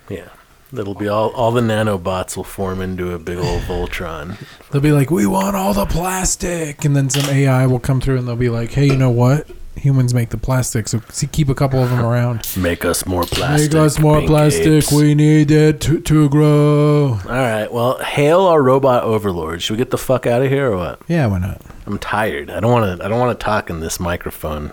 Yeah. 0.08 0.28
That'll 0.72 0.94
be 0.94 1.06
all 1.06 1.30
all 1.30 1.52
the 1.52 1.60
nanobots 1.60 2.36
will 2.36 2.42
form 2.42 2.80
into 2.80 3.12
a 3.12 3.18
big 3.18 3.38
old 3.38 3.62
Voltron. 3.68 4.36
They'll 4.70 4.82
be 4.82 4.90
like, 4.90 5.08
we 5.10 5.24
want 5.24 5.54
all 5.54 5.72
the 5.72 5.86
plastic. 5.86 6.84
And 6.84 6.96
then 6.96 7.10
some 7.10 7.32
AI 7.32 7.66
will 7.66 7.78
come 7.78 8.00
through 8.00 8.18
and 8.18 8.26
they'll 8.26 8.34
be 8.34 8.48
like, 8.48 8.72
hey, 8.72 8.86
you 8.86 8.96
know 8.96 9.10
what? 9.10 9.46
Humans 9.76 10.14
make 10.14 10.30
the 10.30 10.36
plastic, 10.38 10.88
so 10.88 11.00
see, 11.10 11.26
keep 11.26 11.48
a 11.48 11.54
couple 11.54 11.82
of 11.82 11.90
them 11.90 12.00
around. 12.04 12.46
Make 12.56 12.84
us 12.84 13.04
more 13.06 13.24
plastic. 13.24 13.72
Make 13.72 13.80
us 13.82 13.98
more 13.98 14.18
pink 14.18 14.28
plastic. 14.28 14.66
apes. 14.66 14.92
We 14.92 15.14
need 15.14 15.50
it 15.50 15.80
to, 15.82 16.00
to 16.00 16.28
grow. 16.28 17.14
All 17.14 17.18
right. 17.28 17.70
Well, 17.70 17.98
hail 17.98 18.42
our 18.42 18.62
robot 18.62 19.02
overlord. 19.02 19.62
Should 19.62 19.72
we 19.74 19.78
get 19.78 19.90
the 19.90 19.98
fuck 19.98 20.26
out 20.26 20.42
of 20.42 20.50
here 20.50 20.70
or 20.72 20.76
what? 20.76 21.00
Yeah, 21.08 21.26
why 21.26 21.38
not? 21.40 21.60
I'm 21.86 21.98
tired. 21.98 22.50
I 22.50 22.60
don't 22.60 22.70
want 22.70 22.98
to. 22.98 23.04
I 23.04 23.08
don't 23.08 23.18
want 23.18 23.38
to 23.38 23.44
talk 23.44 23.68
in 23.68 23.80
this 23.80 23.98
microphone 24.00 24.72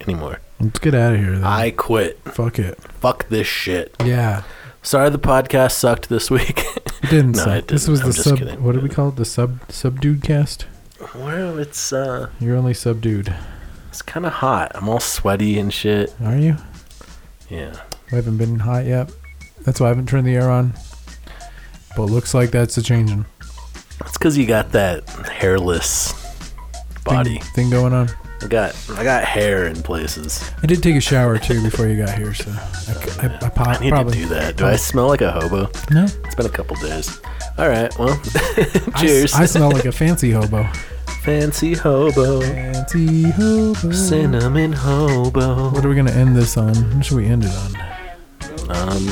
anymore. 0.00 0.40
Let's 0.60 0.78
get 0.80 0.94
out 0.94 1.12
of 1.14 1.20
here. 1.20 1.32
Then. 1.32 1.44
I 1.44 1.70
quit. 1.70 2.18
Fuck 2.24 2.58
it. 2.58 2.80
Fuck 2.82 3.28
this 3.28 3.46
shit. 3.46 3.94
Yeah, 4.04 4.42
Sorry, 4.82 5.10
the 5.10 5.18
podcast 5.18 5.72
sucked 5.72 6.08
this 6.08 6.30
week. 6.30 6.58
it 7.02 7.10
didn't. 7.10 7.32
No, 7.36 7.44
suck. 7.44 7.58
it 7.58 7.68
This 7.68 7.82
didn't. 7.82 7.92
was 7.92 8.00
I'm 8.00 8.06
the 8.06 8.12
sub. 8.14 8.38
kidding. 8.38 8.62
What 8.64 8.72
do 8.74 8.80
we 8.80 8.88
call 8.88 9.10
it? 9.10 9.16
The 9.16 9.24
sub 9.24 9.60
subdued 9.70 10.22
cast. 10.22 10.66
well, 11.14 11.58
it's 11.58 11.92
uh, 11.92 12.30
You're 12.40 12.56
only 12.56 12.74
subdued, 12.74 13.34
it's 13.98 14.02
kind 14.02 14.24
of 14.24 14.32
hot. 14.32 14.70
I'm 14.76 14.88
all 14.88 15.00
sweaty 15.00 15.58
and 15.58 15.74
shit. 15.74 16.14
are 16.24 16.36
you? 16.38 16.56
Yeah. 17.50 17.74
We 18.12 18.16
haven't 18.16 18.36
been 18.38 18.60
hot 18.60 18.84
yet. 18.86 19.10
That's 19.62 19.80
why 19.80 19.86
I 19.86 19.88
haven't 19.88 20.08
turned 20.08 20.24
the 20.24 20.36
air 20.36 20.48
on. 20.48 20.72
But 21.96 22.04
looks 22.04 22.32
like 22.32 22.52
that's 22.52 22.76
a 22.78 22.82
changing 22.82 23.26
It's 24.02 24.16
because 24.16 24.38
you 24.38 24.46
got 24.46 24.70
that 24.70 25.08
hairless 25.26 26.12
body. 27.04 27.38
thing, 27.38 27.42
thing 27.54 27.70
going 27.70 27.92
on. 27.92 28.08
I 28.40 28.46
got 28.46 28.76
I 28.94 29.02
got 29.02 29.24
hair 29.24 29.66
in 29.66 29.82
places. 29.82 30.48
I 30.62 30.66
did 30.66 30.80
take 30.80 30.94
a 30.94 31.00
shower 31.00 31.36
too 31.38 31.60
before 31.60 31.88
you 31.88 31.96
got 31.96 32.16
here, 32.16 32.32
so 32.34 32.52
I, 32.52 32.92
c- 32.92 33.20
I- 33.20 33.38
I 33.46 33.48
po- 33.48 33.64
I 33.64 33.78
need 33.80 33.90
probably 33.90 34.12
to 34.12 34.18
do 34.20 34.28
that. 34.28 34.56
Do 34.56 34.64
I 34.66 34.76
smell 34.76 35.08
like 35.08 35.22
a 35.22 35.32
hobo? 35.32 35.68
no. 35.90 36.04
It's 36.04 36.36
been 36.36 36.46
a 36.46 36.50
couple 36.50 36.76
days. 36.76 37.20
All 37.58 37.68
right. 37.68 37.92
Well, 37.98 38.10
I 38.34 38.92
s- 38.94 39.00
cheers. 39.00 39.34
I, 39.34 39.44
smell 39.46 39.72
like 39.72 39.86
a 39.86 39.92
fancy 39.92 40.30
hobo. 40.30 40.68
Fancy 41.28 41.74
hobo, 41.74 42.40
Fancy 42.40 43.24
hobo. 43.32 43.92
cinnamon 43.92 44.72
hobo. 44.72 45.68
What 45.72 45.84
are 45.84 45.88
we 45.90 45.94
gonna 45.94 46.10
end 46.10 46.34
this 46.34 46.56
on? 46.56 46.72
What 46.96 47.04
should 47.04 47.18
we 47.18 47.26
end 47.26 47.44
it 47.44 47.50
on? 47.54 47.76
Um, 48.70 49.06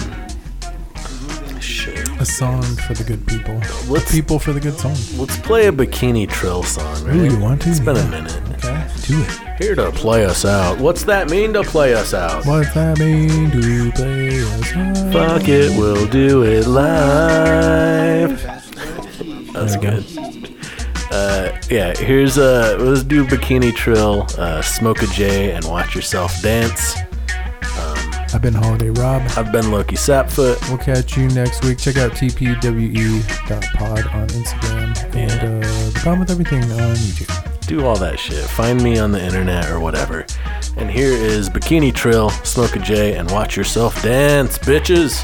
shit. 1.60 2.08
A 2.18 2.24
song 2.24 2.62
for 2.62 2.94
the 2.94 3.04
good 3.04 3.26
people. 3.26 3.60
Let's 3.92 4.10
People 4.10 4.38
for 4.38 4.54
the 4.54 4.60
good 4.60 4.78
song. 4.78 4.96
let's 5.18 5.36
play 5.40 5.66
a 5.66 5.72
bikini 5.72 6.26
trill 6.26 6.62
song. 6.62 7.04
Right? 7.04 7.16
Ooh, 7.16 7.24
you 7.34 7.38
want 7.38 7.60
to? 7.62 7.68
It's 7.68 7.80
been 7.80 7.96
Yeah. 7.96 8.02
a 8.06 8.10
minute. 8.10 8.40
Okay. 8.64 8.86
do 9.02 9.20
it. 9.20 9.62
Here 9.62 9.74
to 9.74 9.92
play 9.92 10.24
us 10.24 10.46
out. 10.46 10.78
What's 10.78 11.04
that 11.04 11.28
mean 11.28 11.52
to 11.52 11.62
play 11.64 11.92
us 11.92 12.14
out? 12.14 12.46
What's 12.46 12.72
that 12.72 12.98
mean 12.98 13.50
to 13.50 13.92
play 13.92 14.40
us 14.42 14.72
out? 14.74 15.12
Fuck 15.12 15.48
it, 15.50 15.76
we'll 15.78 16.06
do 16.06 16.44
it 16.44 16.66
live. 16.66 18.42
That's 19.52 19.76
good. 19.76 20.02
Uh, 21.16 21.58
yeah, 21.70 21.94
here's 21.96 22.36
uh, 22.36 22.76
let's 22.78 23.02
do 23.02 23.24
Bikini 23.24 23.74
Trill, 23.74 24.26
uh, 24.36 24.60
Smoke 24.60 25.02
a 25.02 25.06
J, 25.06 25.52
and 25.52 25.64
watch 25.64 25.94
yourself 25.94 26.42
dance. 26.42 26.96
I've 28.34 28.42
been 28.42 28.52
Holiday 28.52 28.90
Rob. 28.90 29.22
I've 29.36 29.50
been 29.50 29.64
Lowki 29.66 29.96
Sapfoot. 29.96 30.68
We'll 30.68 30.76
catch 30.76 31.16
you 31.16 31.26
next 31.28 31.64
week. 31.64 31.78
Check 31.78 31.96
out 31.96 32.10
tpwe.pod 32.12 34.06
on 34.08 34.28
Instagram 34.28 35.14
and 35.14 35.64
uh, 35.64 35.66
the 35.88 36.00
problem 36.00 36.20
with 36.20 36.30
Everything 36.30 36.62
on 36.64 36.96
YouTube. 36.96 37.66
Do 37.66 37.86
all 37.86 37.96
that 37.96 38.18
shit. 38.18 38.44
Find 38.44 38.82
me 38.82 38.98
on 38.98 39.10
the 39.10 39.24
internet 39.24 39.70
or 39.70 39.80
whatever. 39.80 40.26
And 40.76 40.90
here 40.90 41.12
is 41.12 41.48
Bikini 41.48 41.94
Trill, 41.94 42.28
Smoke 42.28 42.76
a 42.76 42.80
J, 42.80 43.16
and 43.16 43.30
watch 43.30 43.56
yourself 43.56 44.02
dance, 44.02 44.58
bitches. 44.58 45.22